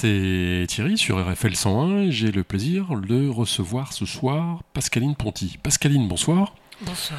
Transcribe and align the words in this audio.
C'est 0.00 0.66
Thierry 0.68 0.96
sur 0.96 1.18
RFL 1.28 1.56
101 1.56 2.02
et 2.02 2.12
j'ai 2.12 2.30
le 2.30 2.44
plaisir 2.44 2.86
de 2.94 3.28
recevoir 3.28 3.92
ce 3.92 4.06
soir 4.06 4.62
Pascaline 4.72 5.16
Ponty. 5.16 5.58
Pascaline, 5.60 6.06
bonsoir. 6.06 6.54
Bonsoir. 6.82 7.18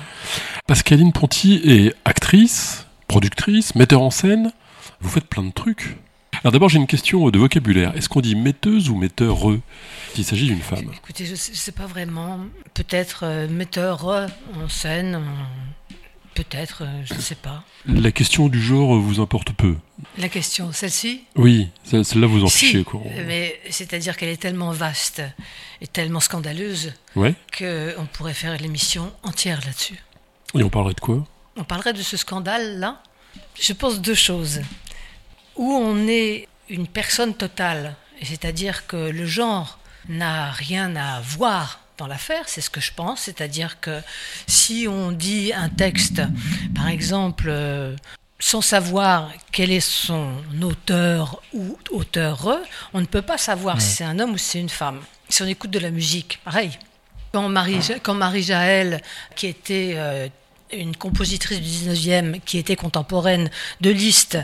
Pascaline 0.66 1.12
Ponty 1.12 1.56
est 1.66 1.94
actrice, 2.06 2.88
productrice, 3.10 3.76
metteur 3.76 4.02
en 4.02 4.12
scène. 4.12 4.54
Vous 5.02 5.10
faites 5.10 5.26
plein 5.28 5.44
de 5.44 5.52
trucs. 5.52 5.98
Alors 6.42 6.54
d'abord, 6.54 6.70
j'ai 6.70 6.78
une 6.80 6.88
question 6.88 7.30
de 7.30 7.38
vocabulaire. 7.38 7.94
Est-ce 7.98 8.08
qu'on 8.08 8.22
dit 8.22 8.36
metteuse 8.36 8.90
ou 8.90 8.96
metteureux 8.96 9.60
Il 10.18 10.24
s'agit 10.24 10.46
d'une 10.48 10.62
femme? 10.62 10.90
Écoutez, 11.04 11.26
je 11.26 11.32
ne 11.32 11.36
sais 11.36 11.74
pas 11.74 11.86
vraiment. 11.86 12.40
Peut-être 12.76 13.24
euh, 13.26 13.50
metteur 13.50 14.06
en 14.08 14.70
scène, 14.70 15.16
en- 15.18 15.79
peut-être, 16.34 16.84
euh, 16.84 17.02
je 17.06 17.14
ne 17.14 17.20
sais 17.20 17.36
pas. 17.36 17.64
La 17.86 18.12
question 18.12 18.48
du 18.48 18.62
genre 18.62 18.98
vous 19.00 19.20
importe 19.20 19.52
peu. 19.54 19.76
La 20.18 20.30
question, 20.30 20.72
celle-ci? 20.72 21.24
Oui, 21.36 21.70
ce- 21.84 22.04
celle-là 22.04 22.28
vous 22.28 22.44
en 22.44 22.48
Si, 22.48 22.66
fichez 22.68 22.84
quoi. 22.84 23.02
mais 23.28 23.60
c'est-à-dire 23.70 24.16
qu'elle 24.18 24.30
est 24.30 24.42
tellement 24.42 24.72
vaste 24.72 25.22
et 25.82 25.88
tellement 25.88 26.20
scandaleuse 26.20 26.94
Ouais. 27.16 27.34
qu'on 27.58 28.06
pourrait 28.14 28.34
faire 28.34 28.58
l'émission 28.58 29.12
entière 29.24 29.60
là-dessus. 29.66 30.02
Et 30.56 30.64
on 30.64 30.70
parlerait 30.70 30.94
de 30.94 31.00
quoi? 31.02 31.26
On 31.58 31.64
parlerait 31.64 31.94
de 31.94 32.02
ce 32.02 32.16
scandale-là. 32.18 33.02
Je 33.60 33.74
pense 33.74 34.00
deux 34.02 34.16
choses. 34.16 34.62
Où 35.58 35.74
on 35.74 36.08
est 36.08 36.48
une 36.70 36.88
personne 36.88 37.34
totale, 37.34 37.96
c'est-à-dire 38.24 38.88
que 38.88 39.10
le 39.10 39.26
genre 39.26 39.78
n'a 40.08 40.52
rien 40.52 40.96
à 40.96 41.20
voir 41.20 41.82
dans 42.00 42.08
l'affaire, 42.08 42.48
c'est 42.48 42.62
ce 42.62 42.70
que 42.70 42.82
je 42.82 42.92
pense. 42.94 43.22
C'est-à-dire 43.22 43.80
que 43.80 44.02
si 44.48 44.88
on 44.90 45.12
dit 45.12 45.54
un 45.54 45.70
texte, 45.70 46.22
par 46.74 46.88
exemple, 46.88 47.46
euh, 47.50 47.96
sans 48.40 48.62
savoir 48.62 49.32
quel 49.52 49.70
est 49.72 49.82
son 49.82 50.32
auteur 50.62 51.42
ou 51.54 51.78
auteur, 51.92 52.58
on 52.94 53.02
ne 53.02 53.06
peut 53.06 53.22
pas 53.22 53.38
savoir 53.38 53.82
si 53.82 53.98
c'est 53.98 54.04
un 54.06 54.18
homme 54.20 54.32
ou 54.32 54.38
si 54.38 54.46
c'est 54.46 54.60
une 54.60 54.70
femme. 54.70 55.02
Si 55.28 55.44
on 55.44 55.46
écoute 55.46 55.72
de 55.72 55.80
la 55.80 55.92
musique, 55.92 56.40
pareil. 56.44 56.72
Quand 57.32 57.48
Marie, 57.50 57.80
quand 58.02 58.16
Marie 58.16 58.42
Jaël, 58.42 59.02
qui 59.36 59.46
était 59.46 59.94
euh, 59.96 60.28
une 60.72 60.96
compositrice 60.96 61.60
du 61.60 61.68
19e, 61.68 62.40
qui 62.44 62.58
était 62.58 62.76
contemporaine 62.76 63.52
de 63.82 63.92
Liszt, 63.92 64.40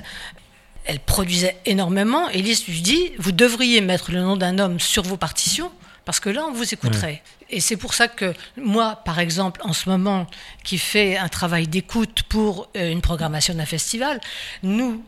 elle 0.84 1.00
produisait 1.00 1.58
énormément, 1.66 2.30
et 2.30 2.44
Liszt 2.44 2.67
lui 2.67 2.81
dit, 2.81 3.12
vous 3.17 3.31
devriez 3.31 3.81
mettre 3.81 4.12
le 4.12 4.22
nom 4.22 4.36
d'un 4.36 4.59
homme 4.59 4.80
sur 4.80 5.02
vos 5.02 5.17
partitions, 5.17 5.72
parce 6.06 6.20
que 6.20 6.30
là, 6.30 6.45
on 6.48 6.53
vous 6.53 6.73
écouterait. 6.73 7.22
Et 7.50 7.59
c'est 7.59 7.78
pour 7.78 7.94
ça 7.94 8.08
que 8.08 8.34
moi, 8.58 9.02
par 9.06 9.20
exemple, 9.20 9.61
en 9.64 9.73
ce 9.73 9.89
moment, 9.89 10.28
qui 10.64 10.78
fais 10.78 11.17
un 11.17 11.28
travail 11.30 11.67
d'écoute 11.67 12.23
pour 12.23 12.70
euh, 12.78 12.92
une 12.92 13.02
programmation 13.02 13.53
d'un 13.56 13.66
festival, 13.66 14.22
nous 14.64 15.03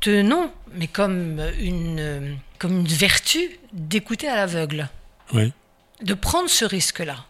tenons, 0.00 0.52
mais 0.74 0.86
comme 0.86 1.40
une, 1.58 1.98
euh, 1.98 2.34
comme 2.58 2.80
une 2.80 2.86
vertu, 2.86 3.58
d'écouter 3.72 4.28
à 4.28 4.36
l'aveugle 4.36 4.88
Oui. 5.32 5.52
de 6.02 6.14
prendre 6.14 6.48
ce 6.48 6.64
risque-là. 6.64 7.24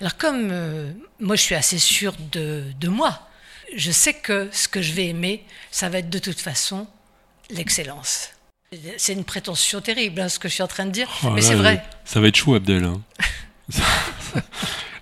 Alors 0.00 0.16
comme 0.16 0.48
euh, 0.50 0.92
moi 1.20 1.36
je 1.36 1.42
suis 1.42 1.54
assez 1.54 1.78
sûre 1.78 2.14
de, 2.32 2.64
de 2.80 2.88
moi, 2.88 3.28
je 3.76 3.90
sais 3.92 4.14
que 4.14 4.48
ce 4.52 4.66
que 4.66 4.82
je 4.82 4.92
vais 4.92 5.06
aimer, 5.08 5.44
ça 5.70 5.88
va 5.88 5.98
être 5.98 6.10
de 6.10 6.18
toute 6.18 6.40
façon 6.40 6.86
l'excellence. 7.50 8.30
C'est 8.98 9.14
une 9.14 9.24
prétention 9.24 9.80
terrible 9.80 10.20
hein, 10.20 10.28
ce 10.28 10.38
que 10.38 10.48
je 10.48 10.54
suis 10.54 10.62
en 10.62 10.66
train 10.68 10.84
de 10.86 10.90
dire, 10.90 11.08
Oh 11.24 11.30
mais 11.30 11.40
c'est 11.40 11.54
vrai. 11.54 11.82
Ça 12.04 12.20
va 12.20 12.28
être 12.28 12.36
chaud, 12.36 12.54
Abdel. 12.54 12.84
hein. 12.84 13.00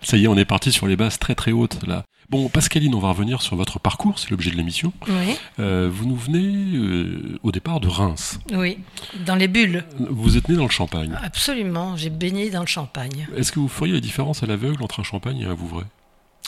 ça 0.02 0.16
y 0.16 0.24
est, 0.24 0.28
on 0.28 0.36
est 0.36 0.44
parti 0.44 0.70
sur 0.72 0.86
les 0.86 0.96
bases 0.96 1.18
très 1.18 1.34
très 1.34 1.52
hautes 1.52 1.86
là. 1.86 2.04
Bon, 2.28 2.48
Pascaline, 2.48 2.92
on 2.94 2.98
va 2.98 3.10
revenir 3.10 3.40
sur 3.40 3.54
votre 3.54 3.78
parcours, 3.78 4.18
c'est 4.18 4.30
l'objet 4.30 4.50
de 4.50 4.56
l'émission. 4.56 4.92
Oui, 5.06 5.36
Euh, 5.60 5.88
vous 5.92 6.06
nous 6.06 6.16
venez 6.16 6.76
euh, 6.76 7.38
au 7.44 7.52
départ 7.52 7.78
de 7.78 7.86
Reims. 7.86 8.40
oui, 8.52 8.78
dans 9.24 9.36
les 9.36 9.46
bulles, 9.46 9.84
Vous 9.98 10.36
êtes 10.36 10.48
né 10.48 10.56
dans 10.56 10.64
le 10.64 10.70
Champagne. 10.70 11.16
absolument. 11.22 11.96
J'ai 11.96 12.10
baigné 12.10 12.50
dans 12.50 12.62
le 12.62 12.66
champagne. 12.66 13.28
Est-ce 13.36 13.52
que 13.52 13.60
vous 13.60 13.68
feriez 13.68 13.92
la 13.94 14.00
différence 14.00 14.42
à 14.42 14.46
l'aveugle 14.46 14.82
entre 14.82 14.98
un 14.98 15.04
Champagne 15.04 15.38
et 15.38 15.44
un 15.44 15.54
Vouvray? 15.54 15.84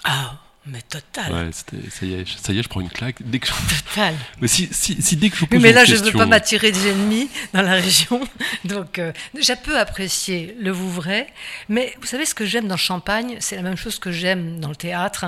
Ah, 0.04 0.38
mais 0.68 0.82
total, 0.82 1.32
Ouais, 1.32 1.50
ça 1.52 2.06
y 2.06 2.14
est, 2.14 2.24
ça 2.38 2.52
y 2.52 2.58
est, 2.58 2.62
je 2.62 2.68
prends 2.68 2.80
une 2.80 2.88
claque. 2.90 3.16
Dès 3.20 3.38
que 3.38 3.46
je- 3.46 3.52
total. 3.88 4.14
mais 4.40 4.48
si, 4.48 4.68
si, 4.72 5.00
si 5.00 5.16
dès 5.16 5.30
que 5.30 5.36
je 5.36 5.40
vous 5.40 5.46
Oui, 5.50 5.56
pose 5.58 5.62
mais 5.62 5.72
là, 5.72 5.84
je 5.84 5.94
ne 5.94 6.00
veux 6.00 6.12
pas 6.12 6.26
m'attirer 6.26 6.72
des 6.72 6.88
ennemis 6.88 7.28
dans 7.52 7.62
la 7.62 7.72
région. 7.72 8.20
Donc, 8.64 8.98
euh, 8.98 9.12
j'ai 9.38 9.56
peu 9.56 9.78
apprécié 9.78 10.56
le 10.60 10.70
Vouvray. 10.70 11.26
Mais 11.68 11.94
vous 12.00 12.06
savez, 12.06 12.24
ce 12.26 12.34
que 12.34 12.46
j'aime 12.46 12.68
dans 12.68 12.76
Champagne, 12.76 13.36
c'est 13.40 13.56
la 13.56 13.62
même 13.62 13.76
chose 13.76 13.98
que 13.98 14.12
j'aime 14.12 14.60
dans 14.60 14.68
le 14.70 14.76
théâtre, 14.76 15.26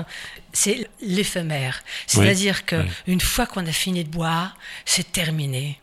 c'est 0.53 0.87
l'éphémère. 1.01 1.83
C'est-à-dire 2.07 2.65
que 2.65 2.77
ouais. 2.77 2.89
une 3.07 3.21
fois 3.21 3.45
qu'on 3.45 3.65
a 3.65 3.71
fini 3.71 4.03
de 4.03 4.09
boire, 4.09 4.55
c'est 4.85 5.11
terminé. 5.11 5.79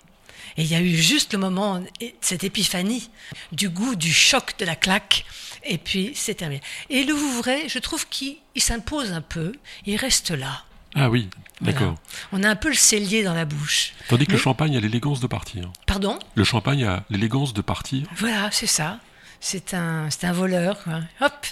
Et 0.56 0.62
il 0.62 0.66
y 0.68 0.74
a 0.74 0.80
eu 0.80 0.97
juste 0.97 1.32
le 1.34 1.38
moment, 1.38 1.80
cette 2.20 2.42
épiphanie, 2.42 3.10
du 3.52 3.68
goût, 3.68 3.94
du 3.94 4.12
choc, 4.12 4.54
de 4.58 4.64
la 4.64 4.74
claque. 4.74 5.24
Et 5.64 5.78
puis, 5.78 6.12
c'est 6.14 6.34
terminé. 6.34 6.60
Et 6.91 7.04
le 7.04 7.12
Vouvray, 7.12 7.69
je 7.69 7.78
trouve 7.78 8.08
qu'il 8.08 8.36
il 8.54 8.62
s'impose 8.62 9.12
un 9.12 9.20
peu. 9.20 9.52
Il 9.86 9.96
reste 9.96 10.30
là. 10.30 10.62
Ah 10.94 11.10
oui, 11.10 11.28
Voilà. 11.60 11.72
d'accord. 11.78 11.94
On 12.32 12.42
a 12.42 12.48
un 12.48 12.56
peu 12.56 12.69
le 12.69 12.74
cellier 12.74 13.22
dans 13.22 13.34
la 13.34 13.44
bouche. 13.44 13.92
Tandis 14.08 14.26
que 14.26 14.32
le 14.32 14.38
Champagne 14.38 14.76
a 14.76 14.80
l'élégance 14.80 15.20
de 15.20 15.26
partir. 15.26 15.70
Pardon? 15.86 16.18
Le 16.34 16.44
Champagne 16.44 16.84
a 16.84 17.04
l'élégance 17.10 17.52
de 17.52 17.60
partir. 17.60 18.06
Voilà, 18.16 18.50
c'est 18.52 18.66
ça. 18.66 18.98
C'est 19.41 19.74
un, 19.74 20.08
c'est 20.10 20.24
un 20.26 20.32
voleur. 20.32 20.82
quoi. 20.82 21.00
Hop, 21.20 21.47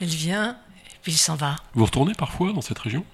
il 0.00 0.08
vient, 0.08 0.56
et 0.86 0.96
puis 1.02 1.12
il 1.12 1.18
s'en 1.18 1.34
va. 1.36 1.56
Vous 1.74 1.84
retournez 1.86 2.12
parfois 2.14 2.52
dans 2.52 2.60
cette 2.60 2.78
région? 2.78 3.04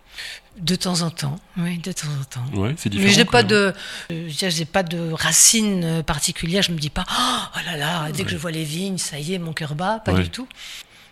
De 0.59 0.75
temps 0.75 1.03
en 1.03 1.11
temps, 1.11 1.39
oui, 1.57 1.79
de 1.79 1.93
temps 1.93 2.09
en 2.21 2.25
temps. 2.25 2.59
Ouais, 2.61 2.75
c'est 2.77 2.89
différent. 2.89 3.09
Mais 3.09 3.15
j'ai 3.15 3.25
pas 3.25 3.43
de, 3.45 3.73
j'ai 4.11 4.65
pas 4.65 4.83
de 4.83 5.13
racines 5.13 5.85
euh, 5.85 6.03
particulières. 6.03 6.63
Je 6.63 6.73
me 6.73 6.79
dis 6.79 6.91
pas, 6.91 7.05
oh 7.09 7.59
là 7.65 7.77
là, 7.77 8.11
dès 8.11 8.25
que 8.25 8.31
je 8.31 8.37
vois 8.37 8.51
les 8.51 8.65
vignes, 8.65 8.99
ça 8.99 9.21
y 9.21 9.35
est, 9.35 9.39
mon 9.39 9.53
cœur 9.53 9.75
bat. 9.77 10.01
Pas 10.01 10.13
Ouais. 10.15 10.23
du 10.25 10.31
tout. 10.31 10.49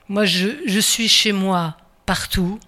Moi, 0.08 0.24
je, 0.24 0.48
je 0.66 0.80
suis 0.80 1.08
chez 1.08 1.30
moi 1.32 1.76
partout. 2.06 2.58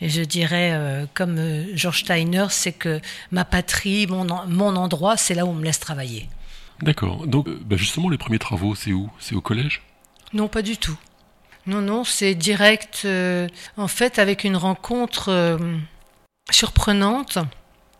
Et 0.00 0.08
je 0.08 0.22
dirais, 0.22 0.72
euh, 0.72 1.06
comme 1.14 1.38
euh, 1.38 1.64
George 1.76 2.00
Steiner, 2.00 2.46
c'est 2.50 2.72
que 2.72 3.00
ma 3.30 3.44
patrie, 3.44 4.08
mon, 4.08 4.28
en- 4.28 4.46
mon 4.48 4.74
endroit, 4.74 5.16
c'est 5.16 5.34
là 5.34 5.46
où 5.46 5.50
on 5.50 5.54
me 5.54 5.64
laisse 5.64 5.78
travailler. 5.78 6.28
D'accord. 6.82 7.26
Donc, 7.28 7.46
euh, 7.46 7.60
bah, 7.64 7.76
justement, 7.76 8.08
les 8.08 8.18
premiers 8.18 8.40
travaux, 8.40 8.74
c'est 8.74 8.92
où? 8.92 9.08
C'est 9.20 9.36
au 9.36 9.40
collège? 9.40 9.82
Non, 10.32 10.48
pas 10.48 10.62
du 10.62 10.76
tout. 10.76 10.98
Non, 11.66 11.80
non, 11.80 12.04
c'est 12.04 12.34
direct, 12.34 13.02
euh, 13.04 13.48
en 13.76 13.88
fait, 13.88 14.18
avec 14.18 14.44
une 14.44 14.56
rencontre 14.56 15.30
euh, 15.30 15.58
surprenante 16.50 17.38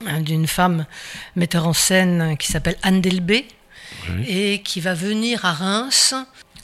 hein, 0.07 0.21
d'une 0.21 0.47
femme 0.47 0.87
metteur 1.35 1.67
en 1.67 1.73
scène 1.73 2.37
qui 2.37 2.53
s'appelle 2.53 2.77
Anne 2.83 3.01
Delbé 3.01 3.47
et 4.27 4.61
qui 4.63 4.81
va 4.81 4.93
venir 4.93 5.45
à 5.45 5.53
Reims 5.53 6.15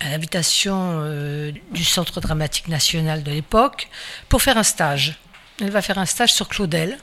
à 0.01 0.11
l'invitation 0.11 0.99
euh, 1.01 1.53
du 1.73 1.85
Centre 1.85 2.21
dramatique 2.21 2.69
national 2.69 3.23
de 3.23 3.31
l'époque 3.31 3.89
pour 4.29 4.43
faire 4.43 4.59
un 4.59 4.63
stage. 4.63 5.19
Elle 5.61 5.71
va 5.71 5.83
faire 5.83 5.99
un 5.99 6.07
stage 6.07 6.33
sur 6.33 6.49
Claudel. 6.49 6.99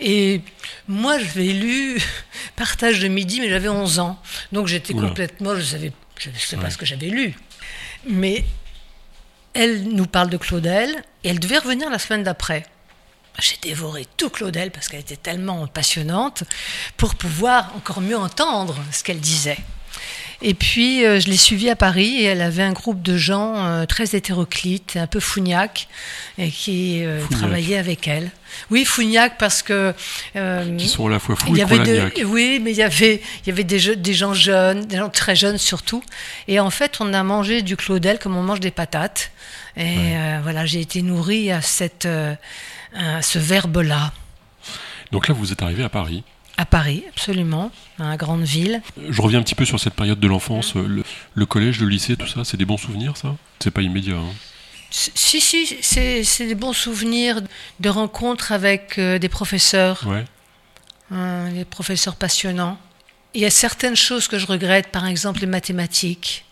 Et 0.00 0.40
moi, 0.88 1.18
je 1.18 1.38
l'ai 1.38 1.52
lu, 1.52 1.98
partage 2.56 3.00
de 3.00 3.08
midi, 3.08 3.40
mais 3.40 3.48
j'avais 3.48 3.68
11 3.68 3.98
ans. 3.98 4.20
Donc 4.52 4.66
j'étais 4.66 4.94
complètement, 4.94 5.54
je 5.54 5.62
savais, 5.62 5.92
je 6.18 6.30
ne 6.30 6.34
sais 6.34 6.56
pas 6.56 6.70
ce 6.70 6.78
que 6.78 6.86
j'avais 6.86 7.08
lu. 7.08 7.34
Mais 8.08 8.44
elle 9.56 9.84
nous 9.88 10.06
parle 10.06 10.28
de 10.28 10.36
Claudel 10.36 11.02
et 11.24 11.30
elle 11.30 11.40
devait 11.40 11.58
revenir 11.58 11.88
la 11.88 11.98
semaine 11.98 12.22
d'après. 12.22 12.66
J'ai 13.38 13.56
dévoré 13.62 14.06
tout 14.16 14.30
Claudel 14.30 14.70
parce 14.70 14.88
qu'elle 14.88 15.00
était 15.00 15.16
tellement 15.16 15.66
passionnante 15.66 16.44
pour 16.96 17.14
pouvoir 17.14 17.72
encore 17.74 18.00
mieux 18.00 18.16
entendre 18.16 18.76
ce 18.92 19.02
qu'elle 19.02 19.20
disait. 19.20 19.58
Et 20.42 20.52
puis, 20.54 21.04
euh, 21.04 21.18
je 21.18 21.28
l'ai 21.28 21.36
suivie 21.36 21.70
à 21.70 21.76
Paris 21.76 22.16
et 22.18 22.24
elle 22.24 22.42
avait 22.42 22.62
un 22.62 22.72
groupe 22.72 23.00
de 23.02 23.16
gens 23.16 23.54
euh, 23.56 23.86
très 23.86 24.14
hétéroclites, 24.14 24.96
un 24.96 25.06
peu 25.06 25.18
fougnac, 25.18 25.88
et 26.36 26.50
qui 26.50 27.02
euh, 27.04 27.22
travaillaient 27.30 27.78
avec 27.78 28.06
elle. 28.06 28.30
Oui, 28.70 28.84
fougnac 28.84 29.38
parce 29.38 29.62
que... 29.62 29.94
euh, 30.36 30.76
Qui 30.76 30.88
sont 30.88 31.06
à 31.06 31.10
la 31.10 31.18
fois 31.18 31.36
fous 31.36 31.46
il 31.48 31.56
y 31.56 31.60
et 31.60 31.62
avait 31.62 31.78
Colagnac. 31.78 32.18
de- 32.20 32.24
oui, 32.24 32.60
mais 32.62 32.72
il 32.72 32.76
y 32.76 32.82
avait, 32.82 33.22
il 33.44 33.48
y 33.48 33.50
avait 33.50 33.64
des, 33.64 33.78
gens 33.78 34.34
jeunes, 34.34 34.84
des 34.86 34.96
gens 34.98 35.08
très 35.08 35.34
jeunes 35.36 35.58
surtout. 35.58 36.02
Et 36.48 36.60
en 36.60 36.70
fait, 36.70 36.98
on 37.00 37.12
a 37.14 37.22
mangé 37.22 37.62
du 37.62 37.76
Claudel 37.76 38.18
comme 38.18 38.36
on 38.36 38.42
mange 38.42 38.60
des 38.60 38.70
patates. 38.70 39.30
Et 39.78 40.16
euh, 40.16 40.40
voilà, 40.42 40.66
j'ai 40.66 40.80
été 40.80 41.00
nourrie 41.02 41.50
à, 41.50 41.60
cette, 41.62 42.06
à 42.94 43.22
ce 43.22 43.38
verbe-là. 43.38 44.12
Donc 45.12 45.28
là, 45.28 45.34
vous 45.34 45.50
êtes 45.52 45.62
arrivé 45.62 45.82
à 45.84 45.88
Paris. 45.88 46.24
À 46.58 46.64
Paris, 46.64 47.04
absolument, 47.10 47.70
la 47.98 48.16
grande 48.16 48.42
ville. 48.44 48.80
Euh, 48.98 49.08
Je 49.10 49.20
reviens 49.22 49.40
un 49.40 49.42
petit 49.42 49.54
peu 49.54 49.64
sur 49.66 49.78
cette 49.78 49.94
période 49.94 50.18
de 50.18 50.26
l'enfance, 50.26 50.74
euh, 50.76 50.86
le, 50.86 51.04
le 51.34 51.46
collège, 51.46 51.80
le 51.80 51.88
lycée, 51.88 52.16
tout 52.16 52.26
ça, 52.26 52.44
c'est 52.44 52.56
des 52.56 52.64
bons 52.64 52.78
souvenirs, 52.78 53.16
ça? 53.16 53.36
C'est 53.60 53.70
pas 53.70 53.82
immédiat. 53.82 54.16
hein. 54.16 54.32
Si, 54.90 55.40
si, 55.40 55.66
c'est 55.82 56.46
des 56.46 56.54
bons 56.54 56.72
souvenirs 56.72 57.42
de 57.80 57.88
rencontres 57.90 58.52
avec 58.52 58.98
euh, 58.98 59.18
des 59.18 59.28
professeurs. 59.28 60.02
Ouais. 60.06 60.24
Hein, 61.10 61.50
les 61.50 61.64
professeurs 61.64 62.16
passionnants. 62.16 62.78
Il 63.34 63.42
y 63.42 63.44
a 63.44 63.50
certaines 63.50 63.96
choses 63.96 64.26
que 64.28 64.38
je 64.38 64.46
regrette, 64.46 64.88
par 64.88 65.06
exemple 65.06 65.40
les 65.40 65.46
mathématiques. 65.46 66.44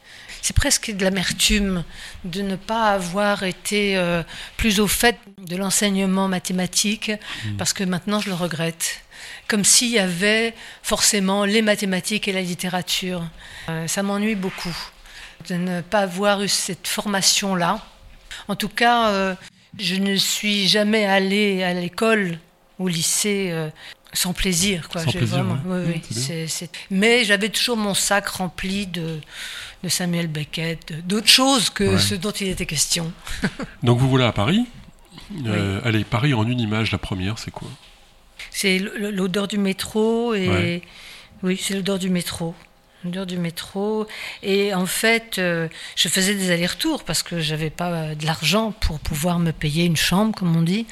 C'est 0.42 0.54
presque 0.54 0.90
de 0.94 1.02
l'amertume 1.02 1.84
de 2.24 2.42
ne 2.42 2.56
pas 2.56 2.90
avoir 2.90 3.44
été 3.44 3.96
euh, 3.96 4.22
plus 4.58 4.78
au 4.80 4.86
fait 4.86 5.16
de 5.38 5.56
l'enseignement 5.56 6.28
mathématique, 6.28 7.10
parce 7.56 7.72
que 7.72 7.82
maintenant 7.84 8.20
je 8.20 8.28
le 8.28 8.34
regrette. 8.34 9.00
Comme 9.48 9.64
s'il 9.64 9.90
y 9.90 9.98
avait 9.98 10.54
forcément 10.82 11.44
les 11.44 11.62
mathématiques 11.62 12.28
et 12.28 12.32
la 12.32 12.40
littérature. 12.42 13.22
Euh, 13.68 13.86
ça 13.86 14.02
m'ennuie 14.02 14.34
beaucoup 14.34 14.74
de 15.48 15.54
ne 15.54 15.80
pas 15.82 16.00
avoir 16.00 16.42
eu 16.42 16.48
cette 16.48 16.86
formation-là. 16.88 17.80
En 18.48 18.56
tout 18.56 18.68
cas, 18.68 19.08
euh, 19.10 19.34
je 19.78 19.96
ne 19.96 20.16
suis 20.16 20.66
jamais 20.68 21.04
allée 21.04 21.62
à 21.62 21.74
l'école, 21.74 22.38
au 22.78 22.88
lycée, 22.88 23.50
euh, 23.52 23.68
sans 24.12 24.32
plaisir. 24.32 24.88
Quoi. 24.88 25.02
Sans 25.02 25.10
plaisir, 25.12 25.44
vraiment- 25.44 25.60
ouais. 25.66 25.84
oui, 25.86 26.02
oui, 26.26 26.68
Mais 26.90 27.24
j'avais 27.24 27.48
toujours 27.48 27.76
mon 27.76 27.94
sac 27.94 28.26
rempli 28.28 28.86
de, 28.86 29.20
de 29.82 29.88
Samuel 29.88 30.28
Beckett, 30.28 31.06
d'autres 31.06 31.28
choses 31.28 31.68
que 31.70 31.84
Ouais. 31.84 31.98
ce 31.98 32.14
dont 32.14 32.30
il 32.30 32.48
était 32.48 32.66
question. 32.66 33.12
Donc 33.82 33.98
vous 33.98 34.08
voilà 34.08 34.28
à 34.28 34.32
Paris. 34.32 34.64
Euh, 35.46 35.80
Allez, 35.84 36.04
Paris 36.04 36.32
en 36.34 36.46
une 36.46 36.60
image, 36.60 36.90
la 36.92 36.98
première, 36.98 37.38
c'est 37.38 37.50
quoi? 37.50 37.68
C'est 38.56 38.78
l'odeur 38.78 39.48
du 39.48 39.58
métro 39.58 40.32
et 40.32 40.48
Ouais. 40.48 40.82
oui, 41.42 41.60
c'est 41.60 41.74
l'odeur 41.74 41.98
du 41.98 42.08
métro. 42.08 42.54
L'odeur 43.04 43.26
du 43.26 43.36
métro. 43.36 44.06
Et 44.44 44.72
en 44.72 44.86
fait, 44.86 45.38
euh, 45.38 45.66
je 45.96 46.08
faisais 46.08 46.36
des 46.36 46.52
allers-retours 46.52 47.02
parce 47.02 47.24
que 47.24 47.40
j'avais 47.40 47.68
pas 47.68 47.90
euh, 47.90 48.14
de 48.14 48.24
l'argent 48.24 48.70
pour 48.70 49.00
pouvoir 49.00 49.40
me 49.40 49.50
payer 49.50 49.84
une 49.84 49.96
chambre, 49.96 50.38
comme 50.38 50.54
on 50.56 50.62
dit. 50.62 50.86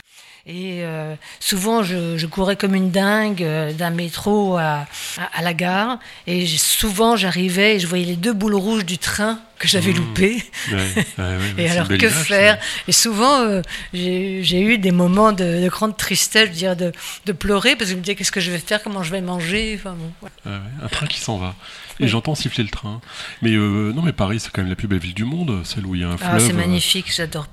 Et 0.44 0.80
euh, 0.82 1.14
souvent, 1.38 1.84
je, 1.84 2.18
je 2.18 2.26
courais 2.26 2.56
comme 2.56 2.74
une 2.74 2.90
dingue 2.90 3.44
euh, 3.44 3.72
d'un 3.72 3.90
métro 3.90 4.56
à, 4.56 4.86
à, 5.16 5.38
à 5.38 5.42
la 5.42 5.54
gare. 5.54 5.98
Et 6.26 6.46
souvent, 6.48 7.14
j'arrivais 7.14 7.76
et 7.76 7.78
je 7.78 7.86
voyais 7.86 8.04
les 8.04 8.16
deux 8.16 8.32
boules 8.32 8.56
rouges 8.56 8.84
du 8.84 8.98
train 8.98 9.38
que 9.60 9.68
j'avais 9.68 9.92
Mmh. 9.92 9.96
loupé. 9.96 10.44
Ouais, 10.72 10.74
ouais, 10.74 10.80
ouais, 11.18 11.38
c'est 11.56 11.62
Et 11.62 11.68
alors 11.70 11.86
que 11.86 11.94
image, 11.94 12.12
faire? 12.26 12.58
Et 12.88 12.92
souvent, 12.92 13.42
euh, 13.42 13.62
j'ai 13.94 14.60
eu 14.60 14.78
des 14.78 14.90
moments 14.90 15.30
de, 15.30 15.62
de 15.62 15.68
grande 15.68 15.96
tristesse, 15.96 16.50
je 16.52 16.74
de, 16.74 16.90
de 17.26 17.32
pleurer, 17.32 17.76
parce 17.76 17.84
que 17.90 17.92
je 17.92 17.96
me 17.96 18.00
disais 18.02 18.16
qu'est-ce 18.16 18.32
que 18.32 18.40
je 18.40 18.50
vais 18.50 18.58
faire, 18.58 18.82
comment 18.82 19.04
je 19.04 19.12
vais 19.12 19.20
manger? 19.20 19.78
Enfin, 19.78 19.94
bon, 19.96 20.28
un 20.50 20.88
train 20.88 21.06
qui 21.06 21.20
s'en 21.20 21.38
va. 21.38 21.54
Et 22.00 22.08
j'entends 22.08 22.34
siffler 22.34 22.64
le 22.64 22.70
train. 22.70 23.00
Mais 23.42 23.52
non, 23.52 24.02
mais 24.02 24.12
Paris, 24.12 24.40
c'est 24.40 24.50
quand 24.50 24.62
même 24.62 24.70
la 24.70 24.76
plus 24.76 24.88
belle 24.88 24.98
ville 24.98 25.14
du 25.14 25.24
monde, 25.24 25.64
celle 25.64 25.86
où 25.86 25.94
il 25.94 26.00
y 26.00 26.04
a 26.04 26.08
un 26.08 26.16
Ah, 26.20 26.30
fleuve. 26.30 26.46
c'est 26.48 26.52
magnifique, 26.52 27.14
j'adore. 27.14 27.46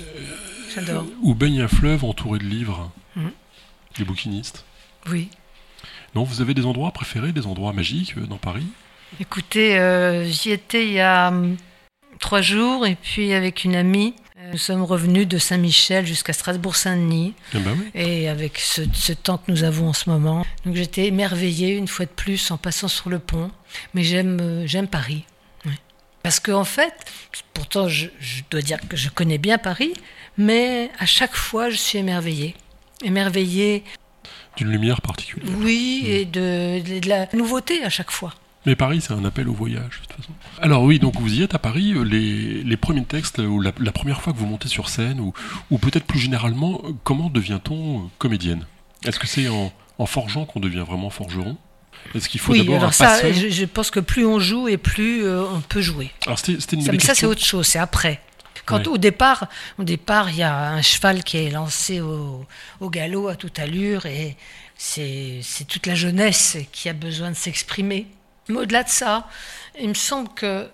J'adore. 0.74 1.06
Où 1.22 1.34
baigne 1.34 1.62
un 1.62 1.68
fleuve 1.68 2.06
entouré 2.06 2.40
de 2.40 2.46
livres. 2.46 2.92
Mhm. 3.16 3.32
Les 3.98 4.06
bouquinistes. 4.06 4.66
Oui. 5.10 5.30
Non, 6.16 6.24
vous 6.24 6.42
avez 6.42 6.54
des 6.54 6.66
endroits 6.66 6.92
préférés, 6.92 7.32
des 7.32 7.46
endroits 7.48 7.74
magiques 7.74 8.16
euh, 8.18 8.26
dans 8.26 8.38
Paris? 8.38 8.66
Écoutez, 9.20 9.78
euh, 9.78 10.26
j'y 10.26 10.52
étais 10.52 10.86
il 10.86 10.94
y 10.94 11.00
a 11.00 11.30
hum, 11.30 11.58
trois 12.20 12.42
jours, 12.42 12.86
et 12.86 12.96
puis 12.96 13.34
avec 13.34 13.64
une 13.64 13.76
amie, 13.76 14.14
euh, 14.38 14.52
nous 14.52 14.58
sommes 14.58 14.84
revenus 14.84 15.28
de 15.28 15.38
Saint-Michel 15.38 16.06
jusqu'à 16.06 16.34
Strasbourg-Saint-Denis. 16.34 17.34
Eh 17.54 17.60
ben 17.60 17.76
oui. 17.78 17.90
Et 17.94 18.30
avec 18.30 18.60
ce, 18.60 18.82
ce 18.94 19.14
temps 19.14 19.38
que 19.38 19.52
nous 19.52 19.64
avons 19.64 19.90
en 19.90 19.94
ce 19.94 20.10
moment. 20.10 20.46
Donc 20.66 20.76
j'étais 20.76 21.08
émerveillée 21.08 21.76
une 21.76 21.88
fois 21.88 22.06
de 22.06 22.12
plus 22.12 22.52
en 22.52 22.58
passant 22.58 22.88
sur 22.88 23.10
le 23.10 23.20
pont. 23.20 23.52
Mais 23.94 24.04
j'aime 24.04 24.66
j'aime 24.66 24.88
Paris. 24.88 25.26
Parce 26.22 26.42
qu'en 26.42 26.66
fait, 26.66 26.94
pourtant 27.54 27.88
je, 27.88 28.08
je 28.20 28.42
dois 28.50 28.62
dire 28.62 28.78
que 28.90 28.98
je 28.98 29.10
connais 29.10 29.38
bien 29.38 29.58
Paris, 29.58 29.94
mais 30.40 30.90
à 30.98 31.06
chaque 31.06 31.36
fois 31.36 31.70
je 31.70 31.76
suis 31.76 32.00
émerveillée. 32.00 32.56
Émerveillée, 33.04 33.84
D'une 34.58 34.72
lumière 34.72 35.02
particulière. 35.02 35.54
oui, 35.60 36.04
et 36.08 36.26
de, 36.26 37.08
la 37.08 37.28
nouveauté 37.34 37.84
à 37.84 37.90
chaque 37.90 38.10
fois. 38.12 38.34
Mais 38.66 38.76
Paris, 38.76 39.00
c'est 39.02 39.14
un 39.14 39.24
appel 39.24 39.48
au 39.48 39.54
voyage, 39.54 40.02
de 40.02 40.06
toute 40.08 40.18
façon. 40.18 40.34
Alors 40.62 40.84
oui, 40.84 41.00
donc 41.00 41.16
vous 41.20 41.34
y 41.34 41.44
êtes 41.44 41.56
à 41.56 41.60
Paris, 41.60 41.94
euh, 41.94 42.04
les, 42.04 42.62
les 42.64 42.78
premiers 42.78 43.06
textes, 43.06 43.40
euh, 43.40 43.46
ou 43.46 43.62
la, 43.62 43.72
la 43.80 43.92
première 43.94 44.22
fois 44.22 44.34
que 44.34 44.38
vous 44.38 44.46
montez 44.48 44.68
sur 44.68 44.90
scène, 44.90 45.22
ou, 45.22 45.34
ou 45.72 45.78
peut-être 45.78 46.04
plus 46.06 46.20
généralement, 46.20 46.82
euh, 46.84 46.92
comment 47.06 47.30
devient-on 47.30 48.10
comédienne? 48.18 48.66
Est-ce 49.06 49.18
que 49.18 49.28
c'est 49.28 49.48
en, 49.48 49.72
en 49.98 50.06
forgeant 50.06 50.46
qu'on 50.46 50.60
devient 50.60 50.84
vraiment 50.86 51.10
forgeron? 51.10 51.56
Est-ce 52.14 52.28
qu'il 52.28 52.40
faut 52.42 52.52
oui, 52.52 52.66
d'abord 52.66 52.94
ça, 52.94 53.32
je, 53.32 53.50
je 53.50 53.66
pense 53.66 53.92
que 53.92 54.00
plus 54.02 54.26
on 54.26 54.40
joue 54.40 54.68
et 54.68 54.78
plus 54.78 55.24
euh, 55.24 55.44
on 55.54 55.62
peut 55.62 55.82
jouer. 55.82 56.12
Alors 56.26 56.38
c'était 56.40 56.60
c'était 56.60 56.76
une 56.76 56.82
Ça, 56.84 56.92
mais 56.92 57.00
ça, 57.00 57.16
c'est 57.16 57.26
autre 57.26 57.44
chose, 57.44 57.66
c'est 57.66 57.80
après. 57.80 58.22
Quand 58.70 58.78
Ouais. 58.80 58.88
au 58.88 58.98
départ, 58.98 59.48
au 59.80 59.84
départ, 59.84 60.30
il 60.30 60.38
y 60.38 60.44
a 60.44 60.56
un 60.72 60.82
cheval 60.82 61.24
qui 61.24 61.38
est 61.38 61.50
lancé 61.50 62.02
au, 62.02 62.46
au 62.80 62.90
galop 62.90 63.28
à 63.28 63.36
toute 63.36 63.58
allure 63.60 64.06
et 64.06 64.38
c'est 64.78 65.40
c'est 65.44 65.66
toute 65.66 65.86
la 65.88 65.96
jeunesse 65.96 66.58
qui 66.72 66.88
a 66.88 66.94
besoin 66.94 67.32
de 67.32 67.36
s'exprimer. 67.36 68.08
Mais 68.48 68.58
au-delà 68.60 68.84
de 68.84 68.90
ça, 68.90 69.28
il 69.80 69.90
me 69.90 69.94
semble 69.96 70.30
que, 70.36 70.70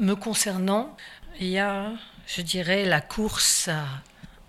me 0.00 0.14
concernant, 0.14 0.96
il 1.40 1.48
y 1.48 1.58
a, 1.58 1.90
je 2.26 2.40
dirais, 2.42 2.84
la 2.84 3.00
course 3.00 3.68
à, 3.68 3.84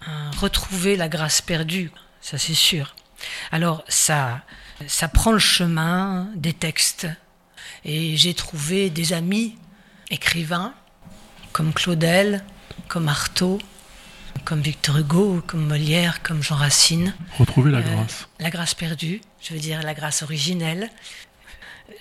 à 0.06 0.32
retrouver 0.40 0.96
la 0.96 1.08
grâce 1.10 1.42
perdue. 1.42 1.92
Ça, 2.22 2.38
c'est 2.38 2.54
sûr. 2.56 2.96
Alors, 3.52 3.84
ça, 3.88 4.42
ça 4.88 5.08
prend 5.08 5.32
le 5.32 5.40
chemin 5.40 6.30
des 6.36 6.54
textes. 6.54 7.08
Et 7.86 8.18
j'ai 8.18 8.34
trouvé 8.34 8.90
des 8.90 9.14
amis 9.14 9.56
écrivains 10.10 10.74
comme 11.54 11.74
Claudel, 11.74 12.44
comme 12.88 13.07
Artaud, 13.10 13.60
comme 14.45 14.62
Victor 14.62 14.98
Hugo, 14.98 15.44
comme 15.45 15.66
Molière, 15.68 16.22
comme 16.24 16.42
Jean 16.44 16.56
Racine. 16.56 17.13
Retrouver 17.38 17.72
la 17.72 17.80
Euh, 17.80 17.81
grâce. 17.81 18.28
La 18.39 18.50
grâce 18.50 18.74
perdue, 18.74 19.22
je 19.42 19.54
veux 19.54 19.60
dire 19.60 19.81
la 19.84 19.94
grâce 19.94 20.24
originelle. 20.24 20.89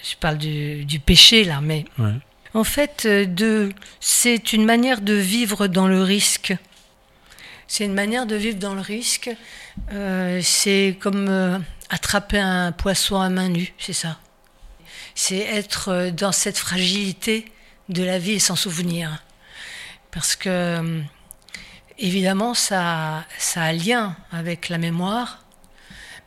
Je 0.03 0.17
parle 0.17 0.39
du, 0.39 0.85
du 0.85 0.99
péché 1.01 1.45
là, 1.45 1.61
mais 1.61 1.85
Ouais. 1.99 2.13
en 2.55 2.65
fait, 2.65 3.05
euh, 3.07 3.25
de, 3.25 3.73
c'est 4.01 4.53
une 4.53 4.65
manière 4.65 5.01
de 5.01 5.15
vivre 5.15 5.67
dans 5.67 5.89
le 5.89 6.03
risque. 6.03 6.55
C'est 7.69 7.85
une 7.85 7.95
manière 7.95 8.27
de 8.27 8.37
vivre 8.37 8.59
dans 8.59 8.75
le 8.75 8.81
risque. 8.81 9.31
Euh, 9.93 10.41
c'est 10.43 10.97
comme 11.01 11.27
euh, 11.29 11.59
attraper 11.91 12.39
un 12.39 12.73
poisson 12.73 13.21
à 13.21 13.29
main 13.29 13.49
nue, 13.49 13.73
c'est 13.79 13.93
ça. 13.93 14.19
C'est 15.15 15.39
être 15.39 16.11
dans 16.11 16.33
cette 16.33 16.59
fragilité 16.59 17.47
de 17.89 18.03
la 18.03 18.19
vie 18.19 18.33
et 18.33 18.39
s'en 18.39 18.57
souvenir. 18.57 19.23
Parce 20.17 20.35
que, 20.35 20.49
euh, 20.49 21.03
évidemment, 21.99 22.55
ça, 22.55 23.27
ça 23.37 23.65
a 23.65 23.73
lien 23.75 24.17
avec 24.33 24.71
la 24.71 24.79
mémoire, 24.79 25.45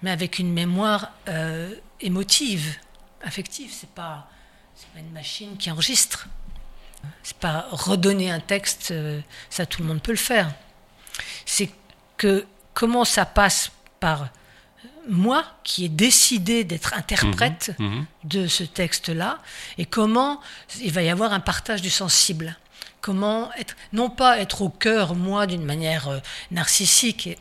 mais 0.03 0.11
avec 0.11 0.37
une 0.37 0.53
mémoire 0.53 1.11
euh, 1.27 1.73
émotive, 1.99 2.75
affective. 3.23 3.71
C'est 3.73 3.89
pas, 3.89 4.29
pas 4.93 4.99
une 4.99 5.09
machine 5.11 5.57
qui 5.57 5.71
enregistre. 5.71 6.27
C'est 7.23 7.37
pas 7.37 7.65
redonner 7.71 8.29
un 8.29 8.39
texte, 8.39 8.91
euh, 8.91 9.21
ça 9.49 9.65
tout 9.65 9.81
le 9.81 9.87
monde 9.87 10.03
peut 10.03 10.11
le 10.11 10.17
faire. 10.17 10.53
C'est 11.47 11.71
que 12.17 12.45
comment 12.75 13.05
ça 13.05 13.25
passe 13.25 13.71
par 13.99 14.29
moi 15.07 15.43
qui 15.63 15.85
ai 15.85 15.89
décidé 15.89 16.63
d'être 16.63 16.93
interprète 16.93 17.71
Mhm. 17.79 18.05
de 18.25 18.47
ce 18.47 18.63
texte-là 18.63 19.39
et 19.79 19.87
comment 19.87 20.41
il 20.79 20.91
va 20.91 21.01
y 21.01 21.09
avoir 21.09 21.33
un 21.33 21.39
partage 21.39 21.81
du 21.81 21.89
sensible. 21.89 22.55
Comment 23.01 23.51
être, 23.53 23.75
non 23.93 24.09
pas 24.09 24.39
être 24.39 24.61
au 24.61 24.69
cœur, 24.69 25.15
moi, 25.15 25.47
d'une 25.47 25.63
manière 25.63 26.09
euh, 26.09 26.19
narcissique. 26.51 27.27
Et 27.27 27.37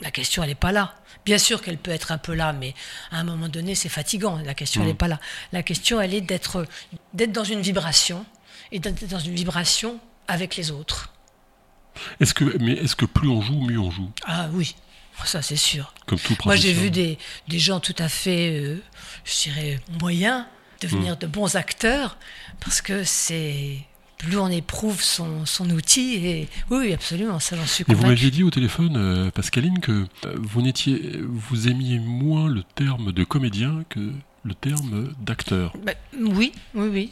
la 0.00 0.10
question, 0.10 0.42
elle 0.42 0.50
n'est 0.50 0.54
pas 0.54 0.72
là. 0.72 0.94
Bien 1.24 1.38
sûr 1.38 1.60
qu'elle 1.60 1.76
peut 1.76 1.90
être 1.90 2.12
un 2.12 2.18
peu 2.18 2.34
là, 2.34 2.52
mais 2.52 2.74
à 3.10 3.18
un 3.18 3.24
moment 3.24 3.48
donné, 3.48 3.74
c'est 3.74 3.88
fatigant. 3.88 4.38
La 4.44 4.54
question, 4.54 4.80
elle 4.82 4.88
n'est 4.88 4.94
pas 4.94 5.08
là. 5.08 5.18
La 5.52 5.62
question, 5.62 6.00
elle 6.00 6.14
est 6.14 6.20
d'être, 6.20 6.66
d'être 7.14 7.32
dans 7.32 7.44
une 7.44 7.60
vibration 7.60 8.24
et 8.72 8.78
d'être 8.78 9.06
dans 9.06 9.18
une 9.18 9.34
vibration 9.34 10.00
avec 10.28 10.56
les 10.56 10.70
autres. 10.70 11.12
Est-ce 12.20 12.32
que, 12.32 12.56
mais 12.58 12.72
est-ce 12.72 12.96
que 12.96 13.04
plus 13.04 13.28
on 13.28 13.42
joue, 13.42 13.60
mieux 13.60 13.78
on 13.78 13.90
joue? 13.90 14.10
Ah 14.24 14.48
oui, 14.52 14.74
ça 15.24 15.42
c'est 15.42 15.56
sûr. 15.56 15.92
Comme 16.06 16.18
tout 16.20 16.36
Moi, 16.44 16.56
j'ai 16.56 16.72
vu 16.72 16.90
des, 16.90 17.18
des 17.48 17.58
gens 17.58 17.80
tout 17.80 17.96
à 17.98 18.08
fait, 18.08 18.58
euh, 18.60 18.82
je 19.24 19.42
dirais, 19.50 19.80
moyens 20.00 20.44
devenir 20.80 21.14
Mm. 21.14 21.18
de 21.18 21.26
bons 21.26 21.56
acteurs 21.56 22.16
parce 22.60 22.80
que 22.80 23.04
c'est. 23.04 23.76
Plus 24.20 24.38
on 24.38 24.48
éprouve 24.48 25.02
son, 25.02 25.46
son 25.46 25.70
outil, 25.70 26.14
et 26.26 26.48
oui, 26.70 26.92
absolument, 26.92 27.40
ça 27.40 27.56
j'en 27.56 27.64
suis 27.66 27.84
Mais 27.88 27.94
vous 27.94 28.02
convaincue. 28.02 28.20
m'aviez 28.20 28.30
dit 28.30 28.42
au 28.42 28.50
téléphone, 28.50 28.96
euh, 28.96 29.30
Pascaline, 29.30 29.78
que 29.80 30.06
euh, 30.26 30.34
vous 30.36 30.60
n'étiez, 30.60 31.20
vous 31.22 31.68
aimiez 31.68 31.98
moins 31.98 32.48
le 32.48 32.62
terme 32.74 33.12
de 33.12 33.24
comédien 33.24 33.82
que 33.88 34.12
le 34.44 34.54
terme 34.54 35.14
d'acteur. 35.20 35.72
Ben, 35.84 35.94
oui, 36.18 36.52
oui, 36.74 36.88
oui. 36.88 37.10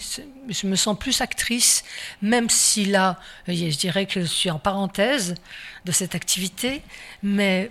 Je 0.48 0.66
me 0.66 0.76
sens 0.76 0.98
plus 0.98 1.20
actrice, 1.22 1.82
même 2.20 2.50
si 2.50 2.84
là, 2.84 3.18
euh, 3.48 3.54
je 3.54 3.76
dirais 3.78 4.04
que 4.04 4.20
je 4.20 4.26
suis 4.26 4.50
en 4.50 4.58
parenthèse 4.58 5.34
de 5.86 5.92
cette 5.92 6.14
activité, 6.14 6.82
mais 7.22 7.70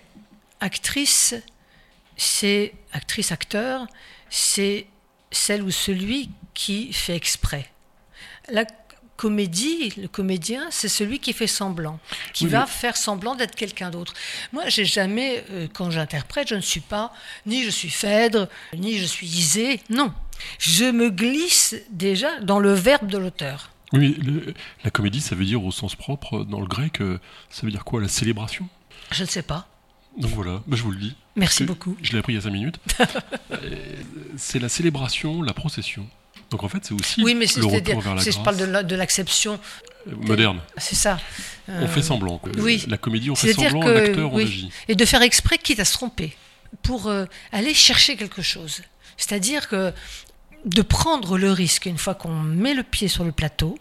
actrice, 0.62 1.36
c'est 2.16 2.74
actrice-acteur, 2.92 3.86
c'est 4.32 4.88
celle 5.32 5.62
ou 5.62 5.70
celui 5.70 6.32
qui 6.56 6.92
fait 6.92 7.16
exprès. 7.16 7.70
La 8.52 8.66
comédie, 9.18 9.94
le 9.98 10.08
comédien, 10.08 10.66
c'est 10.70 10.88
celui 10.88 11.20
qui 11.20 11.34
fait 11.34 11.48
semblant, 11.48 12.00
qui 12.34 12.46
Oui, 12.46 12.52
va 12.52 12.66
faire 12.66 12.96
semblant 12.96 13.36
d'être 13.36 13.56
quelqu'un 13.56 13.90
d'autre. 13.90 14.14
Moi, 14.54 14.64
j'ai 14.70 14.86
jamais, 14.86 15.44
euh, 15.52 15.68
quand 15.74 15.92
j'interprète, 15.92 16.48
je 16.48 16.56
ne 16.56 16.62
suis 16.62 16.80
pas 16.80 17.12
ni 17.46 17.64
je 17.64 17.70
suis 17.70 17.90
Phèdre, 17.90 18.48
ni 18.76 18.98
je 18.98 19.06
suis 19.06 19.28
Isée. 19.28 19.82
Non, 19.90 20.14
je 20.60 20.86
me 20.86 21.10
glisse 21.10 21.76
déjà 21.92 22.40
dans 22.42 22.60
le 22.60 22.72
verbe 22.74 23.08
de 23.08 23.18
l'auteur. 23.18 23.72
Oui, 23.94 24.18
le- 24.24 24.54
la 24.84 24.92
comédie, 24.92 25.20
ça 25.22 25.36
veut 25.36 25.46
dire 25.46 25.64
au 25.64 25.72
sens 25.72 25.96
propre, 25.96 26.44
dans 26.44 26.60
le 26.62 26.68
grec, 26.68 27.02
euh, 27.02 27.20
ça 27.50 27.62
veut 27.66 27.72
dire 27.72 27.84
quoi 27.86 28.00
La 28.02 28.08
célébration? 28.08 28.68
Je 29.12 29.24
ne 29.24 29.28
sais 29.28 29.42
pas. 29.42 29.68
Donc 30.18 30.32
voilà, 30.32 30.62
bah, 30.68 30.76
je 30.76 30.84
vous 30.84 30.92
le 30.92 30.98
dis. 30.98 31.16
Merci 31.36 31.64
beaucoup. 31.64 31.96
Je 32.02 32.12
l'ai 32.12 32.20
appris 32.20 32.34
il 32.34 32.36
y 32.38 32.40
a 32.40 32.42
5 32.42 32.50
minutes. 32.52 32.80
Euh, 33.52 33.76
c'est 34.36 34.60
la 34.60 34.68
célébration, 34.70 35.42
la 35.42 35.54
procession. 35.54 36.06
Donc 36.50 36.64
en 36.64 36.70
fait, 36.70 36.80
c'est 36.86 36.94
aussi 36.94 37.22
Oui, 37.24 37.36
mais 37.36 37.46
le 37.58 37.66
retour 37.66 38.02
vers 38.02 38.16
la 38.16 38.22
grâce 38.24 38.36
je 38.36 38.40
parle 38.44 38.58
de 38.58 38.66
la- 38.66 38.84
de 38.84 38.96
l'acception, 38.96 39.60
euh, 40.08 40.12
moderne. 40.16 40.62
c'est 40.78 40.96
ça. 40.96 41.20
On 41.68 41.74
Euh, 41.84 41.88
fait 41.88 42.02
semblant. 42.02 42.38
quoi. 42.38 42.52
oui. 42.58 42.84
La 42.88 42.98
comédie, 42.98 43.30
on 43.30 43.36
fait 43.36 43.48
C'est-à-dire 43.48 43.72
semblant, 43.72 43.86
que- 43.88 43.92
l'acteur, 43.92 44.32
on 44.32 44.36
oui. 44.38 44.44
agit. 44.44 44.72
et 44.88 44.96
de 44.96 45.06
faire 45.06 45.22
exprès, 45.22 45.58
quitte 45.58 45.80
à 45.82 45.86
se 45.86 45.94
tromper, 45.94 46.36
pour 46.84 47.08
euh, 47.08 47.26
aller 47.52 47.74
chercher 47.74 48.16
quelque 48.16 48.42
chose. 48.42 48.82
C'est-à-dire 49.18 49.68
que 49.68 49.94
de 50.66 50.82
prendre 50.82 51.38
le 51.38 51.52
risque, 51.52 51.86
une 51.86 51.98
fois 51.98 52.16
qu'on 52.16 52.34
met 52.34 52.74
le 52.74 52.84
pied 52.84 53.08
sur 53.08 53.24
le 53.26 53.32
plateau, 53.32 53.78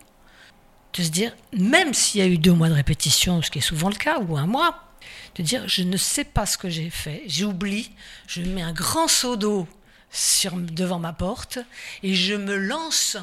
de 0.94 1.02
se 1.02 1.08
dire, 1.10 1.32
même 1.52 1.94
s'il 1.94 2.20
y 2.20 2.24
a 2.24 2.26
eu 2.26 2.38
deux 2.38 2.52
mois 2.52 2.68
de 2.68 2.74
répétition, 2.74 3.42
ce 3.42 3.50
qui 3.50 3.58
est 3.58 3.62
souvent 3.62 3.88
le 3.90 3.96
cas, 3.96 4.18
ou 4.20 4.36
un 4.36 4.46
mois, 4.46 4.82
de 5.36 5.42
dire, 5.42 5.62
je 5.68 5.82
ne 5.82 5.96
sais 5.96 6.24
pas 6.24 6.46
ce 6.46 6.56
que 6.58 6.68
j'ai 6.70 6.90
fait, 6.90 7.22
j'oublie, 7.28 7.90
je 8.26 8.40
mets 8.40 8.62
un 8.62 8.72
grand 8.72 9.06
seau 9.08 9.36
d'eau 9.36 9.68
sur, 10.10 10.56
devant 10.56 10.98
ma 10.98 11.12
porte, 11.12 11.58
et 12.02 12.14
je 12.14 12.34
me 12.34 12.56
lance 12.56 13.16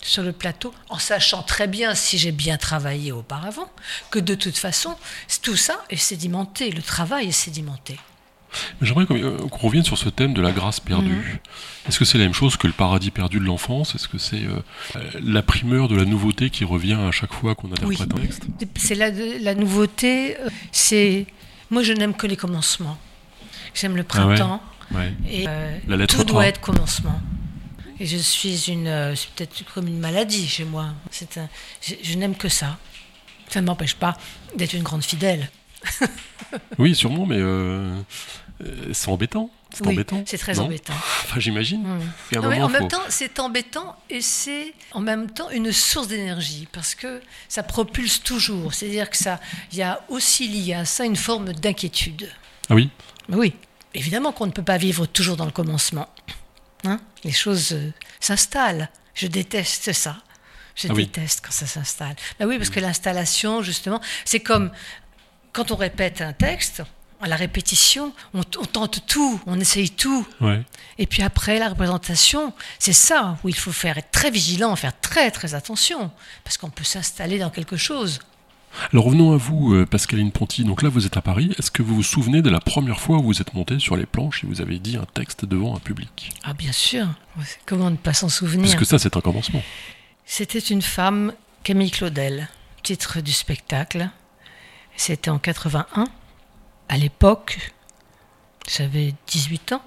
sur 0.00 0.22
le 0.22 0.32
plateau, 0.32 0.74
en 0.88 0.98
sachant 0.98 1.42
très 1.42 1.68
bien, 1.68 1.94
si 1.94 2.18
j'ai 2.18 2.32
bien 2.32 2.56
travaillé 2.56 3.12
auparavant, 3.12 3.70
que 4.10 4.18
de 4.18 4.34
toute 4.34 4.58
façon, 4.58 4.96
tout 5.42 5.56
ça 5.56 5.84
est 5.90 5.96
sédimenté, 5.96 6.70
le 6.70 6.82
travail 6.82 7.28
est 7.28 7.32
sédimenté. 7.32 7.98
J'aimerais 8.82 9.06
qu'on 9.06 9.16
euh, 9.16 9.36
qu'on 9.36 9.66
revienne 9.66 9.84
sur 9.84 9.96
ce 9.96 10.08
thème 10.08 10.34
de 10.34 10.42
la 10.42 10.52
grâce 10.52 10.80
perdue. 10.80 11.08
Mhm. 11.08 11.38
Est-ce 11.88 11.98
que 11.98 12.04
c'est 12.04 12.18
la 12.18 12.24
même 12.24 12.34
chose 12.34 12.56
que 12.56 12.66
le 12.66 12.72
paradis 12.72 13.10
perdu 13.10 13.38
de 13.38 13.44
l'enfance? 13.44 13.94
Est-ce 13.94 14.08
que 14.08 14.18
c'est 14.18 14.44
euh, 14.44 15.00
la 15.22 15.42
primeur 15.42 15.88
de 15.88 15.96
la 15.96 16.04
nouveauté 16.04 16.50
qui 16.50 16.64
revient 16.64 16.98
à 17.08 17.12
chaque 17.12 17.32
fois 17.32 17.54
qu'on 17.54 17.68
interprète 17.68 18.12
un 18.12 18.20
texte 18.20 18.42
C'est 18.76 18.94
la, 18.94 19.10
la 19.10 19.54
nouveauté, 19.54 20.36
euh, 20.38 20.48
c'est... 20.70 21.26
Moi, 21.70 21.82
je 21.82 21.94
n'aime 21.94 22.14
que 22.14 22.26
les 22.26 22.36
commencements. 22.36 22.98
J'aime 23.74 23.96
le 23.96 24.04
Ah 24.10 24.26
ouais. 24.26 24.36
Printemps, 24.92 24.98
Ouais. 24.98 25.12
et 25.30 25.44
euh, 25.48 25.78
La 25.88 25.96
lettre 25.96 26.16
tout 26.16 26.24
doit 26.24 26.46
être 26.46 26.60
commencement. 26.60 27.20
Et 28.00 28.06
je 28.06 28.16
suis 28.16 28.64
une... 28.70 28.86
euh, 28.88 29.14
c'est 29.14 29.30
peut-être 29.30 29.64
comme 29.74 29.86
une 29.86 29.98
maladie 29.98 30.48
chez 30.48 30.64
moi. 30.64 30.88
C'est 31.10 31.38
un, 31.38 31.48
je, 31.80 31.94
je 32.02 32.14
n'aime 32.18 32.34
que 32.36 32.48
ça. 32.48 32.78
Ça 33.48 33.60
ne 33.60 33.66
m'empêche 33.66 33.94
pas 33.94 34.16
d'être 34.56 34.72
une 34.74 34.82
grande 34.82 35.04
fidèle. 35.04 35.48
Oui, 36.78 36.94
sûrement, 36.94 37.24
mais 37.24 37.38
euh, 37.38 37.94
euh, 38.62 38.90
c'est 38.92 39.08
embêtant. 39.08 39.50
C'est 39.72 39.86
Oui, 39.86 39.94
embêtant. 39.94 40.22
c'est 40.26 40.36
très 40.36 40.52
non 40.54 40.64
embêtant. 40.64 40.92
Enfin, 41.24 41.40
j'imagine. 41.40 41.82
Mm. 41.82 42.00
Et 42.32 42.36
Non, 42.36 42.42
moment, 42.42 42.64
en 42.64 42.68
même 42.68 42.82
faut- 42.82 42.88
temps, 42.88 43.02
c'est 43.08 43.40
embêtant 43.40 43.96
et 44.10 44.20
c'est 44.20 44.74
en 44.92 45.00
même 45.00 45.30
temps 45.30 45.48
une 45.50 45.72
source 45.72 46.08
d'énergie 46.08 46.68
parce 46.72 46.94
que 46.94 47.22
ça 47.48 47.62
propulse 47.62 48.22
toujours. 48.22 48.74
C'est-à-dire 48.74 49.08
que 49.08 49.16
ça, 49.16 49.40
il 49.72 49.78
y 49.78 49.82
a 49.82 50.02
aussi 50.10 50.46
lié 50.48 50.74
à 50.74 50.84
ça 50.84 51.04
une 51.06 51.16
forme 51.16 51.54
d'inquiétude. 51.54 52.28
Ah 52.68 52.74
oui? 52.74 52.90
Oui, 53.30 53.54
évidemment 53.94 54.32
qu'on 54.32 54.46
ne 54.46 54.52
peut 54.52 54.62
pas 54.62 54.78
vivre 54.78 55.06
toujours 55.06 55.36
dans 55.36 55.44
le 55.44 55.50
commencement. 55.50 56.08
Hein 56.84 57.00
Les 57.24 57.32
choses 57.32 57.72
euh, 57.72 57.92
s'installent. 58.20 58.88
Je 59.14 59.26
déteste 59.26 59.92
ça. 59.92 60.16
Je 60.74 60.88
Ah 60.88 60.94
oui. 60.94 61.04
déteste 61.06 61.42
quand 61.44 61.52
ça 61.52 61.66
s'installe. 61.66 62.16
Ben 62.38 62.46
oui, 62.46 62.56
parce 62.58 62.70
que 62.70 62.80
l'installation, 62.80 63.62
justement, 63.62 64.00
c'est 64.24 64.40
comme 64.40 64.70
quand 65.52 65.70
on 65.70 65.76
répète 65.76 66.20
un 66.22 66.32
texte, 66.32 66.82
à 67.20 67.28
la 67.28 67.36
répétition, 67.36 68.12
on, 68.34 68.40
on 68.40 68.64
tente 68.64 69.06
tout, 69.06 69.40
on 69.46 69.60
essaye 69.60 69.90
tout. 69.90 70.26
Ouais. 70.40 70.62
Et 70.98 71.06
puis 71.06 71.22
après, 71.22 71.58
la 71.60 71.68
représentation, 71.68 72.52
c'est 72.80 72.92
ça 72.94 73.38
où 73.44 73.48
il 73.48 73.54
faut 73.54 73.70
faire 73.70 73.96
être 73.98 74.10
très 74.10 74.30
vigilant, 74.30 74.74
faire 74.74 74.98
très 75.00 75.30
très 75.30 75.54
attention, 75.54 76.10
parce 76.42 76.56
qu'on 76.56 76.70
peut 76.70 76.82
s'installer 76.84 77.38
dans 77.38 77.50
quelque 77.50 77.76
chose. 77.76 78.18
Alors 78.92 79.04
revenons 79.04 79.32
à 79.32 79.36
vous, 79.36 79.74
euh, 79.74 79.86
Pascaline 79.86 80.32
Ponty. 80.32 80.64
Donc 80.64 80.82
là, 80.82 80.88
vous 80.88 81.06
êtes 81.06 81.16
à 81.16 81.22
Paris. 81.22 81.54
Est-ce 81.58 81.70
que 81.70 81.82
vous 81.82 81.94
vous 81.96 82.02
souvenez 82.02 82.42
de 82.42 82.50
la 82.50 82.60
première 82.60 83.00
fois 83.00 83.18
où 83.18 83.24
vous 83.24 83.40
êtes 83.40 83.54
monté 83.54 83.78
sur 83.78 83.96
les 83.96 84.06
planches 84.06 84.44
et 84.44 84.46
vous 84.46 84.60
avez 84.60 84.78
dit 84.78 84.96
un 84.96 85.06
texte 85.14 85.44
devant 85.44 85.76
un 85.76 85.80
public? 85.80 86.32
Ah 86.42 86.54
bien 86.54 86.72
sûr, 86.72 87.06
comment 87.66 87.90
ne 87.90 87.96
pas 87.96 88.14
s'en 88.14 88.28
souvenir? 88.28 88.66
Parce 88.66 88.78
que 88.78 88.84
ça, 88.84 88.98
c'est 88.98 89.16
un 89.16 89.20
commencement. 89.20 89.62
C'était 90.24 90.58
une 90.58 90.82
femme, 90.82 91.32
Camille 91.64 91.90
Claudel, 91.90 92.48
titre 92.82 93.20
du 93.20 93.32
spectacle. 93.32 94.08
C'était 94.96 95.30
en 95.30 95.38
81. 95.38 96.04
À 96.88 96.96
l'époque, 96.96 97.72
j'avais 98.68 99.14
18 99.26 99.72
ans, 99.72 99.82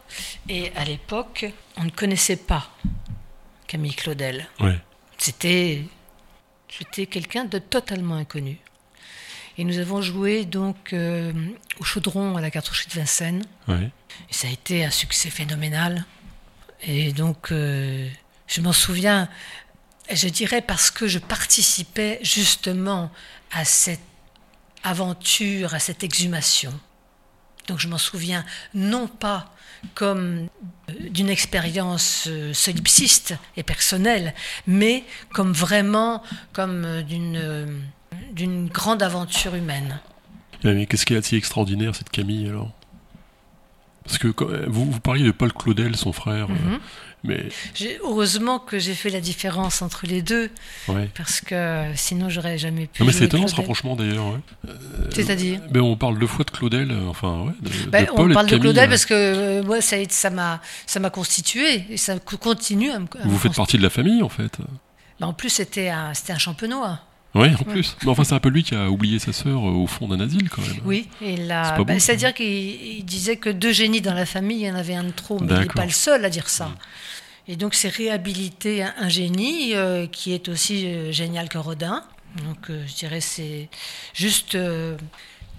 et 0.49 0.71
à 0.75 0.85
l'époque, 0.85 1.45
on 1.77 1.83
ne 1.83 1.89
connaissait 1.89 2.35
pas 2.35 2.69
Camille 3.67 3.93
Claudel. 3.95 4.47
Ouais. 4.59 4.79
C'était, 5.17 5.85
c'était 6.69 7.05
quelqu'un 7.05 7.45
de 7.45 7.59
totalement 7.59 8.15
inconnu. 8.15 8.57
Et 9.57 9.63
nous 9.63 9.77
avons 9.77 10.01
joué 10.01 10.45
donc 10.45 10.91
euh, 10.91 11.31
au 11.79 11.83
Chaudron 11.83 12.35
à 12.35 12.41
la 12.41 12.51
cartoucherie 12.51 12.89
de 12.89 12.99
Vincennes. 12.99 13.43
Ouais. 13.67 13.89
Et 14.29 14.33
ça 14.33 14.47
a 14.47 14.51
été 14.51 14.83
un 14.83 14.91
succès 14.91 15.29
phénoménal. 15.29 16.05
Et 16.81 17.13
donc, 17.13 17.51
euh, 17.51 18.09
je 18.47 18.61
m'en 18.61 18.73
souviens, 18.73 19.29
je 20.11 20.27
dirais 20.27 20.61
parce 20.61 20.91
que 20.91 21.07
je 21.07 21.19
participais 21.19 22.19
justement 22.21 23.11
à 23.51 23.63
cette 23.63 24.01
aventure, 24.83 25.73
à 25.73 25.79
cette 25.79 26.03
exhumation. 26.03 26.77
Donc 27.67 27.79
je 27.79 27.87
m'en 27.87 27.97
souviens 27.97 28.45
non 28.73 29.07
pas 29.07 29.51
comme 29.93 30.47
euh, 30.89 30.93
d'une 31.09 31.29
expérience 31.29 32.27
solipsiste 32.53 33.35
et 33.55 33.63
personnelle, 33.63 34.33
mais 34.67 35.05
comme 35.31 35.53
vraiment 35.53 36.21
comme 36.51 37.03
d'une 37.03 37.81
d'une 38.35 38.67
grande 38.67 39.01
aventure 39.01 39.55
humaine. 39.55 39.99
Mais 40.63 40.85
qu'est-ce 40.85 41.05
a 41.17 41.21
de 41.21 41.25
si 41.25 41.35
extraordinaire, 41.35 41.95
cette 41.95 42.09
Camille, 42.09 42.47
alors? 42.49 42.71
Parce 44.03 44.17
que 44.19 44.27
quand- 44.27 44.49
euh, 44.49 44.65
vous, 44.67 44.91
vous 44.91 44.99
parliez 44.99 45.23
de 45.25 45.31
Paul 45.31 45.51
Claudel, 45.51 45.95
son 45.95 46.11
frère, 46.13 46.45
euh, 46.49 46.53
Mhm. 46.73 46.79
mais 47.23 47.45
Heureusement 48.03 48.59
que 48.59 48.77
j'ai 48.77 48.93
fait 48.93 49.09
la 49.09 49.19
différence 49.19 49.81
entre 49.81 50.05
les 50.05 50.21
deux, 50.21 50.51
ouais. 50.89 51.09
parce 51.17 51.41
que 51.41 51.85
sinon 51.95 52.29
j'aurais 52.29 52.59
jamais 52.59 52.85
pu. 52.85 53.01
Non, 53.01 53.07
mais 53.07 53.13
c'est 53.13 53.25
étonnant 53.25 53.47
ce 53.47 53.55
rapprochement 53.55 53.95
d'ailleurs. 53.95 54.27
ouais. 54.27 54.71
C'est-à-dire? 55.11 55.59
Ben, 55.71 55.81
on 55.81 55.95
parle 55.97 56.19
deux 56.19 56.27
fois 56.27 56.45
de 56.45 56.51
Claudel, 56.51 56.91
euh, 56.91 57.07
enfin, 57.07 57.41
ouais, 57.45 57.53
de, 57.61 57.69
de 57.85 57.89
Ben, 57.89 58.05
Paul 58.05 58.27
On 58.27 58.29
et 58.29 58.33
parle 58.33 58.47
de 58.47 58.57
Claudel 58.57 58.85
euh. 58.85 58.89
parce 58.89 59.05
que 59.07 59.13
euh, 59.15 59.63
moi, 59.63 59.81
ça 59.81 60.29
m'a 60.29 60.61
ça 60.85 60.99
constitué 61.09 61.85
et 61.89 61.97
ça 61.97 62.19
co- 62.19 62.37
continue 62.37 62.91
à 62.91 62.99
me. 62.99 63.07
Vous 63.23 63.39
faites 63.39 63.55
partie 63.55 63.77
de 63.77 63.83
la 63.83 63.89
famille, 63.89 64.21
en 64.21 64.29
fait. 64.29 64.57
Ben, 65.19 65.27
en 65.27 65.33
plus, 65.33 65.49
c'était 65.49 65.89
un, 65.89 66.11
un 66.29 66.37
champenois. 66.37 66.99
Oui, 67.35 67.49
en 67.59 67.63
plus. 67.63 67.95
Mais 68.03 68.09
enfin, 68.09 68.23
c'est 68.23 68.33
un 68.33 68.39
peu 68.39 68.49
lui 68.49 68.63
qui 68.63 68.73
a 68.75 68.89
oublié 68.89 69.19
sa 69.19 69.33
sœur 69.33 69.57
euh, 69.67 69.71
au 69.73 69.87
fond 69.87 70.07
d'un 70.07 70.19
asile, 70.21 70.49
quand 70.49 70.61
même. 70.61 70.77
Oui, 70.85 71.07
ben, 71.21 71.83
beau, 71.83 71.85
ça. 71.93 71.99
c'est-à-dire 71.99 72.33
qu'il 72.33 72.47
il 72.47 73.03
disait 73.05 73.35
que 73.35 73.49
deux 73.49 73.71
génies 73.73 74.01
dans 74.01 74.13
la 74.13 74.25
famille, 74.25 74.61
il 74.61 74.65
y 74.67 74.71
en 74.71 74.75
avait 74.75 74.95
un 74.95 75.03
de 75.03 75.11
trop, 75.11 75.39
mais 75.39 75.47
il 75.47 75.53
n'est. 75.59 75.65
Mm. 75.65 75.67
pas 75.67 75.85
le 75.85 75.91
seul 75.91 76.23
à 76.25 76.29
dire 76.29 76.49
ça. 76.49 76.71
Et 77.47 77.55
donc, 77.57 77.75
c'est 77.75 77.89
réhabiliter 77.89 78.83
un, 78.83 78.93
un 78.97 79.09
génie 79.09 79.75
euh, 79.75 80.07
qui 80.07 80.33
est 80.33 80.49
aussi 80.49 80.87
euh, 80.87 81.11
génial 81.11 81.49
que 81.49 81.57
Rodin. 81.59 82.03
Donc, 82.47 82.69
euh, 82.69 82.83
je 82.87 82.93
dirais, 82.95 83.21
c'est 83.21 83.69
juste, 84.13 84.57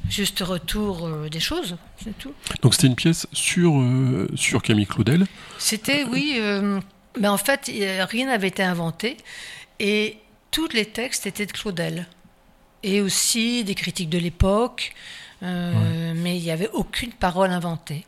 juste 0.08 0.40
retour 0.40 1.08
des 1.30 1.40
choses, 1.40 1.76
c'est 2.02 2.16
tout. 2.18 2.32
Donc 2.62 2.74
c'était 2.74 2.86
une 2.86 2.94
pièce 2.96 3.26
sur, 3.32 3.78
euh, 3.78 4.28
sur 4.34 4.62
Camille 4.62 4.86
Claudel. 4.86 5.26
C'était, 5.58 6.04
oui, 6.04 6.34
euh, 6.38 6.80
mais 7.20 7.28
en 7.28 7.38
fait, 7.38 7.70
a- 8.00 8.04
rien 8.06 8.26
n'avait 8.26 8.48
été 8.48 8.62
inventé 8.62 9.16
et 9.80 10.18
tous 10.56 10.68
les 10.72 10.86
textes 10.86 11.26
étaient 11.26 11.44
de 11.44 11.52
Claudel. 11.52 12.06
Et 12.82 13.02
aussi 13.02 13.62
des 13.62 13.74
critiques 13.74 14.08
de 14.08 14.16
l'époque, 14.16 14.94
euh, 15.42 16.12
mais 16.16 16.38
il 16.38 16.42
n'y 16.42 16.50
avait 16.50 16.70
aucune 16.72 17.12
parole 17.12 17.50
inventée. 17.50 18.06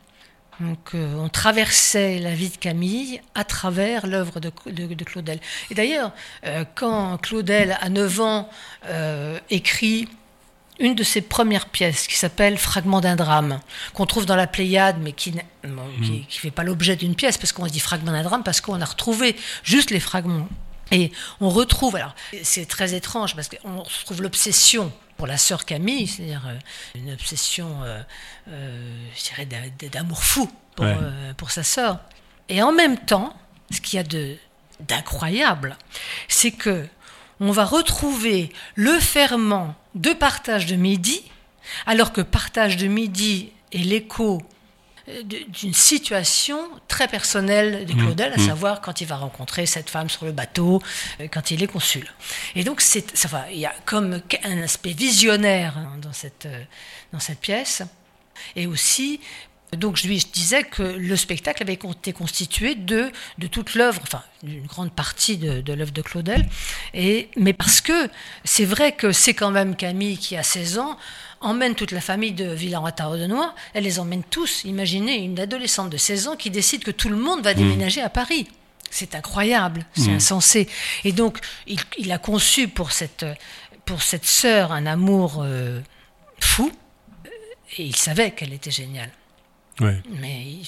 Donc 0.59 0.95
euh, 0.95 1.13
on 1.17 1.29
traversait 1.29 2.17
la 2.17 2.33
vie 2.33 2.49
de 2.49 2.57
Camille 2.57 3.21
à 3.35 3.43
travers 3.43 4.07
l'œuvre 4.07 4.39
de, 4.39 4.51
de- 4.65 4.93
de 4.95 5.03
Claudel. 5.03 5.39
Et 5.69 5.75
d'ailleurs, 5.75 6.11
euh, 6.45 6.65
quand 6.75 7.17
Claudel, 7.19 7.77
à 7.81 7.89
9 7.89 8.19
ans, 8.19 8.49
écrit 9.51 10.07
une 10.79 10.95
de 10.95 11.03
ses 11.03 11.21
premières 11.21 11.67
pièces 11.67 12.07
qui 12.07 12.15
s'appelle 12.15 12.57
Fragment 12.57 13.01
d'un 13.01 13.15
drame, 13.15 13.59
qu'on 13.93 14.05
trouve 14.07 14.25
dans 14.25 14.35
la 14.37 14.47
Pléiade, 14.47 14.97
mais 15.01 15.11
qui 15.11 15.33
ne 15.33 15.41
bon, 15.69 15.83
qui- 16.03 16.25
qui 16.27 16.39
fait 16.39 16.51
pas 16.51 16.63
l'objet 16.63 16.95
d'une 16.95 17.15
pièce, 17.15 17.37
parce 17.37 17.51
qu'on 17.51 17.67
dit 17.67 17.79
Fragment 17.81 18.11
d'un 18.13 18.23
drame, 18.23 18.43
parce 18.43 18.59
qu'on 18.61 18.79
a 18.81 18.85
retrouvé 18.85 19.35
juste 19.63 19.91
les 19.91 19.99
fragments. 19.99 20.47
Et 20.91 21.11
on 21.39 21.49
retrouve, 21.49 21.95
alors 21.95 22.15
c'est 22.43 22.65
très 22.67 22.93
étrange, 22.93 23.35
parce 23.35 23.49
qu'on 23.49 23.81
retrouve 23.81 24.21
l'obsession 24.21 24.91
pour 25.17 25.27
la 25.27 25.37
sœur 25.37 25.65
Camille, 25.65 26.07
c'est-à-dire 26.07 26.43
euh, 26.47 26.57
une 26.95 27.11
obsession, 27.11 27.83
euh, 27.83 28.01
euh, 28.47 29.05
je 29.15 29.23
dirais, 29.25 29.47
d'amour 29.89 30.23
fou 30.23 30.49
pour, 30.75 30.85
Ouais. 30.85 30.95
euh, 31.01 31.33
pour 31.33 31.51
sa 31.51 31.63
sœur. 31.63 31.99
Et 32.47 32.63
en 32.63 32.71
même 32.71 32.97
temps, 32.97 33.35
ce 33.71 33.81
qu'il 33.81 33.97
y 33.97 33.99
a 33.99 34.03
de 34.03 34.35
d'incroyable, 34.79 35.77
c'est 36.29 36.51
que 36.51 36.87
on 37.41 37.51
va 37.51 37.65
retrouver 37.65 38.51
le 38.75 38.97
ferment 38.99 39.75
de 39.95 40.11
partage 40.13 40.65
de 40.67 40.75
midi, 40.75 41.21
alors 41.85 42.13
que 42.13 42.21
partage 42.21 42.77
de 42.77 42.87
midi 42.87 43.51
est 43.73 43.79
l'écho 43.79 44.41
d'une 45.23 45.73
situation 45.73 46.59
très 46.87 47.07
personnelle 47.07 47.85
de 47.85 47.93
Claudel, 47.93 48.33
à 48.33 48.37
mmh. 48.37 48.47
savoir 48.47 48.81
quand 48.81 49.01
il 49.01 49.07
va 49.07 49.17
rencontrer 49.17 49.65
cette 49.65 49.89
femme 49.89 50.09
sur 50.09 50.25
le 50.25 50.31
bateau, 50.31 50.81
euh, 51.19 51.27
quand 51.31 51.51
il 51.51 51.63
est 51.63 51.67
consul. 51.67 52.05
Et 52.55 52.63
donc, 52.63 52.81
c'est, 52.81 53.15
ça 53.17 53.27
va, 53.27 53.51
il 53.51 53.59
y 53.59 53.65
a 53.65 53.73
comme 53.85 54.21
un 54.43 54.61
aspect 54.61 54.93
visionnaire 54.93 55.77
hein, 55.77 55.97
dans 56.01 56.13
cette, 56.13 56.45
euh, 56.45 56.63
dans 57.13 57.19
cette 57.19 57.39
pièce. 57.39 57.83
Et 58.55 58.67
aussi, 58.67 59.19
donc 59.77 59.97
je 59.97 60.07
lui 60.07 60.17
disais 60.33 60.63
que 60.63 60.81
le 60.81 61.15
spectacle 61.15 61.61
avait 61.61 61.73
été 61.73 62.13
constitué 62.13 62.75
de, 62.75 63.11
de 63.37 63.47
toute 63.47 63.75
l'œuvre, 63.75 64.01
enfin 64.03 64.23
d'une 64.41 64.65
grande 64.65 64.91
partie 64.91 65.37
de, 65.37 65.61
de 65.61 65.73
l'œuvre 65.73 65.91
de 65.91 66.01
Claudel. 66.01 66.47
Et, 66.93 67.29
mais 67.35 67.53
parce 67.53 67.81
que 67.81 68.09
c'est 68.43 68.65
vrai 68.65 68.93
que 68.93 69.11
c'est 69.11 69.33
quand 69.33 69.51
même 69.51 69.75
Camille 69.75 70.17
qui 70.17 70.37
a 70.37 70.43
16 70.43 70.79
ans, 70.79 70.97
emmène 71.41 71.75
toute 71.75 71.91
la 71.91 72.01
famille 72.01 72.31
de 72.33 72.45
Villarata-Rodenois, 72.53 73.53
elle 73.73 73.83
les 73.85 73.99
emmène 73.99 74.23
tous. 74.23 74.63
Imaginez 74.65 75.17
une 75.17 75.39
adolescente 75.39 75.89
de 75.89 75.97
16 75.97 76.27
ans 76.27 76.35
qui 76.35 76.49
décide 76.49 76.83
que 76.83 76.91
tout 76.91 77.09
le 77.09 77.15
monde 77.17 77.41
va 77.43 77.53
déménager 77.53 78.01
à 78.01 78.09
Paris. 78.09 78.47
C'est 78.91 79.13
incroyable, 79.15 79.85
c'est 79.95 80.09
Mmh. 80.11 80.15
insensé. 80.15 80.67
Et 81.03 81.11
donc, 81.11 81.37
il, 81.67 81.79
il 81.97 82.11
a 82.11 82.17
conçu 82.17 82.67
pour 82.67 82.91
cette, 82.91 83.25
pour 83.85 84.01
cette 84.01 84.25
sœur 84.25 84.71
un 84.71 84.85
amour 84.87 85.41
euh, 85.43 85.79
fou, 86.39 86.71
et 87.77 87.83
il 87.85 87.95
savait 87.95 88.31
qu'elle 88.31 88.51
était 88.53 88.71
géniale. 88.71 89.11
Ouais. 89.79 90.01
Mais 90.19 90.41
il- 90.43 90.67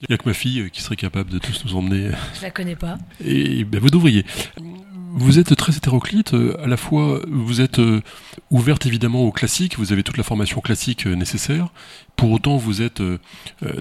Il 0.00 0.06
n'y 0.10 0.14
a 0.16 0.18
que 0.18 0.28
ma 0.28 0.34
fille 0.34 0.60
euh, 0.62 0.68
qui 0.68 0.82
serait 0.82 0.96
capable 0.96 1.30
de 1.30 1.38
tous 1.38 1.64
nous 1.64 1.76
emmener. 1.76 2.10
je 2.36 2.42
la 2.42 2.50
connais 2.50 2.76
pas. 2.76 2.98
Et 3.24 3.62
ben, 3.64 3.80
vous 3.80 3.88
devriez. 3.88 4.26
Vous 5.16 5.38
êtes 5.38 5.54
très 5.54 5.76
hétéroclite, 5.76 6.34
euh, 6.34 6.60
à 6.60 6.66
la 6.66 6.76
fois 6.76 7.20
vous 7.28 7.60
êtes 7.60 7.78
euh, 7.78 8.02
ouverte 8.50 8.84
évidemment 8.84 9.22
au 9.22 9.30
classique, 9.30 9.78
vous 9.78 9.92
avez 9.92 10.02
toute 10.02 10.16
la 10.16 10.24
formation 10.24 10.60
classique 10.60 11.06
euh, 11.06 11.14
nécessaire, 11.14 11.68
pour 12.16 12.32
autant 12.32 12.56
vous 12.56 12.82
êtes 12.82 13.02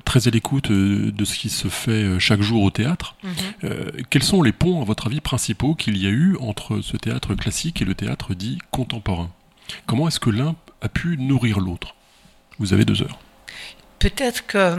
très 0.06 0.28
à 0.28 0.32
l'écoute 0.32 0.72
de 0.72 1.26
ce 1.26 1.38
qui 1.38 1.50
se 1.50 1.68
fait 1.68 2.20
chaque 2.20 2.42
jour 2.42 2.64
au 2.64 2.72
théâtre. 2.72 3.16
Mhm. 3.24 3.32
Euh, 3.64 3.92
quels 4.10 4.24
sont 4.24 4.42
les 4.42 4.52
ponts, 4.52 4.82
à 4.82 4.86
votre 4.86 5.08
avis, 5.08 5.22
principaux 5.22 5.76
qu'il 5.76 5.98
y 5.98 6.08
a 6.08 6.10
eu 6.10 6.36
entre 6.40 6.82
ce 6.82 6.98
théâtre 6.98 7.36
classique 7.36 7.82
et 7.82 7.86
le 7.86 7.94
théâtre 7.94 8.34
dit 8.34 8.60
contemporain? 8.72 9.30
Comment 9.86 10.08
est-ce 10.08 10.20
que 10.20 10.30
l'un 10.30 10.56
a 10.82 10.90
pu 10.90 11.18
nourrir 11.18 11.60
l'autre? 11.60 11.96
Vous 12.60 12.74
avez 12.74 12.86
deux 12.86 13.02
heures. 13.02 13.20
Peut-être 14.00 14.46
que 14.46 14.76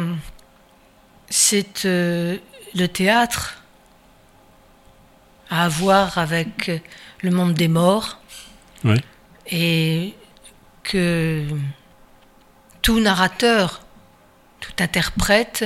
c'est 1.30 1.84
euh, 1.86 2.36
le 2.74 2.86
théâtre 2.86 3.63
à 5.50 5.68
voir 5.68 6.18
avec 6.18 6.70
le 7.22 7.30
monde 7.30 7.54
des 7.54 7.68
morts 7.68 8.18
Ouais. 8.84 9.00
et 9.50 10.14
que 10.82 11.44
tout 12.82 13.00
narrateur, 13.00 13.82
tout 14.60 14.72
interprète 14.82 15.64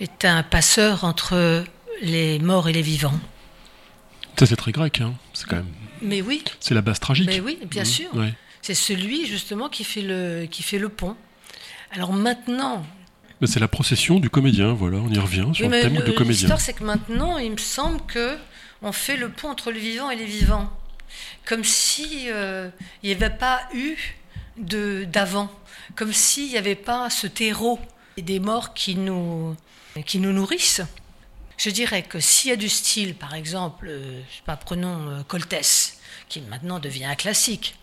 est 0.00 0.24
un 0.24 0.42
passeur 0.42 1.04
entre 1.04 1.64
les 2.02 2.38
morts 2.38 2.68
et 2.68 2.72
les 2.72 2.82
vivants. 2.82 3.18
Ça 4.38 4.46
c'est 4.46 4.56
très 4.56 4.72
grec, 4.72 5.00
hein. 5.00 5.14
c'est 5.32 5.46
quand 5.46 5.56
même, 5.56 5.66
Mais 6.02 6.20
oui, 6.22 6.44
c'est 6.60 6.74
la 6.74 6.82
base 6.82 7.00
tragique. 7.00 7.26
mais 7.26 7.40
oui, 7.40 7.58
bien 7.70 7.82
Mhm. 7.82 7.86
sûr. 7.88 8.08
C'est 8.62 8.74
celui 8.74 9.26
justement 9.26 9.68
qui 9.68 9.84
fait 9.84 10.02
le, 10.02 10.46
qui 10.50 10.62
fait 10.62 10.78
le 10.78 10.88
pont. 10.88 11.16
Alors 11.92 12.12
maintenant, 12.12 12.84
c'est 13.44 13.60
la 13.60 13.68
procession 13.68 14.18
du 14.20 14.28
comédien, 14.28 14.72
voilà, 14.74 14.98
on 14.98 15.08
y 15.08 15.18
revient 15.18 15.46
sur 15.54 15.66
Oui, 15.66 15.72
le 15.74 15.80
thème 15.82 15.94
le- 15.94 16.02
de 16.02 16.10
comédien. 16.12 16.40
L'histoire, 16.48 16.60
c'est 16.60 16.72
que 16.74 16.84
maintenant, 16.84 17.38
il 17.38 17.52
me 17.52 17.56
semble 17.58 18.00
que 18.06 18.36
on 18.82 18.92
fait 18.92 19.16
le 19.16 19.30
pont 19.30 19.50
entre 19.50 19.72
le 19.72 19.78
vivant 19.78 20.10
et 20.10 20.16
les 20.16 20.26
vivants, 20.26 20.70
comme 21.44 21.64
si 21.64 22.26
euh, 22.30 22.68
il 23.02 23.08
n'y 23.08 23.14
avait 23.24 23.34
pas 23.34 23.62
eu 23.74 23.96
d'avant, 24.58 25.50
comme 25.94 26.12
s'il 26.12 26.48
n'y 26.50 26.58
avait 26.58 26.74
pas 26.74 27.10
ce 27.10 27.26
terreau 27.26 27.78
des 28.16 28.38
morts 28.40 28.74
qui 28.74 28.94
nous 28.94 29.56
qui 30.06 30.18
nous 30.18 30.32
nourrissent. 30.32 30.82
Je 31.58 31.70
dirais 31.70 32.02
que 32.02 32.20
s'il 32.20 32.50
y 32.50 32.52
a 32.52 32.56
du 32.56 32.68
style, 32.68 33.14
par 33.14 33.34
exemple, 33.34 33.86
euh, 33.88 34.20
je 34.30 34.42
pas, 34.42 34.56
prenons 34.56 35.08
euh, 35.08 35.22
Coltès, 35.22 35.98
qui 36.28 36.42
maintenant 36.42 36.78
devient 36.78 37.06
un 37.06 37.14
classique. 37.14 37.76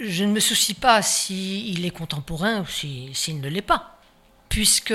Je 0.00 0.24
ne 0.24 0.32
me 0.32 0.40
soucie 0.40 0.72
pas 0.72 1.02
s'il 1.02 1.84
est 1.84 1.90
contemporain 1.90 2.62
ou 2.62 2.66
si- 2.66 3.10
s'il 3.12 3.40
ne 3.42 3.48
l'est 3.50 3.60
pas, 3.60 4.00
puisque 4.48 4.94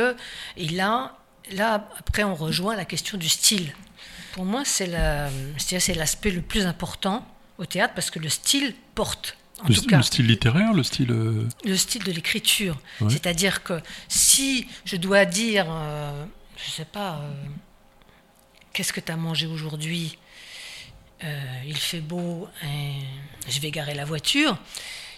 il 0.55 0.79
a 0.79 1.15
là, 1.51 1.87
après, 1.99 2.23
on 2.23 2.33
rejoint 2.33 2.75
la 2.75 2.85
question 2.85 3.19
du 3.19 3.29
style. 3.29 3.71
Pour 4.37 4.45
moi, 4.45 4.63
c'est 4.65 4.85
l'aspect 5.95 6.29
le 6.29 6.43
plus 6.43 6.67
important 6.67 7.27
au 7.57 7.65
théâtre 7.65 7.95
parce 7.95 8.11
que 8.11 8.19
le 8.19 8.29
style 8.29 8.75
porte. 8.93 9.35
En 9.63 9.67
Le, 9.67 9.73
tout 9.73 9.81
cas, 9.87 9.97
le 9.97 10.03
style 10.03 10.27
littéraire, 10.27 10.73
le 10.73 10.83
style. 10.83 11.09
euh, 11.11 11.47
le 11.65 11.75
style 11.75 12.03
de 12.03 12.11
l'écriture. 12.11 12.79
Ouais. 13.01 13.09
C'est-à-dire 13.09 13.63
que 13.63 13.81
si 14.07 14.67
je 14.85 14.95
dois 14.95 15.25
dire, 15.25 15.65
euh, 15.67 16.23
je 16.55 16.69
sais 16.69 16.85
pas, 16.85 17.15
euh, 17.15 17.33
qu'est-ce 18.73 18.93
que 18.93 18.99
tu 18.99 19.11
as 19.11 19.17
mangé 19.17 19.47
aujourd'hui 19.47 20.19
Il 21.65 21.75
fait 21.75 21.99
beau, 22.01 22.47
et 22.63 23.49
je 23.49 23.59
vais 23.59 23.71
garer 23.71 23.95
la 23.95 24.05
voiture. 24.05 24.55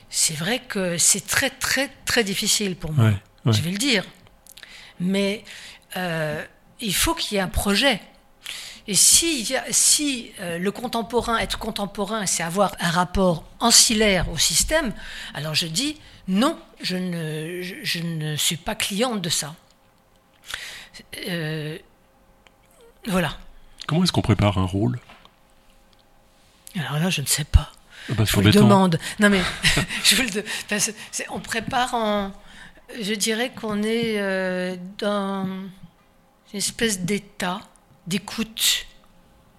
C'est 0.10 0.34
vrai 0.38 0.60
que 0.60 0.98
c'est 0.98 1.28
très 1.28 1.50
très 1.50 1.90
très 2.06 2.24
difficile 2.24 2.78
pour 2.78 2.94
moi. 2.94 3.04
Ouais, 3.08 3.18
ouais. 3.48 3.52
Je 3.52 3.62
vais 3.62 3.72
le 3.72 3.78
dire. 3.78 4.06
Mais 5.02 5.44
il 6.80 6.96
faut 6.96 7.16
qu'il 7.16 7.36
y 7.36 7.38
ait 7.40 7.44
un 7.44 7.50
projet. 7.50 8.00
Et 8.90 8.96
si, 8.96 10.32
euh, 10.40 10.58
le 10.58 10.72
contemporain, 10.72 11.38
être 11.38 11.60
contemporain, 11.60 12.26
c'est 12.26 12.42
avoir 12.42 12.76
un 12.80 12.90
rapport 12.90 13.44
ancillaire 13.60 14.28
au 14.32 14.38
système, 14.40 14.94
alors 15.36 15.54
je 15.54 15.68
dis 15.68 15.96
non, 16.28 16.60
je 16.82 16.98
ne, 16.98 17.62
je, 17.62 17.76
je 17.84 18.00
ne 18.00 18.36
suis 18.36 18.58
pas 18.58 18.74
cliente 18.74 19.22
de 19.22 19.30
ça. 19.30 19.54
Euh, 21.28 21.78
voilà. 23.08 23.38
Comment 23.86 24.04
est-ce 24.04 24.12
qu'on 24.12 24.24
prépare 24.24 24.58
un 24.58 24.66
rôle? 24.66 25.00
Alors 26.76 26.98
là, 26.98 27.12
je 27.12 27.22
ne 27.22 27.28
sais 27.28 27.44
pas. 27.44 27.72
Ah 28.10 28.14
bah, 28.16 28.24
Je 28.26 28.34
vous 28.34 28.42
le 28.42 28.50
demande. 28.50 28.98
Non 29.20 29.30
mais, 29.30 29.42
je 30.04 30.16
vous 30.16 30.24
le 30.24 30.44
parce 30.68 30.92
on 31.30 31.40
prépare 31.40 31.94
en. 31.94 32.32
Je 33.00 33.14
dirais 33.14 33.52
qu'on 33.52 33.84
est 33.84 34.20
euh, 34.20 34.78
dans 34.98 35.46
une 35.46 36.58
espèce 36.58 37.02
d'état 37.02 37.62
d'écoute. 38.10 38.86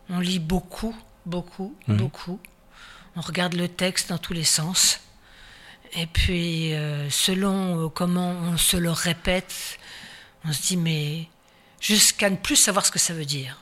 On 0.09 0.19
lit 0.21 0.39
beaucoup, 0.41 0.95
beaucoup, 1.25 1.75
Ouais. 1.89 1.95
beaucoup. 1.95 2.41
On 3.17 3.21
regarde 3.21 3.55
le 3.55 3.69
texte 3.69 4.09
dans 4.11 4.19
tous 4.19 4.33
les 4.33 4.45
sens. 4.45 5.01
Et 5.95 6.07
puis, 6.07 6.73
euh, 6.75 7.09
selon 7.11 7.87
euh, 7.87 7.89
comment 7.89 8.31
on 8.31 8.57
se 8.57 8.77
le 8.77 8.91
répète, 8.91 9.79
on 10.45 10.53
se 10.53 10.63
dit, 10.63 10.77
mais 10.77 11.29
jusqu'à 11.81 12.31
ne 12.31 12.37
plus 12.37 12.57
savoir 12.57 12.85
ce 12.87 12.91
que 12.91 12.99
ça 12.99 13.15
veut 13.15 13.25
dire. 13.25 13.59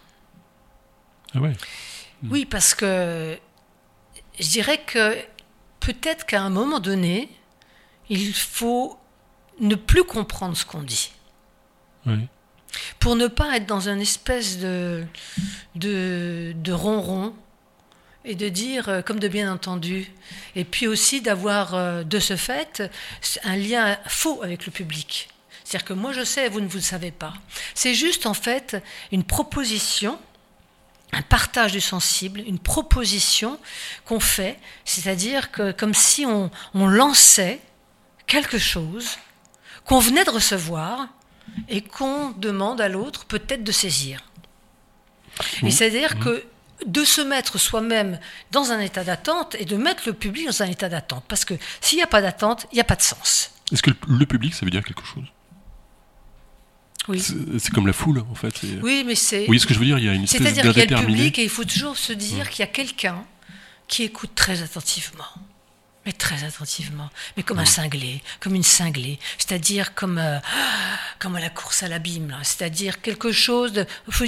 Ah 1.35 1.41
ouais. 1.41 1.53
Oui, 2.25 2.45
parce 2.45 2.75
que 2.75 3.39
je 4.41 4.49
dirais 4.49 4.79
que 4.85 5.17
peut-être 5.81 6.27
qu'à 6.27 6.43
un 6.43 6.51
moment 6.51 6.81
donné, 6.81 7.31
il 8.09 8.33
faut 8.35 8.99
ne 9.61 9.75
plus 9.75 10.05
comprendre 10.05 10.57
ce 10.57 10.65
qu'on 10.65 10.83
dit. 10.83 11.13
ouais. 12.07 12.27
Pour 12.99 13.17
ne 13.17 13.27
pas 13.27 13.57
être 13.57 13.67
dans 13.67 13.89
une 13.89 14.01
espèce 14.01 14.59
de, 14.59 15.05
de, 15.75 16.73
ronron 16.73 17.35
et 18.25 18.35
de 18.35 18.49
dire 18.49 18.89
euh, 18.89 19.03
comme 19.03 19.19
de 19.19 19.29
bien 19.29 19.53
entendu. 19.53 20.11
Et 20.57 20.65
puis 20.65 20.87
aussi 20.87 21.21
d'avoir 21.21 21.75
euh, 21.75 22.03
de 22.03 22.19
ce 22.19 22.37
fait 22.37 22.83
un 23.45 23.57
lien 23.57 23.97
faux 24.07 24.43
avec 24.43 24.67
le 24.67 24.73
public. 24.73 25.29
C'est-à-dire 25.65 25.87
que 25.87 25.93
moi 25.93 26.13
je 26.13 26.25
sais, 26.25 26.49
vous 26.49 26.61
ne 26.61 26.69
vous 26.69 26.79
le 26.79 26.83
savez 26.83 27.11
pas. 27.11 27.35
C'est 27.75 27.95
juste 27.95 28.27
en 28.27 28.35
fait 28.35 28.83
une 29.13 29.25
proposition 29.25 30.19
un 31.13 31.23
partage 31.23 31.73
du 31.73 31.81
sensible, 31.81 32.41
une 32.41 32.59
proposition 32.59 33.59
qu'on 34.05 34.21
fait, 34.21 34.59
c'est-à-dire 34.85 35.51
que 35.51 35.73
comme 35.73 35.95
si 35.95 36.27
on 36.27 36.51
lançait 36.75 37.61
quelque 38.29 38.59
chose 38.59 39.19
qu'on 39.85 39.99
venait 39.99 40.25
de 40.25 40.31
recevoir 40.31 41.09
et 41.69 41.83
qu'on 41.83 42.31
demande 42.33 42.81
à 42.81 42.89
l'autre 42.89 43.27
peut-être 43.27 43.65
de 43.65 43.73
saisir. 43.73 44.25
Et 45.63 45.71
c'est-à-dire 45.71 46.19
que 46.19 46.45
de 46.87 47.05
se 47.05 47.21
mettre 47.21 47.59
soi-même 47.59 48.19
dans 48.53 48.71
un 48.71 48.81
état 48.81 49.05
d'attente 49.05 49.57
et 49.59 49.65
de 49.65 49.77
mettre 49.77 50.05
le 50.07 50.13
public 50.13 50.47
dans 50.47 50.63
un 50.63 50.67
état 50.67 50.89
d'attente. 50.89 51.25
Parce 51.29 51.45
que 51.45 51.55
s'il 51.81 51.97
n'y 51.97 52.03
a 52.03 52.09
pas 52.09 52.23
d'attente, 52.23 52.67
il 52.73 52.77
n'y 52.77 52.81
a 52.81 52.85
pas 52.85 52.97
de 52.97 53.03
sens. 53.03 53.53
Est-ce 53.73 53.83
que 53.83 53.91
le, 54.07 54.27
public, 54.27 54.55
ça 54.55 54.65
veut 54.65 54.71
dire 54.71 54.85
quelque 54.85 55.05
chose? 55.05 55.25
Oui, 57.09 57.21
C'est 57.21 57.73
comme 57.73 57.87
la 57.87 57.93
foule, 57.93 58.23
en 58.31 58.35
fait. 58.35 58.55
oui 58.83 59.03
mais 59.07 59.15
c'est... 59.15 59.47
Oui, 59.49 59.59
ce 59.59 59.67
que 59.67 59.75
je 59.75 59.79
veux 59.79 59.87
dire, 59.87 59.99
il 59.99 60.05
y 60.05 60.09
a 60.09 60.13
une 60.13 60.25
espèce 60.25 60.43
C'est-à-dire 60.43 60.73
qu'il 60.73 60.91
y 60.91 60.95
a 60.95 61.01
le 61.01 61.07
public 61.07 61.39
et 61.39 61.43
il 61.43 61.49
faut 61.49 61.65
toujours 61.65 61.97
se 61.97 62.13
dire 62.13 62.49
qu'il 62.51 62.61
y 62.61 62.69
a 62.69 62.71
quelqu'un 62.71 63.25
qui 63.87 64.03
écoute 64.03 64.31
très 64.35 64.63
attentivement. 64.63 65.25
Mais 66.09 66.13
très 66.15 66.43
attentivement. 66.43 67.11
Mais 67.37 67.43
comme 67.43 67.59
un 67.59 67.67
cinglé, 67.67 68.23
comme 68.41 68.55
une 68.55 68.63
cinglée. 68.63 69.19
C'est-à-dire 69.37 69.95
comme, 69.95 70.17
euh, 70.17 70.39
comme 71.19 71.37
à 71.37 71.41
la 71.41 71.51
course 71.51 71.83
à 71.83 71.89
l'abîme. 71.89 72.31
là. 72.31 72.39
C'est-à-dire 72.45 73.03
quelque 73.03 73.31
chose 73.31 73.75
de... 73.75 73.85
Il 74.07 74.15
faut 74.15 74.25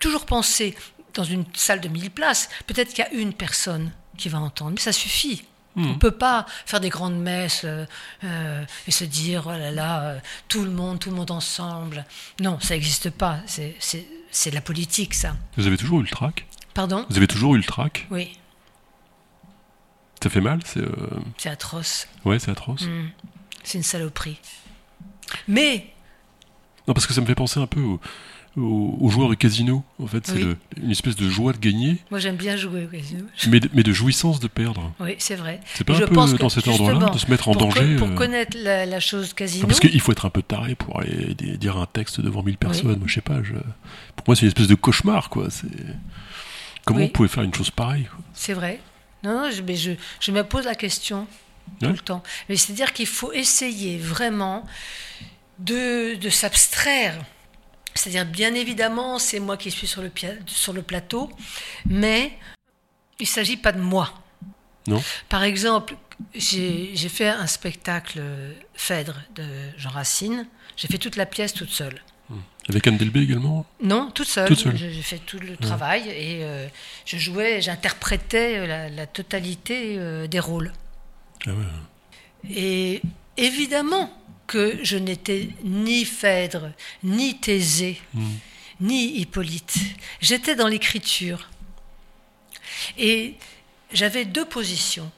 toujours 0.00 0.24
penser, 0.24 0.74
dans 1.12 1.24
une 1.24 1.44
salle 1.52 1.82
de 1.82 1.88
1000 1.88 2.10
places, 2.12 2.48
peut-être 2.66 2.94
qu'il 2.94 3.04
y 3.04 3.08
a 3.08 3.12
une 3.12 3.34
personne 3.34 3.92
qui 4.16 4.30
va 4.30 4.38
entendre. 4.40 4.70
Mais 4.76 4.80
ça 4.80 4.92
suffit. 4.92 5.44
On 5.76 5.82
ne 5.82 5.94
peut 5.96 6.10
pas 6.12 6.46
faire 6.64 6.80
des 6.80 6.88
grandes 6.88 7.18
messes 7.20 7.60
euh, 7.66 7.84
euh, 8.24 8.64
et 8.86 8.90
se 8.90 9.04
dire, 9.04 9.44
oh 9.46 9.50
là 9.50 9.70
là, 9.70 10.00
euh, 10.04 10.18
tout 10.48 10.64
le 10.64 10.70
monde, 10.70 10.98
tout 10.98 11.10
le 11.10 11.16
monde 11.16 11.30
ensemble. 11.30 12.06
Non, 12.40 12.58
ça 12.60 12.72
n'existe 12.72 13.10
pas. 13.10 13.38
C'est- 13.44 13.76
C'est 13.78 14.06
c'est 14.30 14.48
de 14.48 14.54
la 14.54 14.62
politique, 14.62 15.12
ça. 15.12 15.36
Vous 15.58 15.66
avez 15.66 15.76
toujours 15.76 16.00
eu 16.00 16.04
le 16.04 16.08
trac? 16.08 16.46
Pardon? 16.72 17.04
Vous 17.10 17.18
avez 17.18 17.26
toujours 17.28 17.54
eu 17.54 17.58
le 17.58 17.64
trac? 17.64 18.06
Oui, 18.10 18.36
Ça 20.22 20.30
fait 20.30 20.40
mal 20.40 20.60
c'est, 20.64 20.80
euh, 20.80 20.88
c'est 21.36 21.48
atroce. 21.48 22.08
Ouais, 22.24 22.38
c'est 22.38 22.50
atroce. 22.50 22.82
Mm. 22.82 23.10
C'est 23.62 23.78
une 23.78 23.84
saloperie. 23.84 24.38
Mais 25.46 25.86
Non, 26.86 26.94
parce 26.94 27.06
que 27.06 27.12
ça 27.12 27.20
me 27.20 27.26
fait 27.26 27.34
penser 27.34 27.60
un 27.60 27.66
peu 27.66 27.80
au- 27.80 28.00
au- 28.56 28.96
aux, 29.00 29.10
joueurs 29.10 29.28
de 29.28 29.34
casino. 29.34 29.84
En 30.02 30.06
fait, 30.06 30.26
c'est 30.26 30.42
Oui. 30.42 30.56
une 30.82 30.90
espèce 30.90 31.14
de 31.16 31.28
joie 31.28 31.52
de 31.52 31.58
gagner, 31.58 31.98
moi 32.10 32.18
j'aime 32.18 32.36
bien 32.36 32.56
jouer 32.56 32.86
au 32.86 32.88
casino. 32.88 33.24
mais 33.48 33.60
de, 33.60 33.68
mais 33.74 33.82
de 33.82 33.92
jouissance 33.92 34.40
de 34.40 34.48
perdre. 34.48 34.90
Oui, 34.98 35.14
c'est 35.18 35.36
vrai. 35.36 35.60
C'est 35.74 35.84
pas 35.84 35.92
Et 35.92 35.96
un 35.96 36.00
je 36.00 36.04
peu 36.06 36.14
pense 36.14 36.34
dans 36.34 36.48
cet 36.48 36.66
ordre-là 36.66 37.10
de 37.10 37.18
se 37.18 37.30
mettre 37.30 37.48
en 37.48 37.52
pour, 37.52 37.60
danger 37.62 37.96
pour 37.96 38.08
euh, 38.08 38.14
connaître 38.14 38.56
la, 38.60 38.86
la 38.86 39.00
chose 39.00 39.34
casino, 39.34 39.66
Parce 39.68 39.78
qu'il 39.80 40.00
faut 40.00 40.10
être 40.12 40.24
un 40.24 40.30
peu 40.30 40.42
taré 40.42 40.74
pour 40.74 40.98
aller 40.98 41.34
di- 41.34 41.58
dire 41.58 41.76
un 41.76 41.86
texte 41.86 42.20
devant 42.22 42.42
1000 42.42 42.56
personnes. 42.56 42.96
Moi, 42.98 43.06
je 43.06 43.14
sais 43.14 43.20
pas. 43.20 43.42
Je... 43.44 43.52
Pour 43.52 44.24
moi, 44.26 44.34
c'est 44.34 44.42
une 44.42 44.48
espèce 44.48 44.66
de 44.66 44.74
cauchemar, 44.74 45.28
quoi. 45.28 45.48
Comment 46.86 47.00
Oui. 47.00 47.06
vous 47.06 47.12
pouvez 47.12 47.28
faire 47.28 47.42
une 47.44 47.54
chose 47.54 47.70
pareille 47.70 48.08
c'est 48.32 48.54
vrai. 48.54 48.80
Non, 49.22 49.42
non, 49.42 49.50
je, 49.50 49.62
mais 49.62 49.74
je, 49.76 49.92
je 50.20 50.30
me 50.30 50.42
pose 50.44 50.64
la 50.64 50.74
question 50.74 51.26
tout 51.80 51.86
Ouais. 51.86 51.92
le 51.92 51.98
temps. 51.98 52.22
Mais 52.48 52.56
c'est-à-dire 52.56 52.92
qu'il 52.92 53.06
faut 53.06 53.32
essayer 53.32 53.98
vraiment 53.98 54.64
de, 55.58 56.14
de 56.14 56.30
s'abstraire. 56.30 57.18
C'est-à-dire, 57.94 58.24
bien 58.24 58.54
évidemment, 58.54 59.18
c'est 59.18 59.40
moi 59.40 59.56
qui 59.56 59.70
suis 59.70 59.86
sur 59.86 60.02
le, 60.02 60.08
pia- 60.08 60.36
sur 60.46 60.72
le 60.72 60.82
plateau, 60.82 61.30
mais 61.86 62.38
il 63.18 63.24
ne 63.24 63.28
s'agit 63.28 63.56
pas 63.56 63.72
de 63.72 63.80
moi. 63.80 64.14
Non. 64.86 65.02
Par 65.28 65.42
exemple, 65.42 65.96
j'ai 66.34 66.92
j'ai 66.94 67.08
fait 67.08 67.28
un 67.28 67.46
spectacle 67.46 68.18
euh, 68.20 68.54
Phèdre 68.74 69.16
de 69.34 69.44
Jean 69.76 69.90
Racine. 69.90 70.46
J'ai 70.76 70.88
fait 70.88 70.98
toute 70.98 71.16
la 71.16 71.26
pièce 71.26 71.52
toute 71.52 71.70
seule. 71.70 72.00
Avec 72.68 72.86
Anne 72.86 72.98
Delbé 72.98 73.20
également. 73.22 73.64
Non, 73.82 74.10
toute 74.10 74.28
seule. 74.28 74.46
Toute 74.48 74.58
seule. 74.58 74.76
J'ai 74.76 75.02
fait 75.02 75.18
tout 75.18 75.38
le 75.38 75.56
travail 75.56 76.08
et 76.08 76.44
euh, 76.44 76.66
je 77.06 77.16
jouais, 77.16 77.62
j'interprétais 77.62 78.66
la, 78.66 78.90
la 78.90 79.06
totalité 79.06 79.94
euh, 79.98 80.26
des 80.26 80.38
rôles. 80.40 80.72
Ah 81.46 81.50
ouais. 81.50 82.50
Et 82.54 83.00
évidemment 83.38 84.12
que 84.46 84.78
je 84.82 84.96
n'étais 84.98 85.48
ni 85.64 86.04
Phèdre, 86.04 86.70
ni 87.02 87.38
Thésée, 87.38 88.00
Mm. 88.14 88.26
ni 88.80 89.18
Hippolyte. 89.20 89.74
J'étais 90.20 90.54
dans 90.54 90.68
l'écriture. 90.68 91.48
Et 92.98 93.34
j'avais 93.92 94.24
deux 94.24 94.44
positions 94.44 95.10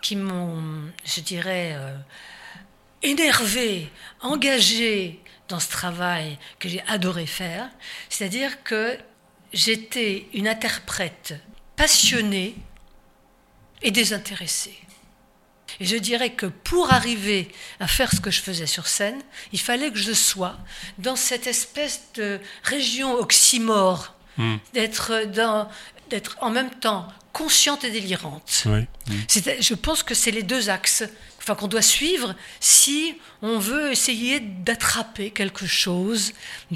qui 0.00 0.16
m'ont, 0.16 0.62
je 1.04 1.20
dirais, 1.20 1.72
euh, 1.76 1.96
énervé, 3.02 3.88
engagé 4.20 5.20
dans 5.48 5.60
ce 5.60 5.68
travail 5.68 6.38
que 6.58 6.68
j'ai 6.68 6.82
adoré 6.86 7.26
faire. 7.26 7.68
C'est-à-dire 8.08 8.62
que 8.62 8.98
j'étais 9.52 10.26
une 10.34 10.46
interprète 10.48 11.34
passionnée 11.76 12.54
et 13.82 13.90
désintéressée. 13.90 14.76
Et 15.80 15.84
je 15.84 15.96
dirais 15.96 16.30
que 16.30 16.46
pour 16.46 16.92
arriver 16.92 17.50
à 17.78 17.86
faire 17.86 18.10
ce 18.10 18.20
que 18.20 18.30
je 18.30 18.40
faisais 18.40 18.66
sur 18.66 18.86
scène, 18.88 19.20
il 19.52 19.60
fallait 19.60 19.90
que 19.90 19.98
je 19.98 20.12
sois 20.12 20.56
dans 20.98 21.14
cette 21.14 21.46
espèce 21.46 22.00
de 22.14 22.40
région 22.64 23.14
oxymore, 23.14 24.14
Mm. 24.38 24.56
d'être 24.72 25.24
dans, 25.34 25.68
d'être 26.10 26.36
en 26.40 26.50
même 26.50 26.70
temps 26.70 27.08
consciente 27.32 27.82
et 27.82 27.90
délirante. 27.90 28.62
Mm. 28.66 28.82
C'est- 29.26 29.60
Je 29.60 29.74
pense 29.74 30.04
que 30.04 30.14
c'est 30.14 30.30
les 30.30 30.44
deux 30.44 30.70
axes 30.70 31.02
enfin, 31.48 31.58
qu'on 31.58 31.68
doit 31.68 31.82
suivre 31.82 32.34
si 32.60 33.14
on 33.40 33.58
veut 33.58 33.90
essayer 33.90 34.40
d'attraper 34.40 35.30
quelque 35.30 35.66
chose, 35.66 36.32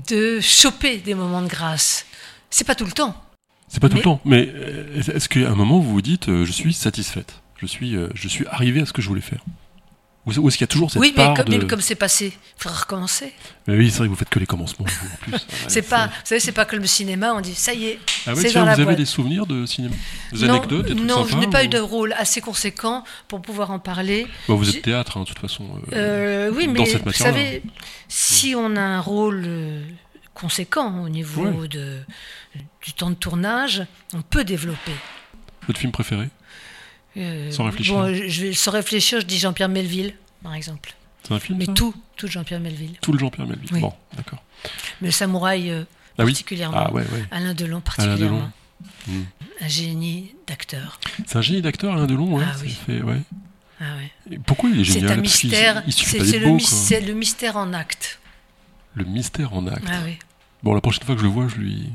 de 0.08 0.40
choper 0.40 0.96
des 0.98 1.14
moments 1.14 1.42
de 1.42 1.48
grâce. 1.48 2.06
C'est 2.48 2.66
pas 2.66 2.74
tout 2.74 2.86
le 2.86 2.92
temps. 2.92 3.14
C'est 3.68 3.80
pas 3.80 3.88
tout 3.88 3.96
le 3.96 4.02
temps. 4.02 4.20
Mais 4.24 4.48
euh, 4.54 5.00
est-ce 5.14 5.28
qu'à 5.28 5.50
un 5.50 5.54
moment 5.54 5.78
vous 5.78 5.92
vous 5.92 6.02
dites, 6.02 6.28
euh, 6.28 6.44
je 6.44 6.52
suis 6.52 6.72
satisfaite, 6.72 7.42
je 7.58 7.66
suis, 7.66 7.96
euh, 7.96 8.08
je 8.14 8.28
suis 8.28 8.46
arrivé 8.46 8.80
à 8.80 8.86
ce 8.86 8.92
que 8.92 9.02
je 9.02 9.08
voulais 9.08 9.20
faire? 9.20 9.44
Ou, 10.24 10.30
est-ce 10.30 10.56
qu'il 10.56 10.60
y 10.60 10.64
a 10.64 10.68
toujours 10.68 10.88
cette 10.88 11.00
oui, 11.02 11.12
mais 11.16 11.24
part 11.24 11.34
comme, 11.34 11.46
de... 11.46 11.56
mais 11.58 11.66
comme 11.66 11.80
c'est 11.80 11.96
passé, 11.96 12.32
il 12.36 12.62
faudra 12.62 12.78
recommencer. 12.78 13.32
Mais 13.66 13.76
oui, 13.76 13.90
c'est 13.90 13.98
vrai 13.98 14.06
que 14.06 14.10
vous 14.10 14.16
faites 14.16 14.28
que 14.28 14.38
les 14.38 14.46
commencements. 14.46 14.86
vous, 14.88 15.06
en 15.08 15.16
plus. 15.38 15.46
C'est 15.68 15.82
pas, 15.82 16.06
vous 16.06 16.12
savez, 16.24 16.38
c'est 16.40 16.52
pas 16.52 16.64
comme 16.64 16.78
le 16.78 16.86
cinéma, 16.86 17.32
on 17.34 17.40
dit 17.40 17.56
ça 17.56 17.74
y 17.74 17.86
est, 17.86 17.98
Ah 18.26 18.32
ouais, 18.34 18.40
c'est 18.40 18.52
dans 18.52 18.60
vous 18.60 18.66
la 18.66 18.72
avez 18.72 18.84
boîte. 18.84 18.96
des 18.98 19.04
souvenirs 19.04 19.46
de 19.46 19.66
cinéma 19.66 19.94
Des 20.32 20.46
non, 20.46 20.54
anecdotes 20.54 20.86
des 20.86 20.94
trucs 20.94 21.08
non, 21.08 21.26
je 21.26 21.36
n'ai 21.38 21.48
pas 21.50 21.62
ou- 21.62 21.64
eu 21.64 21.68
de 21.68 21.78
rôle 21.80 22.12
assez 22.16 22.40
conséquent 22.40 23.02
pour 23.26 23.42
pouvoir 23.42 23.72
en 23.72 23.80
parler. 23.80 24.28
Bah, 24.48 24.54
vous 24.54 24.68
êtes 24.70 24.82
théâtre, 24.82 25.16
hein, 25.16 25.22
de 25.22 25.26
toute 25.26 25.40
façon. 25.40 25.64
euh, 25.92 26.48
Euh, 26.48 26.52
oui, 26.54 26.66
dans 26.68 26.72
mais 26.74 26.86
cette 26.86 27.02
vous 27.04 27.12
savez, 27.12 27.64
si 28.06 28.54
on 28.56 28.76
a 28.76 28.80
un 28.80 29.00
rôle 29.00 29.42
euh, 29.44 29.82
conséquent 30.34 31.02
au 31.02 31.08
niveau 31.08 31.44
Ouais. 31.46 31.66
de, 31.68 31.98
du 32.84 32.92
temps 32.92 33.10
de 33.10 33.16
tournage, 33.16 33.82
on 34.14 34.22
peut 34.22 34.44
développer. 34.44 34.92
Votre 35.66 35.80
film 35.80 35.90
préféré? 35.90 36.28
Euh, 37.16 37.50
Sans 37.50 37.64
réfléchir. 37.64 37.94
Bon, 37.94 38.14
je, 38.14 38.26
je- 38.28 38.52
sans 38.52 38.70
réfléchir, 38.70 39.20
je 39.20 39.26
dis 39.26 39.38
Jean-Pierre 39.38 39.68
Melville, 39.68 40.14
par 40.42 40.54
exemple. 40.54 40.94
C'est 41.22 41.34
un 41.34 41.38
film 41.38 41.58
Mais 41.58 41.66
ça 41.66 41.72
tout, 41.74 41.94
tout 42.16 42.26
Jean-Pierre 42.26 42.60
Melville. 42.60 42.94
Tout 43.00 43.12
le 43.12 43.18
Jean-Pierre 43.18 43.46
Melville. 43.46 43.68
Oui. 43.72 43.80
Bon, 43.80 43.92
d'accord. 44.16 44.42
Mais 45.00 45.08
le 45.08 45.12
samouraï 45.12 45.70
euh, 45.70 45.84
Ah 46.18 46.24
oui 46.24 46.32
particulièrement. 46.32 46.76
Ah 46.78 46.92
ouais, 46.92 47.02
ouais. 47.02 47.24
Alain 47.30 47.54
Delon 47.54 47.76
Alain 47.76 47.80
particulièrement. 47.80 48.38
Delon. 49.08 49.18
Mm. 49.18 49.22
Un 49.60 49.68
génie 49.68 50.34
d'acteur. 50.48 50.98
C'est 51.26 51.36
un 51.38 51.42
génie 51.42 51.62
d'acteur, 51.62 51.92
Alain 51.92 52.06
Delon, 52.06 52.34
ouais. 52.34 52.44
Ah 52.46 52.54
oui. 52.62 52.70
fait- 52.86 53.02
ouais. 53.02 53.20
Ah 53.80 53.84
ouais. 53.96 54.34
Et 54.34 54.38
pourquoi 54.38 54.70
il 54.70 54.80
est 54.80 54.84
C'est 54.84 54.94
génial? 55.00 55.18
Un 55.18 55.22
mystère. 55.22 55.82
C'est 55.88 56.18
pas 56.18 56.24
c'est 56.24 56.30
d'être 56.32 56.40
le, 56.42 56.46
beau, 56.48 56.56
mys- 56.56 56.68
quoi. 56.68 56.78
c'est 56.78 57.00
le 57.00 57.12
mystère 57.14 57.56
en 57.56 57.72
acte. 57.72 58.18
Le 58.94 59.04
mystère 59.04 59.52
en 59.54 59.66
acte. 59.66 59.84
Ah 59.88 60.00
oui. 60.04 60.18
Bon, 60.62 60.74
la 60.74 60.80
prochaine 60.80 61.04
fois 61.04 61.14
que 61.14 61.20
je 61.20 61.26
le 61.26 61.32
vois, 61.32 61.48
je 61.48 61.56
lui, 61.56 61.88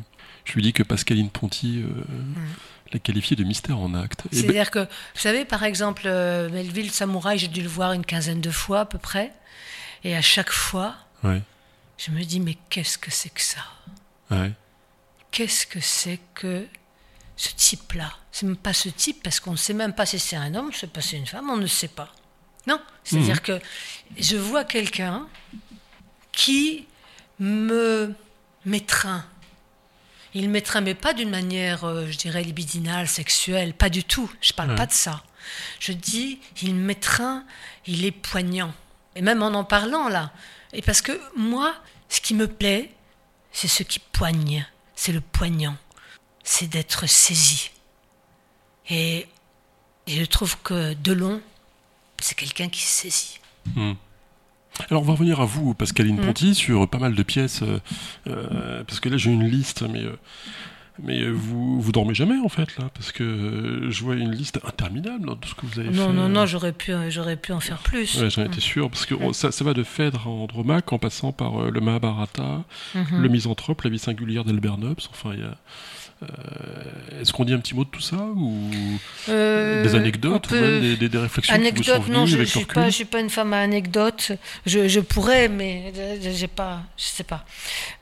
je 0.45 0.53
lui 0.53 0.61
dis 0.61 0.73
que 0.73 0.83
Pascaline 0.83 1.29
Ponty 1.29 1.83
euh, 1.83 2.03
l'a 2.91 2.99
qualifié 2.99 3.35
de 3.35 3.43
mystère 3.43 3.79
en 3.79 3.93
acte. 3.93 4.23
Ben, 4.31 4.37
C'est-à-dire 4.41 4.71
que, 4.71 4.79
vous 4.79 5.19
savez, 5.19 5.45
par 5.45 5.63
exemple, 5.63 6.03
euh, 6.05 6.49
Melville 6.49 6.91
Samouraï, 6.91 7.37
j'ai 7.37 7.47
dû 7.47 7.61
le 7.61 7.69
voir 7.69 7.93
une 7.93 8.05
quinzaine 8.05 8.41
de 8.41 8.51
fois 8.51 8.81
à 8.81 8.85
peu 8.85 8.97
près. 8.97 9.31
Et 10.03 10.15
à 10.15 10.21
chaque 10.21 10.51
fois, 10.51 10.95
ouais, 11.23 11.41
je 11.97 12.11
me 12.11 12.23
dis, 12.23 12.39
mais 12.39 12.57
qu'est-ce 12.69 12.97
que 12.97 13.09
c'est 13.11 13.29
que 13.29 13.41
ça? 13.41 13.61
Ouais. 14.31 14.51
Qu'est-ce 15.31 15.65
que 15.65 15.79
c'est 15.79 16.19
que 16.33 16.65
ce 17.35 17.49
type-là? 17.55 18.11
C'est 18.31 18.45
même 18.45 18.57
pas 18.57 18.73
ce 18.73 18.89
type, 18.89 19.23
parce 19.23 19.39
qu'on 19.39 19.51
ne 19.51 19.57
sait 19.57 19.73
même 19.73 19.93
pas 19.93 20.05
si 20.05 20.19
c'est 20.19 20.35
un 20.35 20.53
homme, 20.55 20.71
si 20.73 20.79
c'est 20.81 20.91
pas 20.91 21.01
si 21.01 21.09
c'est 21.09 21.17
une 21.17 21.25
femme, 21.25 21.49
on 21.49 21.57
ne 21.57 21.67
sait 21.67 21.87
pas. 21.87 22.13
Non, 22.67 22.79
c'est-à-dire 23.03 23.35
Mhm. 23.35 23.41
que 23.41 23.59
je 24.19 24.35
vois 24.37 24.65
quelqu'un 24.65 25.25
qui 26.31 26.85
me 27.39 28.13
m'étreint. 28.67 29.25
Il 30.33 30.49
m'étreint, 30.49 30.81
mais 30.81 30.93
pas 30.93 31.13
d'une 31.13 31.29
manière, 31.29 31.85
euh, 31.85 32.05
je 32.09 32.17
dirais, 32.17 32.43
libidinale, 32.43 33.07
sexuelle, 33.07 33.73
pas 33.73 33.89
du 33.89 34.03
tout. 34.03 34.31
Je 34.41 34.53
parle 34.53 34.75
pas 34.75 34.85
de 34.85 34.91
ça. 34.91 35.23
Je 35.79 35.93
dis, 35.93 36.39
il 36.61 36.75
m'étreint, 36.75 37.45
il 37.87 38.05
est 38.05 38.11
poignant. 38.11 38.73
Et 39.15 39.21
même 39.21 39.41
en 39.41 39.47
en 39.47 39.63
parlant, 39.63 40.09
là. 40.09 40.31
Et 40.73 40.81
parce 40.81 41.01
que 41.01 41.19
moi, 41.35 41.73
ce 42.09 42.21
qui 42.21 42.35
me 42.35 42.47
plaît, 42.47 42.91
c'est 43.51 43.67
ce 43.67 43.83
qui 43.83 43.99
poigne, 43.99 44.67
c'est 44.95 45.13
le 45.13 45.21
poignant, 45.21 45.77
c'est 46.43 46.67
d'être 46.67 47.07
saisi. 47.07 47.71
Et, 48.89 49.27
et 50.05 50.19
je 50.19 50.25
trouve 50.25 50.57
que 50.61 50.93
Delon, 50.93 51.41
c'est 52.21 52.35
quelqu'un 52.35 52.69
qui 52.69 52.83
saisit. 52.83 53.39
Hmm. 53.75 53.93
Alors, 54.89 55.03
on 55.03 55.05
va 55.05 55.13
revenir 55.13 55.39
à 55.41 55.45
vous, 55.45 55.73
Pascaline 55.73 56.17
Mm. 56.17 56.25
Ponty, 56.25 56.55
sur 56.55 56.87
pas 56.87 56.99
mal 56.99 57.15
de 57.15 57.23
pièces. 57.23 57.61
euh, 57.63 57.79
euh, 58.27 58.83
parce 58.85 58.99
que 58.99 59.09
là, 59.09 59.17
j'ai 59.17 59.31
une 59.31 59.45
liste, 59.47 59.83
mais, 59.91 60.03
euh, 60.03 60.15
mais 61.03 61.29
vous, 61.29 61.79
vous 61.81 61.91
dormez 61.91 62.13
jamais, 62.13 62.37
en 62.43 62.49
fait, 62.49 62.77
là. 62.77 62.89
Parce 62.93 63.11
que 63.11 63.87
je 63.89 64.03
vois 64.03 64.15
une 64.15 64.31
liste 64.31 64.59
interminable 64.65 65.27
de 65.39 65.45
ce 65.45 65.55
que 65.55 65.65
vous 65.65 65.79
avez 65.79 65.89
fait. 65.91 65.95
Non, 65.95 66.13
non, 66.13 66.29
non, 66.29 66.45
j'aurais 66.45 66.73
pu, 66.73 66.91
j'aurais 67.09 67.37
pu 67.37 67.51
en 67.51 67.59
faire 67.59 67.79
plus. 67.79 68.19
Ouais, 68.21 68.29
j'en 68.29 68.43
étais 68.43 68.61
sûr, 68.61 68.89
parce 68.89 69.05
que 69.05 69.15
oh, 69.15 69.33
ça, 69.33 69.51
ça 69.51 69.63
va 69.63 69.73
de 69.73 69.83
Phèdre 69.83 70.23
à 70.25 70.29
Andromaque 70.29 70.91
en 70.93 70.99
passant 70.99 71.31
par 71.31 71.69
le 71.71 71.81
Mahabharata, 71.81 72.63
Mhm. 72.95 73.21
le 73.21 73.29
Misanthrope, 73.29 73.81
la 73.81 73.89
vie 73.89 73.99
singulière 73.99 74.43
d'Albert 74.45 74.77
Nobbs. 74.77 75.07
Enfin, 75.11 75.31
il 75.33 75.39
y 75.39 75.43
a. 75.43 75.55
euh, 76.23 77.21
Est-ce 77.21 77.31
qu'on 77.33 77.45
dit 77.45 77.53
un 77.53 77.59
petit 77.59 77.73
mot 77.75 77.83
de 77.83 77.89
tout 77.89 78.01
ça 78.01 78.15
ou 78.17 78.69
Euh, 79.29 79.83
des 79.83 79.95
anecdotes 79.95 80.49
ou 80.51 80.53
même 80.55 80.81
des, 80.81 80.95
des- 80.97 81.09
des 81.09 81.17
réflexions 81.17 81.53
qui 81.55 81.59
vous 81.61 81.65
sont 81.67 81.91
Anecdote, 81.91 82.03
venues 82.07 82.15
non, 82.17 82.25
je 82.25 82.37
ne 82.37 82.45
suis 82.45 82.65
pas, 82.65 82.85
je 82.85 82.95
suis 82.95 83.05
pas 83.05 83.19
une 83.19 83.29
femme 83.29 83.53
à 83.53 83.59
anecdote. 83.59 84.31
Je, 84.65 84.87
je 84.87 84.99
pourrais, 84.99 85.47
mais 85.49 85.91
euh, 85.95 86.17
j'ai 86.33 86.47
pas, 86.47 86.81
je 86.97 87.03
sais 87.03 87.23
pas. 87.23 87.45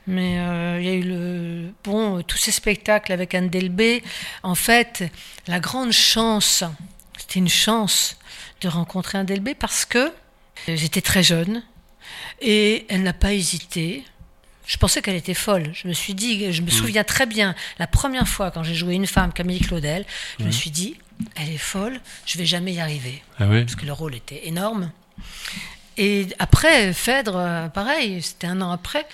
Mais 0.06 0.38
euh, 0.38 0.78
il 0.80 0.86
y 0.86 0.90
a 0.90 0.94
eu 0.94 1.02
le, 1.02 1.68
bon, 1.84 2.22
tous 2.22 2.38
ces 2.38 2.52
spectacles 2.52 3.12
avec 3.12 3.34
Anne 3.34 3.48
Delbé. 3.48 4.02
En 4.42 4.54
fait, 4.54 5.04
la 5.46 5.60
grande 5.60 5.92
chance, 5.92 6.64
c'était 7.18 7.38
une 7.40 7.48
chance 7.48 8.16
de 8.62 8.68
rencontrer 8.68 9.18
Anne 9.18 9.26
Delbé 9.26 9.54
parce 9.54 9.84
que 9.84 10.12
j'étais 10.68 11.02
très 11.02 11.22
jeune 11.22 11.62
et 12.40 12.86
elle 12.88 13.02
n'a 13.02 13.12
pas 13.12 13.32
hésité. 13.32 14.04
Je 14.66 14.76
pensais 14.78 15.00
qu'elle 15.00 15.16
était 15.16 15.34
folle. 15.34 15.70
Je 15.74 15.86
me 15.88 15.92
suis 15.92 16.14
dit, 16.14 16.52
je 16.52 16.62
me 16.62 16.70
souviens 16.70 17.04
très 17.04 17.26
bien, 17.26 17.54
la 17.78 17.86
première 17.86 18.26
fois 18.26 18.50
quand 18.50 18.62
j'ai 18.62 18.74
joué 18.74 18.94
une 18.94 19.06
femme, 19.06 19.32
Camille 19.32 19.60
Claudel, 19.60 20.04
je 20.38 20.44
me 20.44 20.50
suis 20.50 20.70
dit, 20.70 20.96
elle 21.36 21.50
est 21.50 21.58
folle, 21.58 22.00
je 22.26 22.38
vais 22.38 22.46
jamais 22.46 22.74
y 22.74 22.80
arriver 22.80 23.22
Ah 23.38 23.46
parce 23.46 23.76
que 23.76 23.86
le 23.86 23.92
rôle 23.92 24.14
était 24.14 24.46
énorme. 24.46 24.90
Et 25.96 26.26
après, 26.38 26.92
Phèdre, 26.92 27.36
euh, 27.36 27.68
pareil, 27.68 28.20
c'était 28.22 28.48
un 28.48 28.60
an 28.60 28.70
après, 28.70 29.06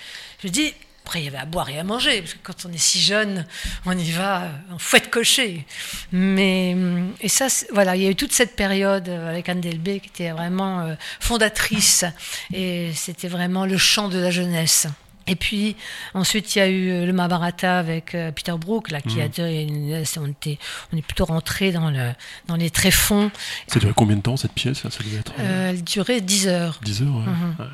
je 0.43 0.49
dis, 0.49 0.73
Après, 1.05 1.21
il 1.21 1.25
y 1.25 1.27
avait 1.27 1.37
à 1.37 1.45
boire 1.45 1.69
et 1.69 1.77
à 1.79 1.83
manger, 1.83 2.21
parce 2.21 2.33
que 2.33 2.39
quand 2.43 2.65
on 2.65 2.71
est 2.73 2.77
si 2.77 2.99
jeune, 3.01 3.45
on 3.85 3.97
y 3.97 4.11
va 4.11 4.49
en 4.71 4.79
fouette 4.79 5.09
cocher. 5.09 5.65
Mais, 6.11 6.75
et 7.21 7.29
ça, 7.29 7.47
voilà, 7.71 7.95
il 7.95 8.03
y 8.03 8.07
a 8.07 8.09
eu 8.09 8.15
toute 8.15 8.31
cette 8.31 8.55
période 8.55 9.07
avec 9.09 9.47
Anne 9.49 9.61
Delbé 9.61 9.99
qui 9.99 10.07
était 10.07 10.31
vraiment 10.31 10.79
euh, 10.81 10.95
fondatrice, 11.19 12.05
et 12.53 12.91
c'était 12.95 13.27
vraiment 13.27 13.65
le 13.65 13.77
chant 13.77 14.09
de 14.09 14.17
la 14.17 14.31
jeunesse. 14.31 14.87
Et 15.27 15.35
puis 15.35 15.75
ensuite 16.13 16.55
il 16.55 16.59
y 16.59 16.61
a 16.61 16.67
eu 16.67 16.89
euh, 16.91 17.05
le 17.05 17.13
Mahabharata 17.13 17.79
avec 17.79 18.13
euh, 18.13 18.31
Peter 18.31 18.53
Brook 18.57 18.91
là 18.91 19.01
qui 19.01 19.21
a 19.21 19.27
mhm. 19.27 20.03
on 20.17 20.27
était 20.27 20.57
on 20.91 20.97
est 20.97 21.01
plutôt 21.01 21.25
rentré 21.25 21.71
dans 21.71 21.89
le 21.89 22.11
dans 22.47 22.55
les 22.55 22.69
tréfonds. 22.69 23.31
Ça 23.67 23.79
durait 23.79 23.93
combien 23.95 24.15
de 24.17 24.21
temps 24.21 24.37
cette 24.37 24.53
pièce 24.53 24.79
ça 24.79 24.89
Elle 25.37 25.83
durait 25.83 26.21
10 26.21 26.47
heures. 26.47 26.79
10 26.83 27.01
heures. 27.03 27.07
Mhm. 27.07 27.55
ouais. 27.59 27.65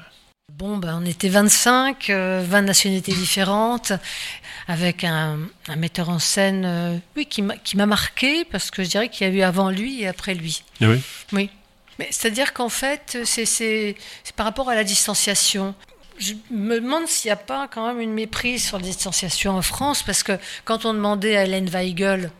Bon, 0.59 0.77
ben, 0.77 0.99
on 1.01 1.05
était 1.05 1.29
25, 1.29 2.07
20 2.09 2.13
euh, 2.13 2.61
nationalités 2.61 3.13
différentes, 3.13 3.93
avec 4.67 5.05
un, 5.05 5.39
metteur 5.77 6.09
en 6.09 6.19
scène 6.19 6.65
euh, 6.65 6.97
oui, 7.15 7.27
qui 7.27 7.41
m'a 7.41 7.85
marqué, 7.85 8.43
parce 8.43 8.69
que 8.69 8.83
je 8.83 8.89
dirais 8.89 9.07
qu'il 9.07 9.25
y 9.25 9.29
a 9.29 9.33
eu 9.33 9.41
avant 9.41 9.69
lui 9.69 10.01
et 10.01 10.07
après 10.07 10.33
lui. 10.33 10.63
Ah 10.81 10.87
oui? 10.89 11.01
Oui. 11.31 11.49
C'est-à-dire 12.11 12.51
qu'en 12.51 12.67
fait, 12.67 13.19
c'est 13.23 13.95
par 14.35 14.45
rapport 14.45 14.67
à 14.69 14.75
la 14.75 14.83
distanciation. 14.83 15.75
Je 16.19 16.33
me 16.51 16.79
demande 16.79 17.07
s'il 17.07 17.29
n'y 17.29 17.33
a 17.33 17.37
pas 17.37 17.67
quand 17.67 17.87
même 17.87 18.01
une 18.01 18.13
méprise 18.13 18.67
sur 18.67 18.77
la 18.77 18.83
distanciation 18.83 19.57
en 19.57 19.61
France, 19.61 20.03
parce 20.03 20.21
que 20.21 20.37
quand 20.65 20.85
on 20.85 20.93
demandait 20.93 21.37
à 21.37 21.45
Hélène 21.45 21.69
Weigel, 21.69 22.31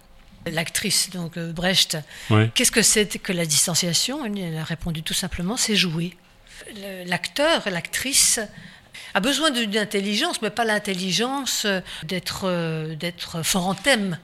l'actrice, 0.46 1.10
donc 1.10 1.38
euh, 1.38 1.52
Brecht, 1.52 1.98
qu'est-ce 2.54 2.72
que 2.72 2.82
c'est 2.82 3.20
que 3.20 3.34
la 3.34 3.46
distanciation 3.46 4.26
Elle 4.26 4.58
a 4.58 4.63
répondu 4.63 5.02
tout 5.02 5.13
simplement, 5.13 5.58
c'est 5.58 5.76
jouer 5.76 6.15
l'acteur, 7.06 7.70
l'actrice 7.70 8.39
a 9.13 9.20
besoin 9.20 9.52
d'une 9.52 9.78
intelligence, 9.78 10.42
mais 10.42 10.50
pas 10.50 10.65
l'intelligence 10.65 11.65
d'être 12.04 12.42
euh, 12.46 12.96
d'être 12.96 13.44
fort 13.44 13.68
en 13.68 13.76
thème. 13.76 14.18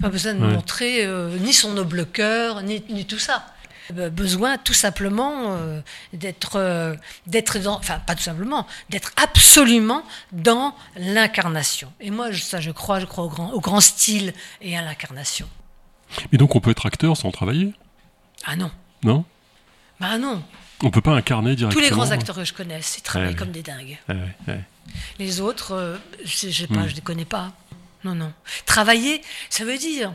Pas 0.00 0.08
besoin 0.08 0.32
de 0.34 0.38
montrer 0.38 1.04
euh, 1.04 1.36
ni 1.38 1.52
son 1.52 1.74
noble 1.74 2.06
cœur, 2.06 2.62
ni, 2.62 3.04
tout 3.04 3.18
ça. 3.18 3.46
Besoin 3.92 4.58
tout 4.58 4.74
simplement 4.74 5.54
euh, 5.54 5.80
d'être, 6.12 6.96
d'être 7.26 7.58
dans, 7.58 7.76
enfin 7.78 7.98
pas 7.98 8.14
tout 8.14 8.22
simplement, 8.22 8.66
d'être 8.88 9.12
absolument 9.22 10.04
dans 10.32 10.74
l'incarnation. 10.96 11.92
Et 12.00 12.10
moi, 12.10 12.32
ça, 12.32 12.60
je 12.60 12.70
crois, 12.70 13.00
je 13.00 13.06
crois 13.06 13.24
au 13.24 13.28
grand, 13.28 13.50
au 13.52 13.60
grand 13.60 13.80
style 13.80 14.32
et 14.60 14.76
à 14.76 14.82
l'incarnation. 14.82 15.48
Et 16.32 16.36
donc, 16.36 16.54
on 16.56 16.60
peut 16.60 16.70
être 16.70 16.86
acteur 16.86 17.16
sans 17.16 17.30
travailler? 17.30 17.72
Ah 18.44 18.56
non. 18.56 18.70
Non? 19.02 19.24
Bah 20.00 20.18
non. 20.18 20.42
On 20.82 20.90
peut 20.90 21.02
pas 21.02 21.12
incarner 21.12 21.56
directement. 21.56 21.82
Tous 21.82 21.88
les 21.88 21.94
grands 21.94 22.10
acteurs 22.10 22.36
que 22.36 22.44
je 22.44 22.54
connais, 22.54 22.80
ils 22.80 23.02
travaillent 23.02 23.36
comme 23.36 23.50
des 23.50 23.62
dingues. 23.62 23.98
les 25.18 25.40
autres, 25.40 25.72
euh, 25.72 25.96
je, 26.24 26.46
ne 26.46 26.52
sais 26.52 26.66
pas, 26.66 26.80
hmm. 26.80 26.88
je 26.88 26.94
les 26.94 27.00
connais 27.02 27.24
pas. 27.24 27.52
Non, 28.04 28.14
non. 28.14 28.32
Travailler, 28.64 29.20
ça 29.50 29.64
veut 29.64 29.76
dire 29.76 30.12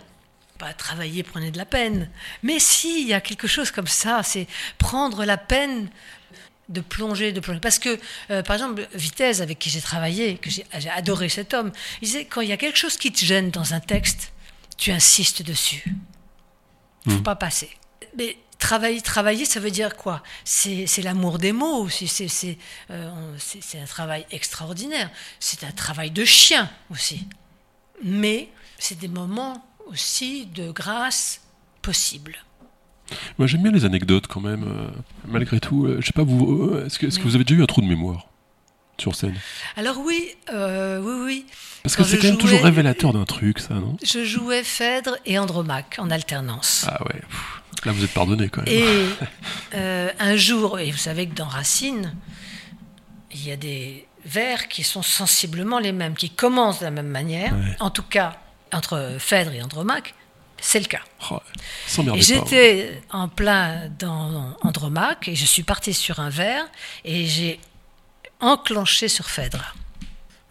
pas 0.57 0.73
travailler, 0.73 1.23
prenez 1.23 1.51
de 1.51 1.57
la 1.57 1.65
peine. 1.65 2.09
Mais 2.43 2.59
si, 2.59 3.01
il 3.01 3.07
y 3.07 3.13
a 3.13 3.21
quelque 3.21 3.47
chose 3.47 3.71
comme 3.71 3.87
ça, 3.87 4.23
c'est 4.23 4.47
prendre 4.77 5.25
la 5.25 5.37
peine 5.37 5.89
de 6.69 6.81
plonger, 6.81 7.31
de 7.31 7.39
plonger. 7.39 7.59
Parce 7.59 7.79
que, 7.79 7.99
euh, 8.31 8.41
par 8.41 8.55
exemple, 8.55 8.87
Vitesse, 8.93 9.41
avec 9.41 9.59
qui 9.59 9.69
j'ai 9.69 9.81
travaillé, 9.81 10.37
que 10.37 10.49
j'ai 10.49 10.89
adoré 10.89 11.29
cet 11.29 11.53
homme, 11.53 11.71
il 12.01 12.05
disait 12.05 12.25
quand 12.25 12.41
il 12.41 12.49
y 12.49 12.53
a 12.53 12.57
quelque 12.57 12.77
chose 12.77 12.97
qui 12.97 13.11
te 13.11 13.23
gêne 13.23 13.51
dans 13.51 13.73
un 13.73 13.79
texte, 13.79 14.31
tu 14.77 14.91
insistes 14.91 15.43
dessus. 15.43 15.83
Il 17.05 17.13
faut 17.13 17.19
hmm. 17.19 17.23
pas 17.23 17.35
passer. 17.35 17.69
Mais 18.17 18.37
Travailler, 18.57 19.01
travailler, 19.01 19.45
ça 19.45 19.59
veut 19.59 19.69
dire 19.69 19.95
quoi? 19.95 20.23
C'est 20.43 21.01
l'amour 21.03 21.37
des 21.37 21.51
mots. 21.51 21.87
Euh, 21.87 23.37
c'est 23.37 23.79
un 23.79 23.85
travail 23.85 24.25
extraordinaire. 24.31 25.11
C'est 25.39 25.63
un 25.63 25.71
travail 25.71 26.09
de 26.09 26.23
chien 26.25 26.69
aussi. 26.89 27.27
Mais 28.01 28.49
c'est 28.79 28.97
des 28.97 29.07
moments 29.07 29.63
aussi 29.87 30.45
de 30.47 30.71
grâce 30.71 31.41
possible. 31.81 32.37
Moi, 33.37 33.47
j'aime 33.47 33.61
bien 33.61 33.71
les 33.71 33.85
anecdotes 33.85 34.27
quand 34.27 34.41
même. 34.41 34.63
Euh, 34.63 34.87
malgré 35.27 35.59
tout, 35.59 35.85
euh, 35.85 35.97
je 35.99 36.07
sais 36.07 36.13
pas 36.13 36.23
vous, 36.23 36.75
est-ce 36.85 36.97
que, 36.99 37.21
vous 37.21 37.35
avez 37.35 37.43
déjà 37.43 37.59
eu 37.59 37.63
un 37.63 37.67
trou 37.67 37.81
de 37.81 37.87
mémoire 37.87 38.27
sur 38.97 39.15
scène? 39.15 39.35
Alors 39.75 39.99
oui, 39.99 40.29
oui, 40.51 41.13
oui. 41.23 41.45
Parce 41.83 41.95
que 41.95 42.03
c'est 42.03 42.17
quand 42.17 42.29
même 42.29 42.37
toujours 42.37 42.63
révélateur 42.63 43.13
d'un 43.13 43.25
truc, 43.25 43.59
ça, 43.59 43.75
non? 43.75 43.95
Je 44.03 44.25
jouais 44.25 44.63
Phèdre 44.63 45.17
et 45.25 45.37
Andromaque 45.37 45.97
en 45.99 46.09
alternance. 46.09 46.85
Ah 46.87 47.03
ouais. 47.03 47.21
Là, 47.85 47.91
vous 47.91 48.03
êtes 48.03 48.13
pardonné 48.13 48.49
quand 48.49 48.65
même. 48.65 48.73
Et 48.73 48.85
euh, 49.75 50.09
un 50.19 50.35
jour, 50.35 50.79
et 50.79 50.89
vous 50.89 50.97
savez 50.97 51.27
que 51.27 51.35
dans 51.35 51.45
Racine, 51.45 52.15
il 53.31 53.45
y 53.45 53.51
a 53.51 53.55
des 53.55 54.07
vers 54.25 54.67
qui 54.67 54.81
sont 54.81 55.03
sensiblement 55.03 55.77
les 55.77 55.91
mêmes, 55.91 56.15
qui 56.15 56.31
commencent 56.31 56.79
de 56.79 56.85
la 56.85 56.91
même 56.91 57.09
manière. 57.09 57.53
En 57.79 57.91
tout 57.91 58.01
cas, 58.01 58.39
entre 58.75 59.15
Phèdre 59.19 59.53
et 59.53 59.61
Andromaque, 59.61 60.13
c'est 60.57 60.79
le 60.79 60.85
cas. 60.85 61.01
Oh, 61.31 61.39
j'étais 62.15 63.01
en 63.11 63.27
plein 63.27 63.89
dans 63.99 64.55
Andromaque 64.61 65.27
et 65.27 65.35
je 65.35 65.45
suis 65.45 65.63
parti 65.63 65.93
sur 65.93 66.19
un 66.19 66.29
vers 66.29 66.65
et 67.03 67.25
j'ai 67.25 67.59
enclenché 68.39 69.07
sur 69.07 69.29
Phèdre. 69.29 69.75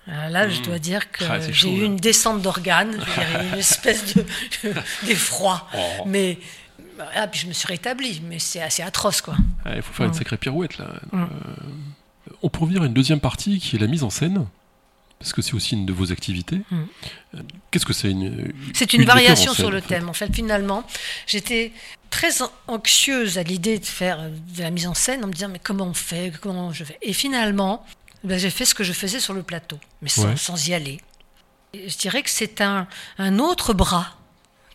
là, 0.06 0.48
je 0.48 0.60
hmm. 0.60 0.62
dois 0.62 0.78
dire 0.78 1.10
que 1.10 1.24
ah, 1.24 1.40
j'ai 1.40 1.70
eu 1.70 1.84
une 1.84 1.96
descente 1.96 2.42
d'organes, 2.42 3.00
une 3.52 3.58
espèce 3.58 4.14
d'effroi. 5.02 5.68
De, 5.72 5.78
oh. 5.78 6.04
Mais 6.06 6.38
ah, 7.14 7.26
puis 7.26 7.40
je 7.40 7.46
me 7.46 7.52
suis 7.52 7.66
rétabli, 7.66 8.22
mais 8.24 8.38
c'est 8.38 8.62
assez 8.62 8.82
atroce, 8.82 9.20
quoi. 9.20 9.36
Il 9.74 9.82
faut 9.82 9.92
faire 9.92 10.06
une 10.06 10.14
sacrée 10.14 10.36
pirouette, 10.36 10.78
là. 10.78 10.90
Euh, 11.12 11.26
on 12.42 12.48
pourrait 12.48 12.68
venir 12.68 12.82
à 12.82 12.86
une 12.86 12.94
deuxième 12.94 13.20
partie 13.20 13.58
qui 13.58 13.76
est 13.76 13.78
la 13.78 13.86
mise 13.86 14.02
en 14.02 14.10
scène, 14.10 14.46
parce 15.24 15.32
que 15.32 15.40
c'est 15.40 15.54
aussi 15.54 15.74
une 15.74 15.86
de 15.86 15.92
vos 15.94 16.12
activités. 16.12 16.60
Mm. 16.70 16.82
Euh, 17.36 17.38
qu'est-ce 17.70 17.86
que 17.86 17.94
c'est 17.94 18.10
une, 18.10 18.52
C'est 18.74 18.92
une, 18.92 19.06
variation 19.06 19.54
sur 19.54 19.70
le 19.70 19.80
thème. 19.80 20.10
En 20.10 20.12
fait, 20.12 20.30
finalement, 20.34 20.84
j'étais 21.26 21.72
très 22.10 22.28
anxieuse 22.66 23.38
à 23.38 23.42
l'idée 23.42 23.78
de 23.78 23.86
faire 23.86 24.28
de 24.28 24.62
la 24.62 24.70
mise 24.70 24.86
en 24.86 24.92
scène, 24.92 25.24
en 25.24 25.28
me 25.28 25.32
disant 25.32 25.48
mais 25.48 25.60
comment 25.64 25.86
on 25.86 25.94
fait, 25.94 26.30
comment 26.42 26.74
je 26.74 26.84
fais? 26.84 26.98
Et 27.00 27.14
finalement, 27.14 27.86
ben, 28.22 28.38
j'ai 28.38 28.50
fait 28.50 28.66
ce 28.66 28.74
que 28.74 28.84
je 28.84 28.92
faisais 28.92 29.18
sur 29.18 29.32
le 29.32 29.42
plateau, 29.42 29.78
mais 30.02 30.10
sans, 30.10 30.68
y 30.68 30.74
aller. 30.74 31.00
je 31.72 31.96
dirais 31.96 32.22
que 32.22 32.30
c'est 32.30 32.60
un, 32.60 32.86
un 33.16 33.38
autre 33.38 33.72
bras 33.72 34.18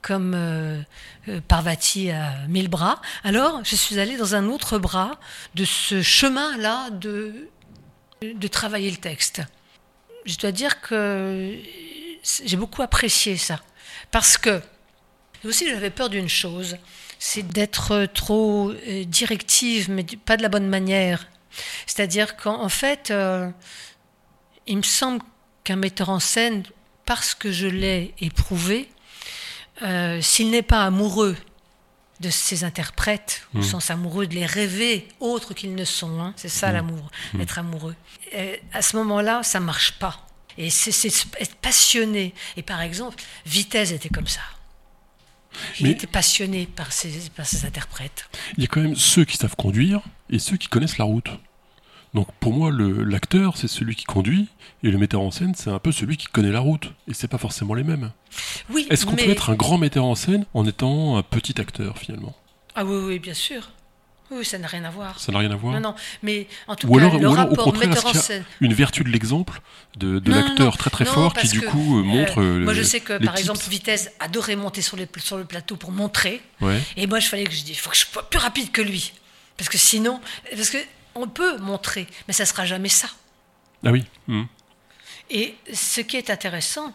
comme 0.01 0.33
euh, 0.33 0.81
euh, 1.27 1.41
Parvati 1.47 2.09
a 2.09 2.47
mille 2.47 2.69
bras. 2.69 3.01
Alors, 3.23 3.59
je 3.63 3.75
suis 3.75 3.99
allée 3.99 4.17
dans 4.17 4.33
un 4.33 4.47
autre 4.47 4.79
bras 4.79 5.19
de 5.53 5.63
ce 5.63 6.01
chemin-là 6.01 6.89
de, 6.89 7.49
de 8.23 8.47
travailler 8.47 8.89
le 8.89 8.97
texte. 8.97 9.43
Je 10.25 10.38
dois 10.38 10.51
dire 10.51 10.82
que 10.82 11.55
j'ai 12.45 12.58
beaucoup 12.58 12.82
apprécié 12.82 13.38
ça. 13.38 13.62
Parce 14.12 14.38
que, 14.38 14.62
aussi, 15.45 15.69
j'avais 15.69 15.89
peur 15.89 16.10
d'une 16.10 16.29
chose, 16.29 16.77
c'est 17.17 17.47
d'être 17.47 18.05
trop 18.13 18.71
euh, 18.71 19.03
directive, 19.05 19.89
mais 19.89 20.05
pas 20.25 20.38
de 20.38 20.41
la 20.41 20.49
bonne 20.49 20.67
manière. 20.67 21.27
C'est-à-dire 21.86 22.38
qu'en 22.38 22.69
fait, 22.69 23.12
il 24.67 24.77
me 24.77 24.84
semble 24.84 25.21
qu'un 25.63 25.75
metteur 25.75 26.10
en 26.10 26.19
scène, 26.19 26.63
parce 27.05 27.34
que 27.34 27.51
je 27.51 27.67
l'ai 27.67 28.13
éprouvé, 28.19 28.88
euh, 29.82 30.21
s'il 30.21 30.51
n'est 30.51 30.62
pas 30.62 30.86
amoureux 30.86 31.36
de 32.19 32.29
ses 32.29 32.63
interprètes, 32.63 33.47
au 33.55 33.60
hmm. 33.60 33.63
sens 33.63 33.91
amoureux 33.91 34.27
de 34.27 34.36
les 34.36 34.45
rêver 34.45 35.08
autres 35.19 35.53
qu'ils 35.53 35.75
ne 35.75 35.86
sont, 35.86 36.19
hein, 36.19 36.34
c'est 36.36 36.49
ça 36.49 36.69
hmm. 36.69 36.73
l'amour, 36.73 37.12
hmm. 37.34 37.41
être 37.41 37.60
amoureux. 37.60 37.95
à 38.73 38.82
ce 38.82 38.95
moment-là, 38.97 39.43
ça 39.43 39.60
marche 39.60 39.93
pas. 39.93 40.25
Et 40.58 40.69
c'est 40.69 41.08
être 41.39 41.55
passionné. 41.55 42.34
Et 42.58 42.63
par 42.63 42.82
exemple, 42.82 43.23
Vitesse 43.45 43.91
était 43.91 44.10
comme 44.10 44.27
ça. 44.27 44.41
Il 45.79 45.88
était 45.88 46.08
passionné 46.08 46.67
par 46.67 46.91
ses, 46.91 47.29
par 47.36 47.45
ses 47.45 47.65
interprètes. 47.65 48.29
Il 48.58 48.63
y 48.63 48.65
a 48.65 48.67
quand 48.67 48.82
même 48.82 48.95
ceux 48.95 49.25
qui 49.25 49.38
savent 49.38 49.55
conduire 49.55 50.01
et 50.29 50.38
ceux 50.38 50.58
qui 50.58 50.67
connaissent 50.67 50.97
la 50.97 51.05
route. 51.05 51.29
Donc 52.13 52.27
pour 52.39 52.53
moi, 52.53 52.71
l'acteur, 52.71 53.57
c'est 53.57 53.67
celui 53.67 53.95
qui 53.95 54.05
conduit, 54.05 54.47
et 54.83 54.89
le 54.91 54.97
metteur 54.97 55.21
en 55.21 55.31
scène, 55.31 55.53
c'est 55.55 55.69
un 55.69 55.79
peu 55.79 55.91
celui 55.91 56.17
qui 56.17 56.27
connaît 56.27 56.51
la 56.51 56.59
route. 56.59 56.91
Et 57.07 57.13
c'est 57.13 57.27
pas 57.27 57.37
forcément 57.37 57.73
les 57.73 57.83
mêmes. 57.83 58.11
Oui, 58.69 58.87
Est-ce 58.89 59.05
qu'on 59.05 59.15
peut 59.15 59.29
être 59.29 59.51
un 59.51 59.55
grand 59.55 59.77
metteur 59.77 60.05
en 60.05 60.15
scène 60.15 60.45
en 60.53 60.65
étant 60.65 61.17
un 61.17 61.23
petit 61.23 61.59
acteur 61.61 61.97
finalement? 61.97 62.35
Ah 62.75 62.85
oui, 62.85 62.97
oui, 63.05 63.19
bien 63.19 63.33
sûr. 63.33 63.69
Oui, 64.31 64.45
ça 64.45 64.59
n'a 64.59 64.67
rien 64.67 64.83
à 64.83 64.91
voir. 64.91 65.19
Ça 65.19 65.31
n'a 65.31 65.39
rien 65.39 65.49
à 65.49 65.55
voir. 65.55 65.73
Non, 65.73 65.79
non. 65.79 65.95
Mais 66.21 66.47
en 66.67 66.75
tout 66.75 66.87
ou 66.87 66.93
cas, 66.93 66.99
alors, 66.99 67.13
le 67.17 67.27
ou 67.27 67.31
alors, 67.31 67.49
rapport 67.49 67.67
au 67.67 67.71
contraire, 67.71 68.05
en 68.05 68.13
scène. 68.13 68.43
une 68.61 68.73
vertu 68.73 69.03
de 69.03 69.09
l'exemple 69.09 69.59
de, 69.97 70.19
de 70.19 70.31
l'acteur 70.31 70.77
très 70.77 70.91
très 70.91 71.05
fort 71.05 71.33
qui 71.33 71.47
du 71.47 71.61
coup 71.61 71.97
euh, 71.97 72.03
montre. 72.03 72.39
Euh, 72.39 72.63
moi, 72.63 72.73
je 72.73 72.83
sais 72.83 72.99
que 72.99 73.23
par 73.23 73.37
exemple, 73.37 73.59
Vitesse 73.67 74.11
adorait 74.19 74.55
monter 74.55 74.81
sur, 74.81 74.97
les, 74.97 75.07
sur 75.17 75.37
le 75.37 75.45
plateau 75.45 75.77
pour 75.77 75.91
montrer. 75.91 76.41
Ouais. 76.61 76.79
Et 76.95 77.07
moi, 77.07 77.19
je 77.19 77.27
fallait 77.27 77.45
que 77.45 77.53
je 77.53 77.63
dise, 77.63 77.69
il 77.69 77.75
faut 77.79 77.89
que 77.89 77.95
je 77.95 78.05
sois 78.05 78.29
plus 78.29 78.39
rapide 78.39 78.71
que 78.71 78.83
lui, 78.83 79.13
parce 79.57 79.69
que 79.69 79.79
sinon, 79.79 80.19
parce 80.55 80.69
que 80.69 80.77
on 81.21 81.27
peut 81.27 81.58
montrer, 81.58 82.08
mais 82.27 82.34
ça 82.34 82.43
ne 82.43 82.47
sera 82.47 82.65
jamais 82.65 82.89
ça. 82.89 83.08
Ah 83.86 83.91
oui. 83.91 84.05
Hmm. 84.27 84.43
Et 85.29 85.55
ce 85.73 86.01
qui 86.01 86.17
est 86.17 86.29
intéressant 86.29 86.93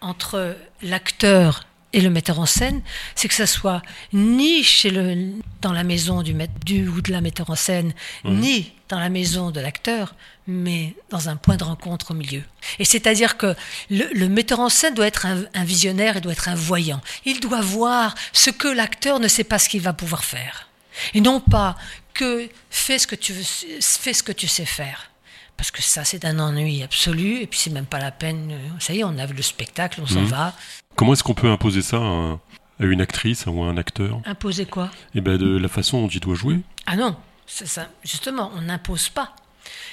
entre 0.00 0.56
l'acteur 0.82 1.66
et 1.92 2.00
le 2.00 2.10
metteur 2.10 2.40
en 2.40 2.46
scène, 2.46 2.82
c'est 3.14 3.28
que 3.28 3.34
ça 3.34 3.46
soit 3.46 3.80
ni 4.12 4.64
chez 4.64 4.90
le, 4.90 5.32
dans 5.60 5.72
la 5.72 5.84
maison 5.84 6.22
du, 6.22 6.34
du 6.64 6.88
ou 6.88 7.00
de 7.00 7.12
la 7.12 7.20
metteur 7.20 7.50
en 7.50 7.54
scène, 7.54 7.94
ni 8.24 8.72
dans 8.88 8.98
la 8.98 9.08
maison 9.08 9.52
de 9.52 9.60
l'acteur, 9.60 10.14
mais 10.46 10.94
dans 11.10 11.28
un 11.28 11.36
point 11.36 11.56
de 11.56 11.64
rencontre 11.64 12.10
au 12.10 12.14
milieu. 12.14 12.42
Et 12.80 12.84
c'est-à-dire 12.84 13.36
que 13.36 13.54
le, 13.90 14.26
metteur 14.26 14.60
en 14.60 14.68
scène 14.68 14.94
doit 14.94 15.06
être 15.06 15.26
un, 15.26 15.64
visionnaire 15.64 16.16
et 16.16 16.20
doit 16.20 16.32
être 16.32 16.48
un 16.48 16.56
voyant. 16.56 17.00
Il 17.24 17.40
doit 17.40 17.60
voir 17.60 18.14
ce 18.32 18.50
que 18.50 18.68
l'acteur 18.68 19.20
ne 19.20 19.28
sait 19.28 19.44
pas 19.44 19.60
ce 19.60 19.68
qu'il 19.68 19.80
va 19.80 19.92
pouvoir 19.92 20.24
faire. 20.24 20.68
Et 21.14 21.20
non 21.20 21.40
pas 21.40 21.76
que 22.14 22.48
fais 22.70 22.98
ce 22.98 23.06
que 23.06 23.16
tu, 23.16 23.32
veux, 23.32 23.42
fais 23.42 24.12
ce 24.12 24.22
que 24.22 24.32
tu 24.32 24.48
sais 24.48 24.64
faire. 24.64 25.10
Parce 25.56 25.70
que 25.70 25.82
ça, 25.82 26.04
c'est 26.04 26.24
un 26.24 26.38
ennui 26.38 26.82
absolu, 26.82 27.40
et 27.40 27.46
puis 27.46 27.58
c'est 27.58 27.70
même 27.70 27.86
pas 27.86 27.98
la 28.00 28.10
peine. 28.10 28.50
Euh, 28.50 28.68
ça 28.80 28.92
y 28.92 29.00
est, 29.00 29.04
on 29.04 29.16
a 29.18 29.26
vu 29.26 29.34
le 29.34 29.42
spectacle, 29.42 30.00
on 30.02 30.06
s'en 30.06 30.22
mhm. 30.22 30.26
va. 30.26 30.54
Comment 30.96 31.12
est-ce 31.12 31.22
qu'on 31.22 31.34
peut 31.34 31.50
imposer 31.50 31.82
ça 31.82 31.98
à, 31.98 32.38
une 32.80 33.00
actrice 33.00 33.44
ou 33.46 33.62
à 33.62 33.66
un 33.66 33.76
acteur? 33.76 34.20
Imposer 34.24 34.66
quoi? 34.66 34.90
Eh 35.14 35.20
ben 35.20 35.36
de 35.36 35.56
la 35.56 35.68
façon 35.68 36.02
dont 36.02 36.08
il 36.08 36.20
doit 36.20 36.34
jouer. 36.34 36.60
Ah 36.86 36.96
non, 36.96 37.16
c'est 37.46 37.66
ça. 37.66 37.88
Justement, 38.02 38.50
on 38.56 38.62
n'impose 38.62 39.08
pas. 39.08 39.34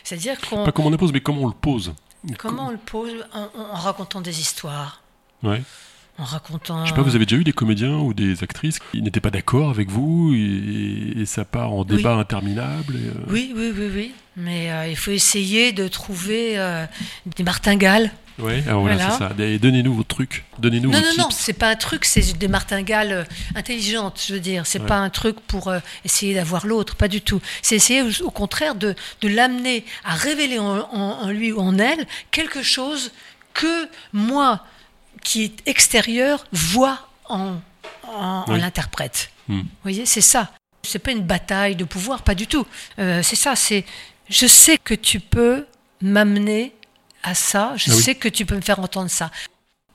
C'est-à-dire 0.03 0.39
qu'on. 0.41 0.65
Pas 0.65 0.71
comment 0.71 0.89
on 0.89 0.93
impose, 0.93 1.11
mais 1.13 1.21
comment 1.21 1.43
on 1.43 1.47
le 1.47 1.53
pose? 1.53 1.93
Comment 2.37 2.67
on 2.67 2.71
le 2.71 2.77
pose 2.77 3.25
en, 3.33 3.49
racontant 3.73 4.21
des 4.21 4.39
histoires? 4.39 5.01
Ouais. 5.43 5.61
En 6.17 6.23
racontant. 6.23 6.85
Je 6.85 6.89
sais 6.89 6.95
pas, 6.95 7.01
vous 7.01 7.15
avez 7.15 7.25
déjà 7.25 7.39
eu 7.39 7.43
des 7.43 7.53
comédiens 7.53 7.97
ou 7.97 8.13
des 8.13 8.43
actrices 8.43 8.79
qui 8.91 9.01
n'étaient 9.01 9.21
pas 9.21 9.31
d'accord 9.31 9.69
avec 9.69 9.89
vous 9.89 10.33
et, 10.35 11.25
ça 11.25 11.45
part 11.45 11.73
en 11.73 11.83
débat 11.83 12.15
interminable. 12.15 12.95
Euh, 12.95 13.13
oui, 13.29 13.53
oui, 13.55 13.71
oui, 13.75 13.89
oui. 13.93 14.11
Mais 14.35 14.71
euh, 14.71 14.87
il 14.87 14.95
faut 14.95 15.11
essayer 15.11 15.71
de 15.71 15.87
trouver 15.87 16.59
euh, 16.59 16.85
des 17.35 17.43
martingales 17.43 18.11
oui, 18.39 18.63
alors 18.65 18.81
voilà, 18.81 19.11
c'est 19.11 19.17
ça. 19.19 19.29
Donnez-nous 19.35 19.93
vos 19.93 20.03
trucs. 20.03 20.45
Donnez-nous 20.57 20.89
non, 20.89 20.99
vos 20.99 21.05
non, 21.05 21.23
non, 21.25 21.29
c'est 21.29 21.53
pas 21.53 21.69
un 21.69 21.75
truc, 21.75 22.05
c'est 22.05 22.37
des 22.39 22.47
martingales 22.47 23.27
intelligentes, 23.53 24.23
je 24.25 24.33
veux 24.33 24.39
dire. 24.39 24.65
C'est 24.65 24.79
pas 24.79 24.97
un 24.97 25.11
truc 25.11 25.39
pour 25.41 25.71
essayer 26.05 26.33
d'avoir 26.33 26.65
l'autre, 26.65 26.95
pas 26.95 27.09
du 27.09 27.21
tout. 27.21 27.39
C'est 27.61 27.75
essayer, 27.75 28.01
au 28.23 28.31
contraire, 28.31 28.73
de, 28.73 28.95
de 29.19 29.27
l'amener 29.27 29.85
à 30.03 30.15
révéler 30.15 30.57
en, 30.57 31.27
lui 31.29 31.51
ou 31.51 31.59
en 31.59 31.77
elle 31.77 32.07
quelque 32.31 32.63
chose 32.63 33.11
que 33.53 33.87
moi, 34.13 34.65
qui 35.23 35.43
est 35.43 35.67
extérieur, 35.67 36.45
vois 36.51 37.07
en, 37.29 37.55
en, 38.07 38.45
l'interprète. 38.47 39.31
Hmm. 39.47 39.59
Vous 39.59 39.67
voyez, 39.83 40.05
c'est 40.05 40.21
ça. 40.21 40.51
C'est 40.83 40.99
pas 40.99 41.11
une 41.11 41.23
bataille 41.23 41.75
de 41.75 41.83
pouvoir, 41.83 42.23
pas 42.23 42.35
du 42.35 42.47
tout. 42.47 42.65
Euh, 42.99 43.21
c'est 43.23 43.35
ça, 43.35 43.55
c'est 43.55 43.85
je 44.29 44.47
sais 44.47 44.77
que 44.77 44.93
tu 44.93 45.19
peux 45.19 45.65
m'amener 46.01 46.73
à 47.23 47.35
ça. 47.35 47.73
Je 47.75 47.91
ah 47.91 47.93
sais 47.93 48.15
que 48.15 48.27
tu 48.27 48.45
peux 48.45 48.55
me 48.55 48.61
faire 48.61 48.79
entendre 48.79 49.09
ça. 49.09 49.29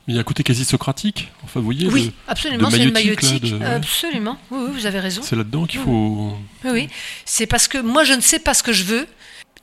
Il 0.08 0.14
y 0.14 0.18
a 0.18 0.20
un 0.20 0.24
côté 0.24 0.44
quasi 0.44 0.64
socratique, 0.64 1.32
enfin 1.42 1.58
vous 1.58 1.64
voyez. 1.64 1.88
Oui, 1.88 2.12
absolument, 2.28 2.70
c'est 2.70 2.84
une 2.84 2.92
maïotique. 2.92 3.52
Absolument, 3.60 4.38
oui, 4.52 4.70
vous 4.72 4.86
avez 4.86 5.00
raison. 5.00 5.20
C'est 5.24 5.34
là-dedans 5.34 5.66
qu'il 5.66 5.80
faut. 5.80 6.38
Oui, 6.64 6.70
oui. 6.70 6.88
c'est 7.24 7.46
parce 7.46 7.66
que 7.66 7.78
moi 7.78 8.04
je 8.04 8.12
ne 8.12 8.20
sais 8.20 8.38
pas 8.38 8.54
ce 8.54 8.62
que 8.62 8.72
je 8.72 8.84
veux, 8.84 9.08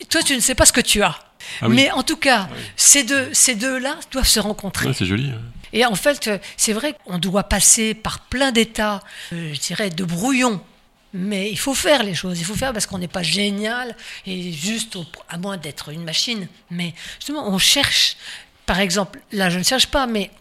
toi 0.09 0.21
tu 0.21 0.35
ne 0.35 0.41
sais 0.41 0.55
pas 0.55 0.65
ce 0.65 0.73
que 0.73 0.81
tu 0.81 1.01
as. 1.01 1.17
Ah 1.61 1.69
Mais 1.69 1.91
en 1.91 2.03
tout 2.03 2.17
cas, 2.17 2.49
ces 2.75 3.03
deux, 3.03 3.29
ces 3.31 3.55
deux-là 3.55 3.97
doivent 4.11 4.27
se 4.27 4.39
rencontrer. 4.39 4.91
c'est 4.93 5.05
joli. 5.05 5.31
Et 5.73 5.85
en 5.85 5.95
fait, 5.95 6.29
c'est 6.55 6.73
vrai 6.73 6.95
qu'on 7.03 7.17
doit 7.17 7.43
passer 7.43 7.93
par 7.93 8.21
plein 8.21 8.51
d'états, 8.51 9.01
euh, 9.33 9.53
je 9.53 9.59
dirais, 9.59 9.89
de 9.89 10.05
brouillon 10.05 10.61
mais 11.13 11.51
il 11.51 11.59
faut 11.59 11.75
faire 11.75 12.03
les 12.03 12.15
choses, 12.15 12.39
il 12.39 12.43
faut 12.45 12.55
faire 12.55 12.73
parce 12.73 12.87
qu'on 12.87 12.97
n'est 12.97 13.07
pas 13.07 13.21
génial 13.21 13.95
et 14.25 14.51
juste 14.51 14.97
à 15.29 15.37
moins 15.37 15.57
d'être 15.57 15.89
une 15.89 16.03
machine. 16.03 16.47
Mais 16.71 16.93
justement, 17.19 17.47
on 17.47 17.59
cherche, 17.59 18.17
par 18.65 18.79
exemple, 18.79 19.19
là 19.31 19.51
je 19.51 19.59
ne 19.59 19.63
cherche 19.63 19.87
pas, 19.87 20.07
mais 20.07 20.31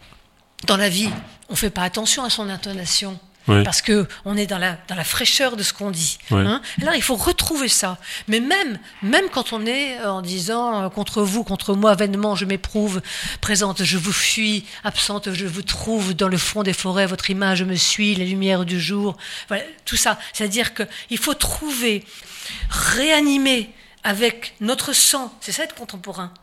dans 0.65 0.77
la 0.77 0.89
vie, 0.89 1.09
on 1.49 1.53
ne 1.53 1.57
fait 1.57 1.69
pas 1.69 1.83
attention 1.83 2.23
à 2.23 2.31
son 2.31 2.49
intonation. 2.49 3.19
Parce 3.45 3.81
que 3.81 4.07
on 4.25 4.37
est 4.37 4.47
dans 4.47 4.57
la, 4.57 4.77
dans 4.87 4.95
la 4.95 5.03
fraîcheur 5.03 5.57
de 5.57 5.63
ce 5.63 5.73
qu'on 5.73 5.91
dit. 5.91 6.17
Hein. 6.31 6.61
Alors 6.81 6.95
il 6.95 7.01
faut 7.01 7.15
retrouver 7.15 7.67
ça. 7.67 7.97
Mais 8.27 8.39
même, 8.39 8.79
même 9.01 9.29
quand 9.29 9.53
on 9.53 9.65
est 9.65 9.99
en 10.05 10.21
disant 10.21 10.83
euh, 10.83 10.89
contre 10.89 11.23
vous, 11.23 11.43
contre 11.43 11.75
moi, 11.75 11.95
vainement 11.95 12.35
je 12.35 12.45
m'éprouve, 12.45 13.01
présente, 13.41 13.83
je 13.83 13.97
vous 13.97 14.13
fuis, 14.13 14.65
absente, 14.83 15.33
je 15.33 15.45
vous 15.45 15.61
trouve 15.61 16.13
dans 16.13 16.29
le 16.29 16.37
fond 16.37 16.63
des 16.63 16.73
forêts, 16.73 17.05
votre 17.05 17.29
image 17.29 17.63
me 17.63 17.75
suit, 17.75 18.15
les 18.15 18.25
lumières 18.25 18.65
du 18.65 18.79
jour, 18.79 19.17
voilà, 19.49 19.63
tout 19.85 19.97
ça. 19.97 20.17
C'est-à-dire 20.31 20.73
qu'il 20.73 21.17
faut 21.17 21.33
trouver, 21.33 22.05
réanimer 22.69 23.73
avec 24.03 24.55
notre 24.61 24.93
sang. 24.93 25.33
C'est 25.41 25.51
ça 25.51 25.63
être 25.63 25.75
contemporain. 25.75 26.33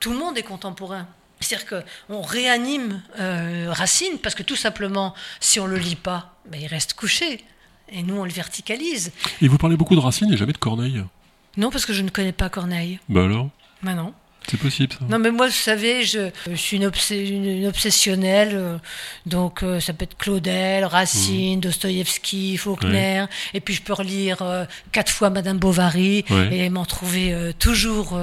Tout 0.00 0.12
le 0.12 0.18
monde 0.18 0.36
est 0.36 0.42
contemporain. 0.42 1.06
C'est-à-dire 1.40 1.82
qu'on 2.08 2.22
réanime 2.22 3.02
euh, 3.20 3.66
Racine 3.68 4.18
parce 4.18 4.34
que 4.34 4.42
tout 4.42 4.56
simplement, 4.56 5.14
si 5.40 5.60
on 5.60 5.66
ne 5.66 5.72
le 5.72 5.78
lit 5.78 5.96
pas, 5.96 6.33
ben, 6.50 6.60
il 6.60 6.66
reste 6.66 6.94
couché. 6.94 7.40
Et 7.90 8.02
nous, 8.02 8.16
on 8.16 8.24
le 8.24 8.30
verticalise. 8.30 9.12
Et 9.42 9.48
vous 9.48 9.58
parlez 9.58 9.76
beaucoup 9.76 9.94
de 9.94 10.00
Racine 10.00 10.32
et 10.32 10.36
jamais 10.36 10.52
de 10.52 10.58
Corneille 10.58 11.04
Non, 11.56 11.70
parce 11.70 11.86
que 11.86 11.92
je 11.92 12.02
ne 12.02 12.08
connais 12.08 12.32
pas 12.32 12.48
Corneille. 12.48 12.98
Bah 13.08 13.24
alors? 13.24 13.50
Bah 13.82 13.94
non. 13.94 14.14
C'est 14.46 14.58
possible 14.58 14.92
ça. 14.92 14.98
Non 15.08 15.18
mais 15.18 15.30
moi 15.30 15.46
vous 15.46 15.52
savez, 15.52 16.04
je, 16.04 16.30
suis 16.54 16.76
une, 16.76 16.84
obsessionnelle, 17.66 18.50
euh, 18.52 18.76
donc 19.24 19.62
euh, 19.62 19.80
ça 19.80 19.94
peut 19.94 20.02
être 20.02 20.18
Claudel, 20.18 20.84
Racine, 20.84 21.56
mmh. 21.56 21.62
Dostoïevski, 21.62 22.58
Faulkner, 22.58 23.24
et 23.54 23.60
puis 23.60 23.72
je 23.72 23.80
peux 23.80 23.94
relire 23.94 24.66
quatre 24.92 25.10
fois 25.10 25.30
Madame 25.30 25.56
Bovary 25.56 26.26
et 26.50 26.68
m'en 26.68 26.84
trouver 26.84 27.54
toujours 27.58 28.18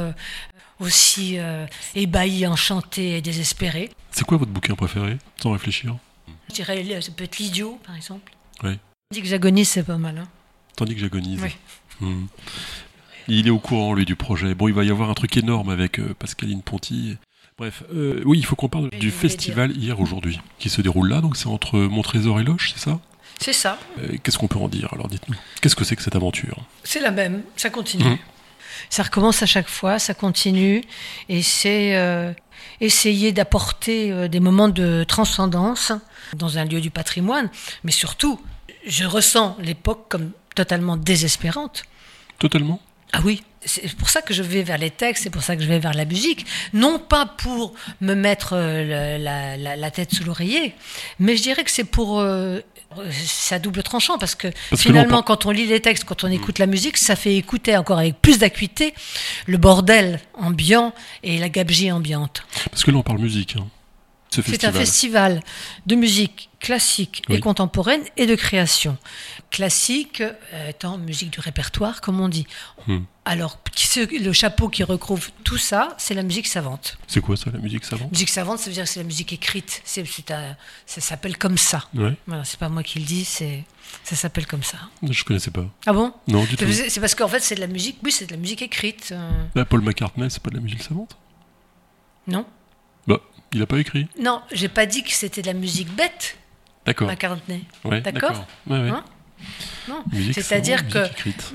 aussi 0.81 1.37
euh, 1.37 1.65
ébahi, 1.95 2.45
enchanté 2.47 3.17
et 3.17 3.21
désespéré. 3.21 3.89
C'est 4.11 4.25
quoi 4.25 4.37
votre 4.37 4.51
bouquin 4.51 4.75
préféré, 4.75 5.17
sans 5.41 5.51
réfléchir 5.51 5.95
Je 6.51 6.55
dirais, 6.55 7.01
ça 7.01 7.11
peut 7.11 7.23
être 7.23 7.37
L'idiot, 7.37 7.79
par 7.85 7.95
exemple. 7.95 8.33
Oui. 8.63 8.77
Tandis 9.09 9.21
que 9.21 9.27
j'agonise, 9.27 9.69
c'est 9.69 9.83
pas 9.83 9.97
mal. 9.97 10.17
Hein. 10.17 10.27
Tandis 10.75 10.95
que 10.95 11.01
j'agonise. 11.01 11.41
Oui. 11.41 11.55
Hmm. 12.01 12.25
Il 13.27 13.47
est 13.47 13.51
au 13.51 13.59
courant, 13.59 13.93
lui, 13.93 14.05
du 14.05 14.15
projet. 14.15 14.53
Bon, 14.53 14.67
il 14.67 14.73
va 14.73 14.83
y 14.83 14.89
avoir 14.89 15.09
un 15.09 15.13
truc 15.13 15.37
énorme 15.37 15.69
avec 15.69 15.99
euh, 15.99 16.13
Pascaline 16.17 16.61
Ponty. 16.61 17.17
Bref, 17.57 17.83
euh, 17.93 18.21
oui, 18.25 18.39
il 18.39 18.45
faut 18.45 18.55
qu'on 18.55 18.69
parle 18.69 18.89
du 18.89 19.11
festival 19.11 19.71
hier 19.77 19.99
aujourd'hui, 19.99 20.39
qui 20.57 20.69
se 20.69 20.81
déroule 20.81 21.09
là. 21.09 21.21
Donc 21.21 21.37
c'est 21.37 21.47
entre 21.47 21.77
Montrésor 21.77 22.39
et 22.39 22.43
Loche, 22.43 22.73
c'est 22.73 22.81
ça? 22.81 22.99
C'est 23.39 23.53
ça. 23.53 23.79
Qu'est-ce 24.23 24.37
qu'on 24.37 24.47
peut 24.47 24.59
en 24.59 24.67
dire? 24.67 24.89
Alors 24.93 25.07
dites-nous. 25.07 25.35
Qu'est-ce 25.61 25.75
que 25.75 25.83
c'est 25.83 25.95
que 25.95 26.01
cette 26.01 26.15
aventure? 26.15 26.57
C'est 26.83 27.01
la 27.01 27.11
même, 27.11 27.43
ça 27.55 27.69
continue. 27.69 28.03
Mmh 28.03 28.17
ça 28.89 29.03
recommence 29.03 29.41
à 29.43 29.45
chaque 29.45 29.69
fois, 29.69 29.99
ça 29.99 30.13
continue, 30.13 30.83
et 31.29 31.41
c'est 31.41 31.95
euh, 31.95 32.33
essayer 32.79 33.31
d'apporter 33.31 34.11
euh, 34.11 34.27
des 34.27 34.39
moments 34.39 34.69
de 34.69 35.03
transcendance 35.07 35.91
dans 36.35 36.57
un 36.57 36.65
lieu 36.65 36.81
du 36.81 36.91
patrimoine, 36.91 37.49
mais 37.83 37.91
surtout, 37.91 38.39
je 38.85 39.05
ressens 39.05 39.57
l'époque 39.59 40.05
comme 40.09 40.31
totalement 40.55 40.97
désespérante. 40.97 41.83
Totalement 42.39 42.81
ah 43.13 43.19
oui, 43.25 43.43
c'est 43.65 43.93
pour 43.97 44.09
ça 44.09 44.21
que 44.21 44.33
je 44.33 44.41
vais 44.41 44.63
vers 44.63 44.77
les 44.77 44.89
textes, 44.89 45.23
c'est 45.23 45.29
pour 45.29 45.43
ça 45.43 45.57
que 45.57 45.61
je 45.61 45.67
vais 45.67 45.79
vers 45.79 45.93
la 45.93 46.05
musique. 46.05 46.45
Non 46.71 46.97
pas 46.97 47.25
pour 47.25 47.73
me 47.99 48.13
mettre 48.13 48.53
euh, 48.53 49.17
la, 49.17 49.91
tête 49.91 50.13
sous 50.13 50.23
l'oreiller, 50.23 50.73
mais 51.19 51.35
je 51.35 51.41
dirais 51.41 51.65
que 51.65 51.71
c'est 51.71 51.83
pour 51.83 52.23
c'est 53.11 53.55
à 53.55 53.59
double 53.59 53.83
tranchant 53.83 54.17
parce 54.17 54.35
que 54.35 54.47
finalement, 54.75 55.23
quand 55.23 55.45
on 55.45 55.51
lit 55.51 55.65
les 55.65 55.79
textes, 55.79 56.03
quand 56.03 56.23
on 56.23 56.27
écoute 56.27 56.59
la 56.59 56.67
musique, 56.67 56.97
ça 56.97 57.15
fait 57.15 57.35
écouter 57.35 57.75
encore 57.77 57.99
avec 57.99 58.21
plus 58.21 58.39
d'acuité 58.39 58.93
le 59.47 59.57
bordel 59.57 60.19
ambiant 60.33 60.93
et 61.23 61.37
la 61.37 61.49
gabegie 61.49 61.91
ambiante. 61.91 62.43
Parce 62.69 62.83
que 62.83 62.91
là, 62.91 62.97
on 62.97 63.03
parle 63.03 63.19
musique. 63.19 63.55
Hein. 63.57 63.67
C'est 64.31 64.63
un 64.63 64.71
festival 64.71 65.41
de 65.85 65.95
musique 65.95 66.49
classique 66.59 67.23
et 67.29 67.39
contemporaine 67.39 68.03
et 68.17 68.25
de 68.25 68.35
création. 68.35 68.97
Classique 69.49 70.21
euh, 70.21 70.69
étant 70.69 70.97
musique 70.97 71.31
du 71.31 71.41
répertoire, 71.41 71.99
comme 71.99 72.21
on 72.21 72.29
dit. 72.29 72.47
Hmm. 72.87 72.99
Alors, 73.25 73.59
le 73.95 74.31
chapeau 74.31 74.69
qui 74.69 74.83
recouvre 74.83 75.29
tout 75.43 75.57
ça, 75.57 75.93
c'est 75.97 76.13
la 76.13 76.23
musique 76.23 76.47
savante. 76.47 76.97
C'est 77.07 77.19
quoi 77.19 77.35
ça, 77.35 77.51
la 77.51 77.59
musique 77.59 77.83
savante? 77.83 78.11
Musique 78.11 78.29
savante, 78.29 78.59
ça 78.59 78.67
veut 78.67 78.73
dire 78.73 78.85
que 78.85 78.89
c'est 78.89 79.01
la 79.01 79.05
musique 79.05 79.33
écrite. 79.33 79.81
C'est, 79.83 80.05
ça 80.07 81.01
s'appelle 81.01 81.37
comme 81.37 81.57
ça. 81.57 81.89
Ouais. 81.93 82.15
Voilà, 82.25 82.45
c'est 82.45 82.59
pas 82.59 82.69
moi 82.69 82.83
qui 82.83 82.99
le 82.99 83.05
dis, 83.05 83.25
c'est, 83.25 83.65
ça 84.03 84.15
s'appelle 84.15 84.47
comme 84.47 84.63
ça. 84.63 84.77
Je 85.03 85.23
connaissais 85.25 85.51
pas. 85.51 85.65
Ah 85.85 85.91
bon? 85.91 86.13
Non, 86.29 86.45
du 86.45 86.55
tout. 86.55 86.65
C'est 86.71 87.01
parce 87.01 87.15
qu'en 87.15 87.27
fait, 87.27 87.41
c'est 87.41 87.55
de 87.55 87.61
la 87.61 87.67
musique, 87.67 87.97
oui, 88.03 88.11
c'est 88.13 88.27
de 88.27 88.31
la 88.31 88.37
musique 88.37 88.61
écrite. 88.61 89.09
Euh. 89.11 89.43
Bah, 89.55 89.65
Paul 89.65 89.81
McCartney, 89.81 90.29
c'est 90.29 90.41
pas 90.41 90.51
de 90.51 90.55
la 90.55 90.61
musique 90.61 90.81
savante? 90.81 91.17
Non. 92.27 92.45
Il 93.53 93.59
n'a 93.59 93.65
pas 93.65 93.79
écrit 93.79 94.07
Non, 94.19 94.41
j'ai 94.51 94.69
pas 94.69 94.85
dit 94.85 95.03
que 95.03 95.11
c'était 95.11 95.41
de 95.41 95.47
la 95.47 95.53
musique 95.53 95.93
bête. 95.93 96.37
D'accord. 96.85 97.07
McCartney. 97.07 97.65
Ouais, 97.83 98.01
d'accord. 98.01 98.45
Ouais, 98.67 98.79
ouais. 98.79 98.89
Hein 98.89 99.03
non. 99.87 100.03
C'est-à-dire 100.33 100.87
que 100.87 100.99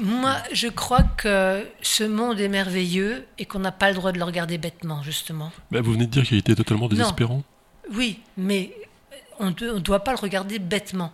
moi, 0.01 0.37
je 0.53 0.69
crois 0.69 1.03
que 1.03 1.67
ce 1.83 2.05
monde 2.05 2.41
est 2.41 2.49
merveilleux 2.49 3.25
et 3.39 3.45
qu'on 3.45 3.61
n'a 3.61 3.73
pas 3.73 3.89
le 3.91 3.95
droit 3.95 4.13
de 4.13 4.19
le 4.19 4.25
regarder 4.25 4.59
bêtement, 4.59 5.03
justement. 5.03 5.53
Bah, 5.71 5.81
vous 5.81 5.93
venez 5.93 6.07
de 6.07 6.11
dire 6.11 6.25
qu'il 6.25 6.39
était 6.39 6.55
totalement 6.55 6.89
désespérant. 6.89 7.43
Oui, 7.93 8.21
mais 8.37 8.73
on 9.39 9.51
ne 9.51 9.79
doit 9.79 10.03
pas 10.03 10.13
le 10.13 10.19
regarder 10.19 10.59
bêtement. 10.59 11.13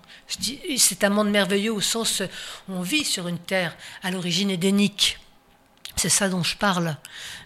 C'est 0.77 1.05
un 1.05 1.11
monde 1.11 1.31
merveilleux 1.31 1.73
au 1.73 1.81
sens 1.81 2.23
où 2.69 2.73
on 2.73 2.83
vit 2.83 3.05
sur 3.05 3.29
une 3.29 3.39
terre 3.39 3.77
à 4.03 4.11
l'origine 4.11 4.51
édénique. 4.51 5.19
C'est 6.03 6.09
ça 6.09 6.29
dont 6.29 6.43
je 6.43 6.57
parle. 6.57 6.97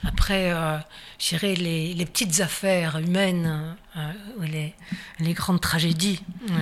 Après, 0.02 0.50
euh, 0.50 0.78
je 1.18 1.28
dirais 1.28 1.54
les, 1.56 2.06
petites 2.06 2.40
affaires 2.40 2.96
humaines, 2.96 3.76
euh, 3.98 4.72
les, 5.20 5.34
grandes 5.34 5.60
tragédies. 5.60 6.22
euh, 6.52 6.54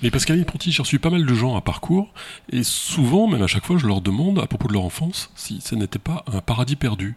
Mais 0.00 0.12
Pascaline 0.12 0.44
Ponty, 0.44 0.70
j'ai 0.70 0.80
reçu 0.80 1.00
pas 1.00 1.10
mal 1.10 1.26
de 1.26 1.34
gens 1.34 1.56
à 1.56 1.60
parcours, 1.60 2.12
et 2.52 2.62
souvent, 2.62 3.26
même 3.26 3.42
à 3.42 3.48
chaque 3.48 3.66
fois, 3.66 3.78
je 3.78 3.86
leur 3.88 4.00
demande 4.00 4.38
à 4.38 4.46
propos 4.46 4.68
de 4.68 4.74
leur 4.74 4.84
enfance 4.84 5.28
si 5.34 5.60
ce 5.60 5.74
n'était 5.74 5.98
pas 5.98 6.24
un 6.32 6.38
paradis 6.38 6.76
perdu. 6.76 7.16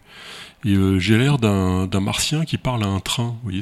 Et 0.65 0.73
euh, 0.73 0.97
j'ai 0.97 1.19
l'air 1.19 1.37
d'un 1.37 1.99
martien 1.99 2.43
qui 2.43 2.57
parle 2.57 2.85
à 2.85 2.87
un 2.87 2.99
train. 2.99 3.35
Vous 3.43 3.51
voyez, 3.51 3.61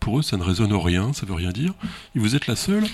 pour 0.00 0.18
eux, 0.18 0.22
ça 0.22 0.36
ne 0.36 0.42
résonne 0.42 0.74
rien, 0.74 1.12
ça 1.12 1.26
veut 1.26 1.34
rien 1.34 1.52
dire. 1.52 1.74
Et 2.16 2.18
vous 2.18 2.34
êtes 2.34 2.48
la 2.48 2.56
seule 2.56 2.88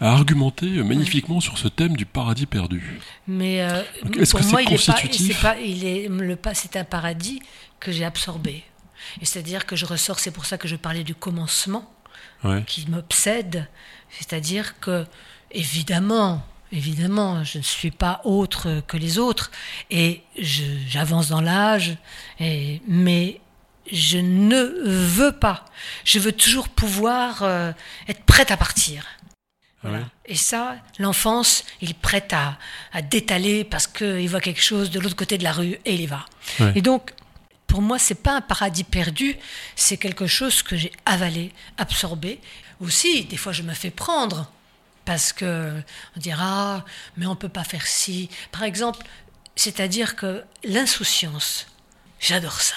à 0.00 0.12
argumenter 0.12 0.66
euh, 0.78 0.84
magnifiquement 0.84 1.40
sur 1.40 1.58
ce 1.58 1.68
thème 1.68 1.96
du 1.96 2.06
paradis 2.06 2.46
perdu. 2.46 3.00
Mais 3.26 3.62
euh, 3.62 3.82
est-ce 4.18 4.34
que 4.34 4.42
c'est 4.42 4.52
moi, 4.52 4.62
il 4.62 4.72
est 4.72 4.86
pas, 4.86 4.92
constitutif 4.92 5.46
il 5.64 5.84
est 5.84 6.08
le 6.08 6.36
pas, 6.36 6.54
c'est 6.54 6.76
un 6.76 6.84
paradis 6.84 7.40
que 7.80 7.92
j'ai 7.92 8.04
absorbé. 8.04 8.64
C'est-à-dire 9.22 9.66
que 9.66 9.76
je 9.76 9.86
ressors. 9.86 10.18
C'est 10.18 10.30
pour 10.30 10.46
ça 10.46 10.58
que 10.58 10.68
je 10.68 10.76
parlais 10.76 11.04
du 11.04 11.14
commencement 11.14 11.90
Ouais. 12.44 12.62
qui 12.66 12.88
m'obsède. 12.88 13.66
C'est-à-dire 14.10 14.78
que, 14.78 15.04
évidemment, 15.50 16.44
évidemment, 16.70 17.42
je 17.42 17.58
ne 17.58 17.62
suis 17.64 17.90
pas 17.90 18.20
autre 18.24 18.82
que 18.86 18.96
les 18.96 19.18
autres, 19.18 19.50
et 19.90 20.22
j'avance 20.36 21.28
dans 21.28 21.40
l'âge, 21.40 21.96
mais 22.40 23.40
je 23.92 24.18
ne 24.18 24.62
veux 24.84 25.32
pas. 25.32 25.64
Je 26.04 26.18
veux 26.18 26.32
toujours 26.32 26.68
pouvoir 26.68 27.42
euh, 27.42 27.72
être 28.08 28.22
prête 28.24 28.50
à 28.50 28.56
partir. 28.56 29.04
Ah. 29.84 29.90
Et 30.26 30.34
ça, 30.34 30.76
l'enfance, 30.98 31.64
il 31.80 31.90
est 31.90 31.98
prêt 31.98 32.26
à, 32.32 32.58
à 32.92 33.02
détaler 33.02 33.64
parce 33.64 33.86
qu'il 33.86 34.28
voit 34.28 34.40
quelque 34.40 34.60
chose 34.60 34.90
de 34.90 34.98
l'autre 34.98 35.16
côté 35.16 35.38
de 35.38 35.44
la 35.44 35.52
rue 35.52 35.78
et 35.84 35.94
il 35.94 36.00
y 36.00 36.06
va. 36.06 36.26
Ouais. 36.58 36.72
Et 36.74 36.82
donc, 36.82 37.12
pour 37.68 37.82
moi, 37.82 37.98
c'est 37.98 38.16
pas 38.16 38.36
un 38.36 38.40
paradis 38.40 38.82
perdu, 38.82 39.36
c'est 39.76 39.98
quelque 39.98 40.26
chose 40.26 40.62
que 40.62 40.76
j'ai 40.76 40.90
avalé, 41.06 41.52
absorbé. 41.76 42.40
Aussi, 42.80 43.24
des 43.26 43.36
fois, 43.36 43.52
je 43.52 43.62
me 43.62 43.74
fais 43.74 43.90
prendre 43.90 44.50
parce 45.04 45.32
que 45.32 45.80
on 46.16 46.20
dira, 46.20 46.84
mais 47.16 47.26
on 47.26 47.36
peut 47.36 47.48
pas 47.48 47.64
faire 47.64 47.86
ci. 47.86 48.30
Par 48.50 48.64
exemple, 48.64 49.06
c'est-à-dire 49.54 50.16
que 50.16 50.44
l'insouciance, 50.64 51.66
j'adore 52.18 52.60
ça. 52.60 52.76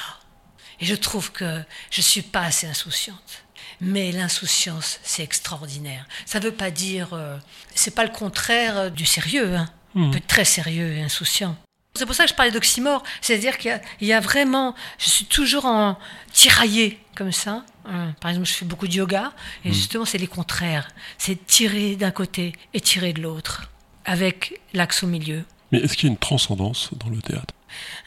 Et 0.79 0.85
je 0.85 0.95
trouve 0.95 1.31
que 1.31 1.61
je 1.89 2.01
suis 2.01 2.21
pas 2.21 2.41
assez 2.41 2.67
insouciante. 2.67 3.43
Mais 3.81 4.11
l'insouciance, 4.11 4.99
c'est 5.03 5.23
extraordinaire. 5.23 6.05
Ça 6.25 6.39
veut 6.39 6.51
pas 6.51 6.69
dire, 6.71 7.09
euh, 7.13 7.37
c'est 7.75 7.95
pas 7.95 8.03
le 8.03 8.11
contraire 8.11 8.77
euh, 8.77 8.89
du 8.89 9.05
sérieux. 9.05 9.55
Hein. 9.55 9.69
On 9.95 10.11
peut 10.11 10.17
être 10.17 10.27
très 10.27 10.45
sérieux 10.45 10.93
et 10.93 11.01
insouciant. 11.01 11.57
C'est 11.95 12.05
pour 12.05 12.15
ça 12.15 12.23
que 12.23 12.29
je 12.29 12.35
parlais 12.35 12.51
d'oxymore. 12.51 13.03
C'est-à-dire 13.19 13.57
qu'il 13.57 13.71
y 13.71 13.73
a- 13.73 13.81
il 13.99 14.07
y, 14.07 14.13
a 14.13 14.19
vraiment, 14.21 14.75
je 14.97 15.09
suis 15.09 15.25
toujours 15.25 15.65
en 15.65 15.97
tiraillé 16.31 16.99
comme 17.15 17.31
ça. 17.33 17.65
Hein. 17.85 18.13
Par 18.21 18.29
exemple, 18.31 18.47
je 18.47 18.53
fais 18.53 18.65
beaucoup 18.65 18.87
de 18.87 18.93
yoga 18.93 19.33
et 19.65 19.73
justement, 19.73 20.05
c'est 20.05 20.17
les 20.17 20.27
contraires. 20.27 20.87
C'est 21.17 21.45
tirer 21.45 21.95
d'un 21.97 22.11
côté 22.11 22.53
et 22.73 22.79
tirer 22.79 23.11
de 23.11 23.21
l'autre, 23.21 23.69
avec 24.05 24.61
l'axe 24.73 25.03
au 25.03 25.07
milieu. 25.07 25.43
Mais 25.73 25.79
est-ce 25.79 25.97
qu'il 25.97 26.07
y 26.07 26.09
a 26.09 26.13
une 26.13 26.17
transcendance 26.19 26.89
dans 26.93 27.09
le 27.09 27.21
théâtre? 27.21 27.53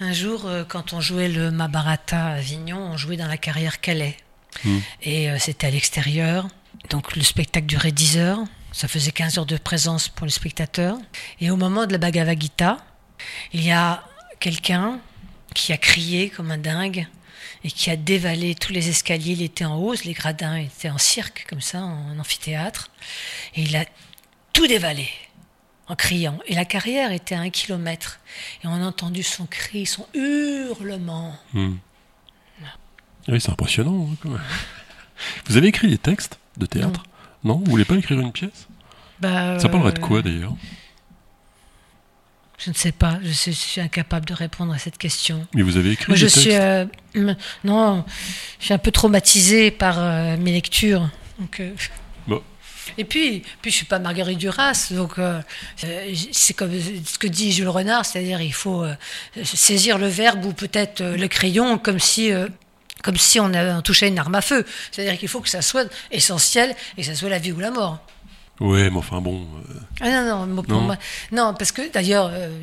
Un 0.01 0.13
jour, 0.13 0.47
euh, 0.47 0.65
quand 0.65 0.93
on 0.95 1.01
jouait 1.01 1.29
le 1.29 1.51
Mabarata 1.51 2.27
à 2.29 2.35
Avignon, 2.37 2.79
on 2.79 2.97
jouait 2.97 3.17
dans 3.19 3.27
la 3.29 3.37
carrière 3.39 3.81
Calais. 3.83 4.17
Mm. 4.65 4.79
Et 5.03 5.31
euh, 5.31 5.39
c'était 5.39 5.67
à 5.67 5.71
l'extérieur. 5.71 6.49
Donc 6.91 7.17
le 7.17 7.23
spectacle 7.23 7.67
durait 7.67 7.93
10 7.93 8.19
heures. 8.19 8.45
Ça 8.73 8.89
faisait 8.89 9.13
15 9.13 9.39
heures 9.39 9.47
de 9.47 9.57
présence 9.57 10.09
pour 10.09 10.27
les 10.27 10.33
spectateurs. 10.33 10.99
Et 11.41 11.51
au 11.51 11.57
moment 11.57 11.87
de 11.87 11.93
la 11.93 11.99
Bhagavad 11.99 12.41
Gita, 12.41 12.79
il 13.53 13.65
y 13.65 13.71
a 13.71 14.05
quelqu'un 14.41 15.01
qui 15.55 15.73
a 15.73 15.77
crié 15.77 16.29
comme 16.29 16.51
un 16.51 16.59
dingue 16.59 17.07
et 17.63 17.71
qui 17.71 17.91
a 17.91 17.97
dévalé 17.97 18.55
tous 18.55 18.73
les 18.73 18.89
escaliers. 18.89 19.33
Il 19.33 19.43
était 19.43 19.65
en 19.65 19.79
hausse, 19.79 20.05
les 20.05 20.13
gradins 20.13 20.57
étaient 20.57 20.91
en 20.91 20.99
cirque, 20.99 21.47
comme 21.49 21.61
ça, 21.61 21.83
en 21.83 22.19
amphithéâtre. 22.19 22.91
Et 23.55 23.63
il 23.63 23.77
a 23.77 23.85
tout 24.53 24.67
dévalé 24.67 25.09
en 25.87 25.97
criant. 25.97 26.39
Et 26.47 26.55
la 26.55 26.65
carrière 26.65 27.13
était 27.13 27.35
à 27.35 27.41
un 27.41 27.51
kilomètre. 27.51 28.21
Et 28.63 28.67
on 28.67 28.75
a 28.75 28.87
entendu 28.87 29.23
son 29.23 29.47
cri, 29.47 29.87
son 29.87 30.07
hurlement. 30.15 31.37
Hmm. 31.53 31.77
Oui, 33.29 33.41
c'est 33.41 33.51
impressionnant. 33.51 34.09
hein, 34.11 34.17
quand 34.23 34.29
même. 34.31 34.41
Vous 35.47 35.57
avez 35.57 35.69
écrit 35.69 35.89
des 35.89 35.99
textes 35.99 36.39
de 36.57 36.67
théâtre? 36.67 37.03
Non, 37.45 37.57
Vous 37.65 37.71
voulez 37.71 37.85
pas 37.85 37.95
écrire 37.97 38.21
une 38.21 38.33
pièce? 38.33 38.67
Bah, 39.21 39.59
Ça 39.59 39.69
parlerait 39.69 39.93
de 39.93 39.99
euh, 39.99 40.03
quoi 40.03 40.23
d'ailleurs? 40.23 40.55
Je 42.59 42.71
ne 42.71 42.75
sais 42.75 42.93
pas. 42.93 43.19
Je 43.23 43.31
suis, 43.33 43.53
je 43.53 43.59
suis 43.59 43.81
incapable 43.81 44.27
de 44.27 44.33
répondre 44.35 44.73
à 44.73 44.79
cette 44.79 44.97
question. 44.97 45.47
Mais 45.55 45.63
vous 45.63 45.77
avez 45.77 45.91
écrit 45.93 46.07
Moi, 46.09 46.17
des 46.17 46.23
textes 46.23 46.41
suis. 46.41 46.55
euh, 46.55 46.87
non, 47.65 48.05
je 48.61 48.65
suis 48.67 48.75
un 48.75 48.79
peu 48.79 48.91
traumatisée 48.91 49.71
par 49.71 49.99
euh, 49.99 50.37
mes 50.37 50.53
lectures. 50.53 51.09
Donc, 51.39 51.61
euh, 51.61 51.73
Bon. 52.27 52.43
Et 52.97 53.05
puis, 53.05 53.43
puis 53.61 53.71
je 53.71 53.77
suis 53.77 53.87
pas 53.87 53.99
Marguerite 53.99 54.39
Duras, 54.39 54.89
donc 54.93 55.19
euh, 55.19 55.41
euh, 55.85 56.15
c'est 56.33 56.55
comme 56.55 56.71
ce 57.05 57.19
que 57.19 57.27
dit 57.27 57.51
Jules 57.51 57.69
Renard, 57.69 58.05
c'est-à-dire 58.07 58.41
il 58.41 58.53
faut 58.53 58.83
euh, 58.85 58.95
saisir 59.43 59.99
le 59.99 60.07
verbe 60.07 60.45
ou 60.45 60.53
peut-être 60.53 61.01
euh, 61.01 61.17
le 61.17 61.27
crayon 61.29 61.77
comme 61.79 61.99
si, 61.99 62.31
euh, 62.31 62.47
comme 63.05 63.17
si 63.17 63.39
on, 63.39 63.53
avait, 63.55 63.71
on 63.73 63.83
touchait 63.83 64.09
une 64.09 64.19
arme 64.19 64.35
à 64.35 64.41
feu. 64.41 64.65
C'est-à-dire 64.91 65.19
qu'il 65.19 65.29
faut 65.29 65.41
que 65.41 65.49
ça 65.49 65.63
soit 65.63 65.89
essentiel 66.11 66.75
et 66.97 67.03
que 67.03 67.07
ça 67.07 67.15
soit 67.15 67.29
la 67.29 67.39
vie 67.39 67.53
ou 67.53 67.61
la 67.61 67.71
mort. 67.71 67.99
Ouais, 68.61 68.91
mais 68.91 68.97
enfin 68.99 69.21
bon. 69.21 69.47
euh, 69.71 69.75
Ah 70.01 70.11
non, 70.25 70.47
non, 70.47 70.63
Non. 70.69 70.81
moi- 70.81 70.97
non, 71.33 71.55
parce 71.55 71.71
que 71.73 71.91
d'ailleurs, 71.93 72.31
euh, 72.33 72.63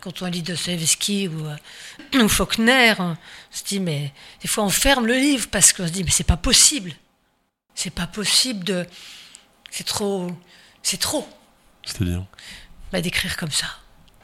quand 0.00 0.22
on 0.22 0.26
lit 0.26 0.42
Dostoevsky 0.42 1.28
ou, 1.28 1.46
euh, 1.46 2.22
ou 2.24 2.28
Faulkner, 2.28 2.94
on 2.98 3.16
se 3.50 3.62
dit, 3.64 3.78
mais 3.80 4.12
des 4.42 4.48
fois 4.48 4.64
on 4.64 4.70
ferme 4.70 5.06
le 5.06 5.14
livre 5.14 5.48
parce 5.50 5.72
qu'on 5.72 5.86
se 5.86 5.92
dit, 5.92 6.02
mais 6.04 6.10
c'est 6.10 6.24
pas 6.24 6.36
possible. 6.36 6.92
C'est 7.74 7.90
pas 7.90 8.06
possible 8.06 8.64
de. 8.64 8.86
C'est 9.70 9.84
trop. 9.86 10.30
C'est 10.82 10.98
trop 11.00 11.28
C'est-à-dire? 11.84 12.24
Bah, 12.90 13.00
d'écrire 13.00 13.36
comme 13.36 13.50
ça. 13.52 13.66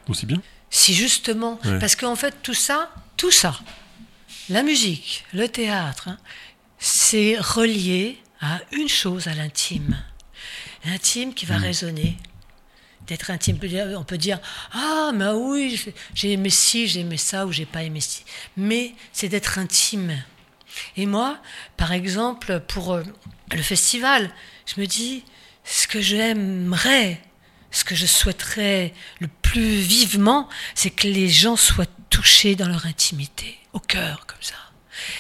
Aussi 0.08 0.26
bien? 0.26 0.40
Si 0.70 0.94
justement. 0.94 1.58
Ouais. 1.64 1.78
Parce 1.78 1.94
qu'en 1.96 2.16
fait, 2.16 2.34
tout 2.42 2.54
ça, 2.54 2.90
tout 3.16 3.30
ça, 3.30 3.54
la 4.50 4.62
musique, 4.62 5.24
le 5.32 5.48
théâtre, 5.48 6.08
hein, 6.08 6.18
c'est 6.78 7.38
relié 7.38 8.18
à 8.40 8.60
une 8.72 8.88
chose, 8.88 9.26
à 9.28 9.34
l'intime. 9.34 9.96
L'intime 10.84 11.32
qui 11.34 11.46
va 11.46 11.56
résonner. 11.56 12.16
D'être 13.06 13.30
intime, 13.30 13.58
on 13.98 14.04
peut 14.04 14.16
dire- 14.18 14.40
Ah, 14.72 15.10
mais 15.14 15.28
oui, 15.28 15.76
j'ai- 15.76 15.94
j'ai 16.14 16.32
aimé 16.32 16.48
ci, 16.48 16.86
j'ai 16.88 17.00
aimé 17.00 17.18
ça, 17.18 17.44
ou 17.46 17.52
j'ai 17.52 17.66
pas 17.66 17.82
aimé 17.82 18.00
ci. 18.00 18.24
Mais 18.56 18.94
c'est 19.12 19.28
d'être 19.28 19.58
intime. 19.58 20.22
Et 20.96 21.04
moi, 21.04 21.38
par 21.76 21.92
exemple, 21.92 22.60
pour 22.60 22.94
euh, 22.94 23.02
le 23.54 23.62
festival, 23.62 24.30
je 24.66 24.80
me 24.80 24.86
dis 24.86 25.22
ce 25.64 25.86
que 25.86 26.00
j'aimerais, 26.00 27.20
ce 27.74 27.84
que 27.84 27.94
je 27.94 28.06
souhaiterais 28.06 28.94
le 29.20 29.28
plus 29.28 29.80
vivement, 29.80 30.48
c'est 30.74 30.90
que 30.90 31.08
les 31.08 31.28
gens 31.28 31.56
soient 31.56 31.88
touchés 32.08 32.54
dans 32.54 32.68
leur 32.68 32.86
intimité, 32.86 33.58
au 33.72 33.80
cœur, 33.80 34.26
comme 34.26 34.42
ça. 34.42 34.54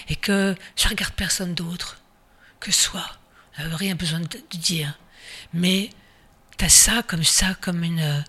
Et 0.08 0.16
que 0.16 0.54
je 0.76 0.88
regarde 0.88 1.12
personne 1.14 1.54
d'autre 1.54 2.00
que 2.60 2.70
soi. 2.70 3.04
Euh, 3.58 3.74
rien 3.74 3.96
besoin 3.96 4.20
de, 4.20 4.28
dire. 4.56 4.96
Mais 5.52 5.90
t'as 6.56 6.68
ça 6.68 7.02
comme 7.02 7.24
ça, 7.24 7.54
comme 7.60 7.82
une, 7.82 8.00
euh, 8.00 8.20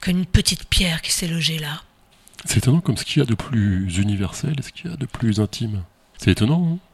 comme 0.00 0.18
une 0.18 0.26
petite 0.26 0.68
pierre 0.68 1.00
qui 1.00 1.12
s'est 1.12 1.28
logée 1.28 1.58
là. 1.58 1.82
C'est 2.44 2.58
étonnant 2.58 2.80
comme 2.80 2.96
ce 2.96 3.04
qu'il 3.04 3.20
y 3.20 3.22
a 3.22 3.26
de 3.26 3.34
plus 3.34 3.98
universel 3.98 4.54
et 4.58 4.62
ce 4.62 4.70
qu'il 4.72 4.90
y 4.90 4.94
a 4.94 4.96
de 4.96 5.06
plus 5.06 5.40
intime. 5.40 5.84
C'est 6.18 6.32
étonnant, 6.32 6.74
hein? 6.74 6.87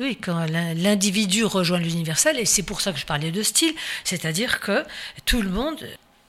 Oui, 0.00 0.16
quand 0.20 0.44
l'in- 0.46 0.74
l'individu 0.74 1.44
rejoint 1.44 1.78
l'universel, 1.78 2.38
et 2.38 2.44
c'est 2.44 2.62
pour 2.62 2.80
ça 2.80 2.92
que 2.92 2.98
je 2.98 3.06
parlais 3.06 3.30
de 3.30 3.42
style, 3.42 3.74
c'est-à-dire 4.04 4.60
que 4.60 4.84
tout 5.24 5.42
le 5.42 5.48
monde, 5.50 5.78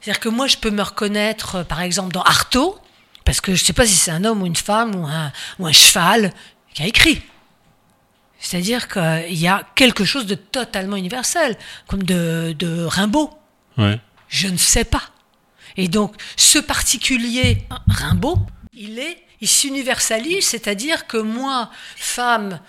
c'est-à-dire 0.02 0.20
que 0.20 0.30
moi 0.30 0.48
je 0.48 0.58
peux 0.58 0.72
me 0.72 0.82
reconnaître, 0.82 1.56
euh, 1.56 1.64
par 1.64 1.82
exemple, 1.82 2.12
dans 2.12 2.22
Artaud, 2.24 2.78
parce 3.24 3.42
que 3.42 3.54
je 3.56 3.62
ne 3.62 3.66
sais 3.66 3.74
pas 3.74 3.86
si 3.86 3.96
c'est 3.96 4.12
un 4.12 4.24
homme 4.24 4.42
ou 4.42 4.46
une 4.46 4.56
femme 4.56 4.96
ou 4.96 5.06
un, 5.06 5.32
ou 5.60 5.66
un 5.68 5.72
cheval 5.72 6.32
qui 6.74 6.84
a 6.84 6.88
écrit. 6.88 7.22
C'est-à-dire 8.40 8.88
qu'il 8.88 9.34
y 9.36 9.48
a 9.48 9.66
quelque 9.76 10.06
chose 10.06 10.26
de 10.28 10.36
totalement 10.36 10.96
universel, 10.98 11.58
comme 11.88 12.04
de, 12.04 12.56
de 12.58 12.84
Rimbaud. 12.86 13.32
Ouais. 13.78 14.00
Je 14.28 14.48
ne 14.48 14.58
sais 14.58 14.84
pas. 14.84 15.02
Et 15.78 15.88
donc, 15.88 16.16
ce 16.38 16.60
particulier 16.60 17.64
Rimbaud, 17.88 18.38
il 18.74 19.00
est, 19.00 19.24
il 19.42 19.48
s'universalise, 19.48 20.46
c'est-à-dire 20.46 21.08
que 21.08 21.18
moi, 21.18 21.72
femme 21.96 22.60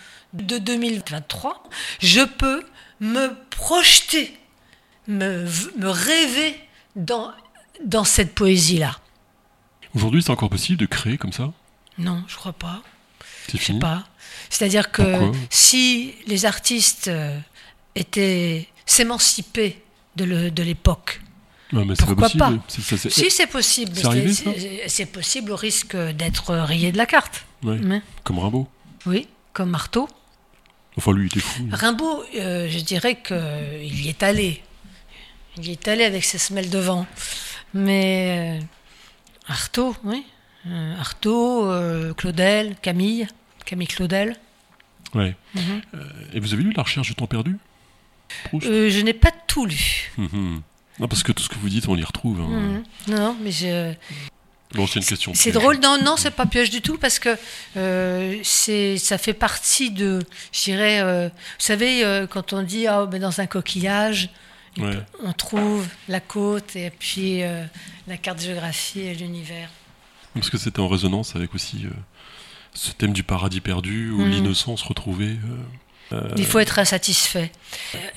de 0.43 0.59
2023, 0.59 1.63
je 2.01 2.23
peux 2.23 2.63
me 3.01 3.29
projeter, 3.51 4.37
me, 5.09 5.45
me 5.79 5.89
rêver 5.89 6.59
dans, 6.97 7.33
dans 7.85 8.05
cette 8.05 8.35
poésie-là. 8.35 8.97
Aujourd'hui, 9.95 10.23
c'est 10.23 10.31
encore 10.31 10.51
possible 10.51 10.79
de 10.79 10.87
créer 10.87 11.17
comme 11.19 11.33
ça? 11.33 11.53
Non, 11.99 12.23
je 12.29 12.37
crois 12.37 12.53
pas. 12.53 12.83
C'est 13.49 13.59
Je 13.59 13.65
sais 13.65 13.79
pas. 13.79 14.05
C'est-à-dire 14.51 14.91
que 14.91 15.03
Pourquoi? 15.03 15.33
si 15.51 16.15
les 16.27 16.45
artistes 16.45 17.09
euh, 17.09 17.39
étaient 17.95 18.69
s'émancipaient 18.85 19.83
de 20.17 20.63
l'époque, 20.63 21.21
Non, 21.73 21.85
mais 21.85 21.95
pas 21.95 22.07
Pourquoi 22.07 22.25
possible. 22.29 22.39
pas? 22.59 22.65
Ça, 22.69 23.11
Si 23.11 23.31
c'est 23.31 23.47
possible, 23.47 23.93
C'est 24.87 25.07
possible 25.07 25.53
au 25.53 25.57
risque 25.57 25.97
d'être 25.97 26.55
rayé 26.55 26.93
de 26.93 26.97
la 26.97 27.07
carte. 27.07 27.45
Ouais, 27.63 27.79
Mais- 27.79 28.03
Comme 28.25 28.39
Rimbaud. 28.39 28.69
oui, 29.07 29.29
comme 29.53 29.71
marteau. 29.71 30.09
Enfin, 30.97 31.13
lui, 31.13 31.25
il 31.25 31.27
était 31.27 31.41
fou. 31.41 31.69
Rimbaud, 31.71 32.25
euh, 32.37 32.69
je 32.71 32.79
dirais 32.81 33.17
qu'il 33.23 34.05
y 34.05 34.09
est 34.09 34.23
allé. 34.23 34.63
Il 35.59 35.67
y 35.67 35.73
est 35.73 35.89
allé 35.89 36.05
avec 36.05 36.25
ses 36.25 36.39
semelles 36.39 36.71
de 36.71 36.79
vent. 36.79 37.07
Mais 37.75 38.59
euh, 38.61 38.65
Artaud, 39.49 39.95
oui. 40.05 40.25
Euh, 40.67 40.97
Artaud, 40.99 41.67
euh, 41.71 42.15
Claudel, 42.15 42.77
Camille, 42.83 43.27
Camille 43.65 43.87
Claudel. 43.89 44.37
Ouais. 45.15 45.37
Mhm. 45.55 45.83
Euh, 45.95 45.99
et 46.33 46.41
vous 46.41 46.53
avez 46.55 46.63
lu 46.63 46.73
La 46.73 46.83
recherche 46.83 47.09
du 47.09 47.15
temps 47.15 47.27
perdu? 47.27 47.57
Je 48.53 49.01
n'ai 49.03 49.13
pas 49.13 49.31
tout 49.47 49.67
lu. 49.67 50.11
Mhm. 50.19 50.63
Non, 50.99 51.09
parce 51.09 51.23
que 51.23 51.33
tout 51.33 51.43
ce 51.43 51.49
que 51.49 51.55
vous 51.57 51.69
dites, 51.69 51.89
on 51.89 51.97
y 51.97 52.03
retrouve. 52.05 52.41
hein. 52.41 52.49
Mhm. 53.09 53.15
Non, 53.15 53.37
mais 53.43 53.53
je... 53.53 53.93
C'est 54.75 54.97
une 54.97 55.05
question. 55.05 55.33
c'est 55.35 55.51
piège. 55.51 55.55
drôle. 55.55 55.79
Non, 55.81 55.99
non, 56.03 56.17
c'est 56.17 56.31
pas 56.33 56.45
piège 56.47 56.71
du 56.71 56.83
tout 56.83 56.99
parce 56.99 57.19
que 57.19 57.37
euh, 57.77 58.37
c'est, 58.43 58.99
ça 58.99 59.17
fait 59.17 59.33
partie 59.33 59.91
de, 59.91 60.23
je 60.53 60.65
dirais, 60.65 61.01
euh, 61.01 61.29
vous 61.29 61.35
savez, 61.59 62.05
euh, 62.05 62.27
quand 62.27 62.53
on 62.53 62.63
dit 62.63 62.87
ah, 62.87 63.07
ben, 63.07 63.21
dans 63.21 63.41
un 63.41 63.47
coquillage, 63.47 64.29
Ouais. 64.79 64.99
on 65.25 65.33
trouve 65.33 65.87
la 66.07 66.21
côte 66.21 66.77
et 66.77 66.91
puis 66.91 67.41
la 68.07 68.17
carte 68.19 68.43
géographie 68.43 69.01
et 69.01 69.15
l'univers. 69.15 69.71
Parce 70.35 70.51
que 70.51 70.59
c'était 70.59 70.81
en 70.81 70.89
résonance 70.89 71.35
avec 71.35 71.55
aussi 71.55 71.87
ce 72.75 72.91
thème 72.93 73.15
du 73.15 73.23
paradis 73.23 73.63
perdu 73.63 74.11
où 74.11 74.19
Mhm. 74.21 74.31
l'innocence 74.33 74.83
retrouvée. 74.83 75.37
Il 76.37 76.45
faut 76.45 76.59
être 76.59 76.79
insatisfait. 76.79 77.51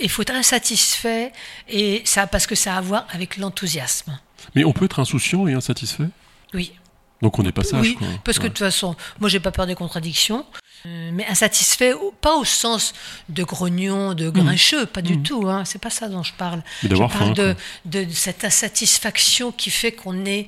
Il 0.01 0.09
faut 0.09 0.21
être 0.23 0.33
insatisfait 0.33 1.31
et 1.69 2.01
ça 2.03 2.27
parce 2.27 2.45
que 2.45 2.55
ça 2.55 2.73
a 2.75 2.79
à 2.79 2.81
voir 2.81 3.07
avec 3.11 3.37
l'enthousiasme. 3.37 4.19
Mais 4.53 4.65
on 4.65 4.73
peut 4.73 4.83
être 4.85 4.99
insouciant 4.99 5.47
et 5.47 5.53
insatisfait? 5.53 6.09
Oui. 6.53 6.73
Donc 7.21 7.37
on 7.37 7.43
n'est 7.43 7.51
pas 7.51 7.63
sage, 7.63 7.81
oui, 7.81 7.95
quoi. 7.95 8.07
parce 8.23 8.37
que 8.39 8.43
de 8.43 8.47
toute 8.49 8.59
façon, 8.59 8.95
moi 9.19 9.27
j'ai 9.29 9.41
pas 9.41 9.51
peur 9.51 9.67
des 9.67 9.75
contradictions, 9.75 10.45
euh, 10.85 11.09
mais 11.13 11.27
insatisfait, 11.27 11.93
pas 12.21 12.35
au 12.37 12.45
sens 12.45 12.93
de 13.27 13.43
grognon, 13.43 14.13
de 14.13 14.29
grincheux, 14.29 14.85
pas 14.85 15.01
du 15.01 15.17
Mhm. 15.17 15.23
tout. 15.23 15.49
Hein, 15.49 15.65
c'est 15.65 15.81
pas 15.81 15.89
ça 15.89 16.07
dont 16.07 16.23
je 16.23 16.31
parle. 16.33 16.61
Mais 16.81 16.87
d'avoir 16.87 17.09
je 17.11 17.17
parle 17.17 17.35
faim, 17.35 17.55
de, 17.83 18.07
cette 18.13 18.45
insatisfaction 18.45 19.51
qui 19.51 19.69
fait 19.69 19.91
qu'on 19.91 20.23
est 20.23 20.47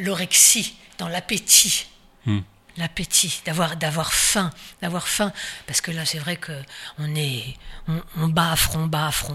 l'orexie, 0.00 0.74
dans 0.98 1.08
l'appétit. 1.08 1.86
Hmm. 2.26 2.40
L'appétit, 2.78 3.42
d'avoir 3.44 3.76
d'avoir 3.76 4.14
faim, 4.14 4.50
d'avoir 4.80 5.06
faim, 5.06 5.30
parce 5.66 5.80
que 5.82 5.90
là 5.90 6.06
c'est 6.06 6.18
vrai 6.18 6.36
que 6.36 6.52
on 6.98 7.14
est, 7.14 7.54
on, 7.86 8.00
on 8.16 8.28
baffre, 8.28 8.76
on 8.76 8.86
baffre, 8.86 9.30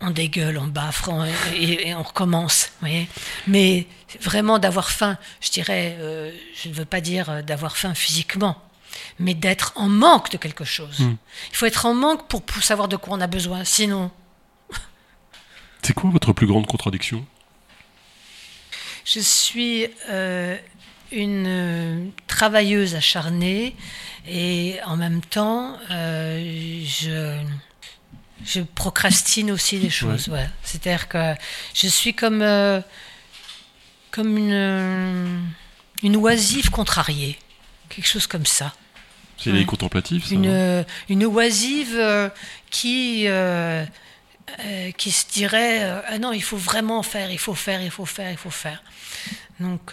on 0.00 0.10
dégueule, 0.10 0.58
on 0.58 0.66
baffre, 0.66 1.08
on- 1.10 1.24
et, 1.54 1.88
et 1.88 1.94
on 1.94 2.02
recommence, 2.02 2.70
voyez. 2.80 3.08
Mais 3.46 3.86
vraiment 4.20 4.58
d'avoir 4.58 4.90
faim, 4.90 5.18
je 5.40 5.50
dirais, 5.50 5.96
euh, 6.00 6.32
je 6.62 6.68
ne 6.68 6.74
veux 6.74 6.84
pas 6.84 7.00
dire 7.00 7.28
euh, 7.30 7.42
d'avoir 7.42 7.76
faim 7.76 7.94
physiquement, 7.94 8.56
mais 9.18 9.34
d'être 9.34 9.72
en 9.76 9.88
manque 9.88 10.30
de 10.30 10.36
quelque 10.38 10.64
chose. 10.64 11.00
Hmm. 11.00 11.16
Il 11.50 11.56
faut 11.56 11.66
être 11.66 11.84
en 11.86 11.94
manque 11.94 12.28
pour, 12.28 12.42
pour 12.42 12.62
savoir 12.62 12.88
de 12.88 12.96
quoi 12.96 13.14
on 13.16 13.20
a 13.20 13.26
besoin, 13.26 13.64
sinon 13.64 14.10
C'est 15.82 15.92
quoi 15.94 16.10
votre 16.10 16.32
plus 16.32 16.46
grande 16.46 16.66
contradiction? 16.66 17.24
Je 19.04 19.20
suis 19.20 19.86
euh, 20.10 20.56
une 21.10 21.46
euh, 21.46 22.04
travailleuse 22.26 22.94
acharnée 22.94 23.74
et 24.28 24.76
en 24.84 24.96
même 24.96 25.20
temps, 25.22 25.76
je, 25.88 27.36
je 28.44 28.60
procrastine 28.62 29.50
aussi 29.50 29.78
des 29.78 29.90
choses. 29.90 30.28
ouais. 30.28 30.48
C'est-à-dire 30.62 31.08
que 31.08 31.34
je 31.74 31.86
suis 31.88 32.14
comme, 32.14 32.42
euh, 32.42 32.80
comme 34.10 34.36
une, 34.36 34.52
euh, 34.52 35.38
une 36.02 36.16
oisive 36.16 36.70
contrariée, 36.70 37.38
quelque 37.88 38.06
chose 38.08 38.26
comme 38.26 38.46
ça. 38.46 38.72
C'est 39.36 39.50
Ouais. 39.52 39.58
les 39.58 39.64
contemplatifs, 39.66 40.26
ça 40.28 40.34
Une, 40.34 40.46
euh, 40.46 40.84
une 41.08 41.24
oisive 41.24 41.94
euh, 41.96 42.28
qui, 42.70 43.24
euh, 43.26 43.84
qui 44.98 45.10
se 45.12 45.26
dirait 45.32 46.02
Ah 46.08 46.18
non, 46.18 46.32
il 46.32 46.42
faut 46.42 46.56
vraiment 46.58 47.02
faire, 47.02 47.30
il 47.30 47.38
faut 47.38 47.54
faire, 47.54 47.80
il 47.82 47.90
faut 47.90 48.04
faire, 48.06 48.30
il 48.30 48.36
faut 48.36 48.50
faire. 48.50 48.82
Donc 49.60 49.92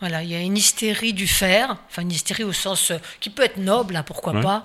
voilà, 0.00 0.22
il 0.22 0.28
y 0.30 0.34
a 0.34 0.40
une 0.40 0.56
hystérie 0.56 1.12
du 1.12 1.26
faire, 1.26 1.76
enfin 1.88 2.02
une 2.02 2.12
hystérie 2.12 2.44
au 2.44 2.52
sens 2.52 2.92
qui 3.20 3.30
peut 3.30 3.42
être 3.44 3.56
noble, 3.56 3.96
hein, 3.96 4.02
pourquoi 4.04 4.40
pas. 4.40 4.64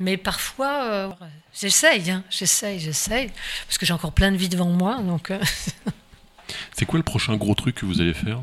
Mais 0.00 0.16
parfois 0.16 0.84
euh, 0.84 1.08
j'essaye, 1.52 2.10
hein, 2.10 2.24
j'essaye, 2.30 2.78
j'essaye, 2.80 3.30
parce 3.66 3.78
que 3.78 3.86
j'ai 3.86 3.92
encore 3.92 4.12
plein 4.12 4.32
de 4.32 4.36
vie 4.36 4.48
devant 4.48 4.70
moi, 4.70 5.00
donc 5.02 5.30
euh, 5.30 5.38
C'est 6.76 6.84
quoi 6.86 6.98
le 6.98 7.02
prochain 7.04 7.36
gros 7.36 7.54
truc 7.54 7.76
que 7.76 7.86
vous 7.86 8.00
allez 8.00 8.14
faire? 8.14 8.40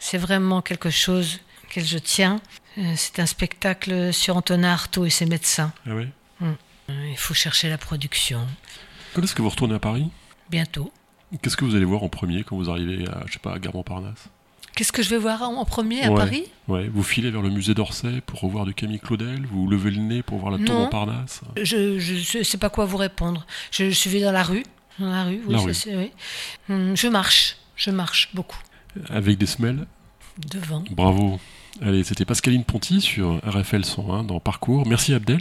C'est 0.00 0.18
vraiment 0.18 0.62
quelque 0.62 0.90
chose 0.90 1.40
auquel 1.64 1.84
je 1.84 1.98
tiens. 1.98 2.40
Euh, 2.78 2.92
C'est 2.96 3.18
un 3.18 3.26
spectacle 3.26 4.12
sur 4.12 4.36
Antonin 4.36 4.72
Artaud 4.72 5.04
et 5.04 5.10
ses 5.10 5.26
médecins. 5.26 5.72
Ah 5.86 5.94
ouais 5.94 6.08
Euh, 6.42 6.52
Il 7.10 7.16
faut 7.18 7.34
chercher 7.34 7.68
la 7.68 7.76
production. 7.78 8.46
Quand 9.14 9.22
est-ce 9.22 9.34
que 9.34 9.42
vous 9.42 9.50
retournez 9.50 9.74
à 9.74 9.78
Paris? 9.80 10.08
Bientôt. 10.50 10.92
Qu'est-ce 11.42 11.56
que 11.56 11.64
vous 11.64 11.74
allez 11.74 11.84
voir 11.84 12.02
en 12.02 12.08
premier 12.08 12.44
quand 12.44 12.56
vous 12.56 12.70
arrivez 12.70 13.06
à, 13.08 13.24
je 13.26 13.34
sais 13.34 13.38
pas, 13.38 13.54
à 13.54 13.58
Gare 13.58 13.74
Montparnasse 13.74 14.28
Qu'est-ce 14.78 14.92
que 14.92 15.02
je 15.02 15.10
vais 15.10 15.18
voir 15.18 15.42
en 15.42 15.64
premier 15.64 16.04
à 16.04 16.12
Ouais. 16.12 16.16
Paris? 16.16 16.44
Ouais, 16.68 16.86
vous 16.86 17.02
filez 17.02 17.32
vers 17.32 17.42
le 17.42 17.50
musée 17.50 17.74
d'Orsay 17.74 18.20
pour 18.24 18.38
revoir 18.42 18.64
de 18.64 18.70
Camille 18.70 19.00
Claudel, 19.00 19.44
vous 19.50 19.66
levez 19.66 19.90
le 19.90 19.96
nez 20.00 20.22
pour 20.22 20.38
voir 20.38 20.52
la 20.56 20.64
tour. 20.64 20.72
Montparnasse. 20.78 21.40
Je 21.60 22.38
ne 22.38 22.42
sais 22.44 22.58
pas 22.58 22.70
quoi 22.70 22.84
vous 22.84 22.96
répondre. 22.96 23.44
Je, 23.72 23.90
je 23.90 24.08
vais 24.08 24.20
dans 24.20 24.30
la 24.30 24.44
rue. 24.44 24.62
Dans 25.00 25.10
la 25.10 25.24
rue, 25.24 25.40
oui, 25.46 25.52
La 25.52 25.58
ça, 25.58 25.64
rue. 25.64 25.74
c'est- 25.74 25.96
oui. 25.96 26.12
Hum, 26.70 26.96
Je 26.96 27.08
marche. 27.08 27.56
Je 27.74 27.90
marche 27.90 28.28
beaucoup. 28.34 28.58
Avec 29.08 29.36
des 29.36 29.46
semelles? 29.46 29.84
Devant. 30.48 30.84
Bravo. 30.92 31.40
Allez, 31.82 32.04
c'était 32.04 32.24
Pascaline 32.24 32.62
Ponty 32.62 33.00
sur 33.00 33.40
RFL 33.44 33.84
101 33.84 34.22
dans 34.22 34.38
Parcours. 34.38 34.86
Merci 34.86 35.12
Abdel. 35.12 35.40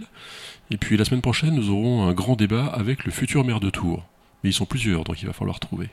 Et 0.71 0.77
puis 0.77 0.97
la 0.97 1.05
semaine 1.05 1.21
prochaine, 1.21 1.53
nous 1.53 1.69
aurons 1.69 2.07
un 2.07 2.13
grand 2.13 2.35
débat 2.35 2.65
avec 2.65 3.05
le 3.05 3.11
futur 3.11 3.43
maire 3.45 3.59
de 3.59 3.69
Tours. 3.69 4.03
Mais 4.43 4.49
ils 4.49 4.53
sont 4.53 4.65
plusieurs, 4.65 5.03
donc 5.03 5.21
il 5.21 5.27
va 5.27 5.33
falloir 5.33 5.59
trouver. 5.59 5.89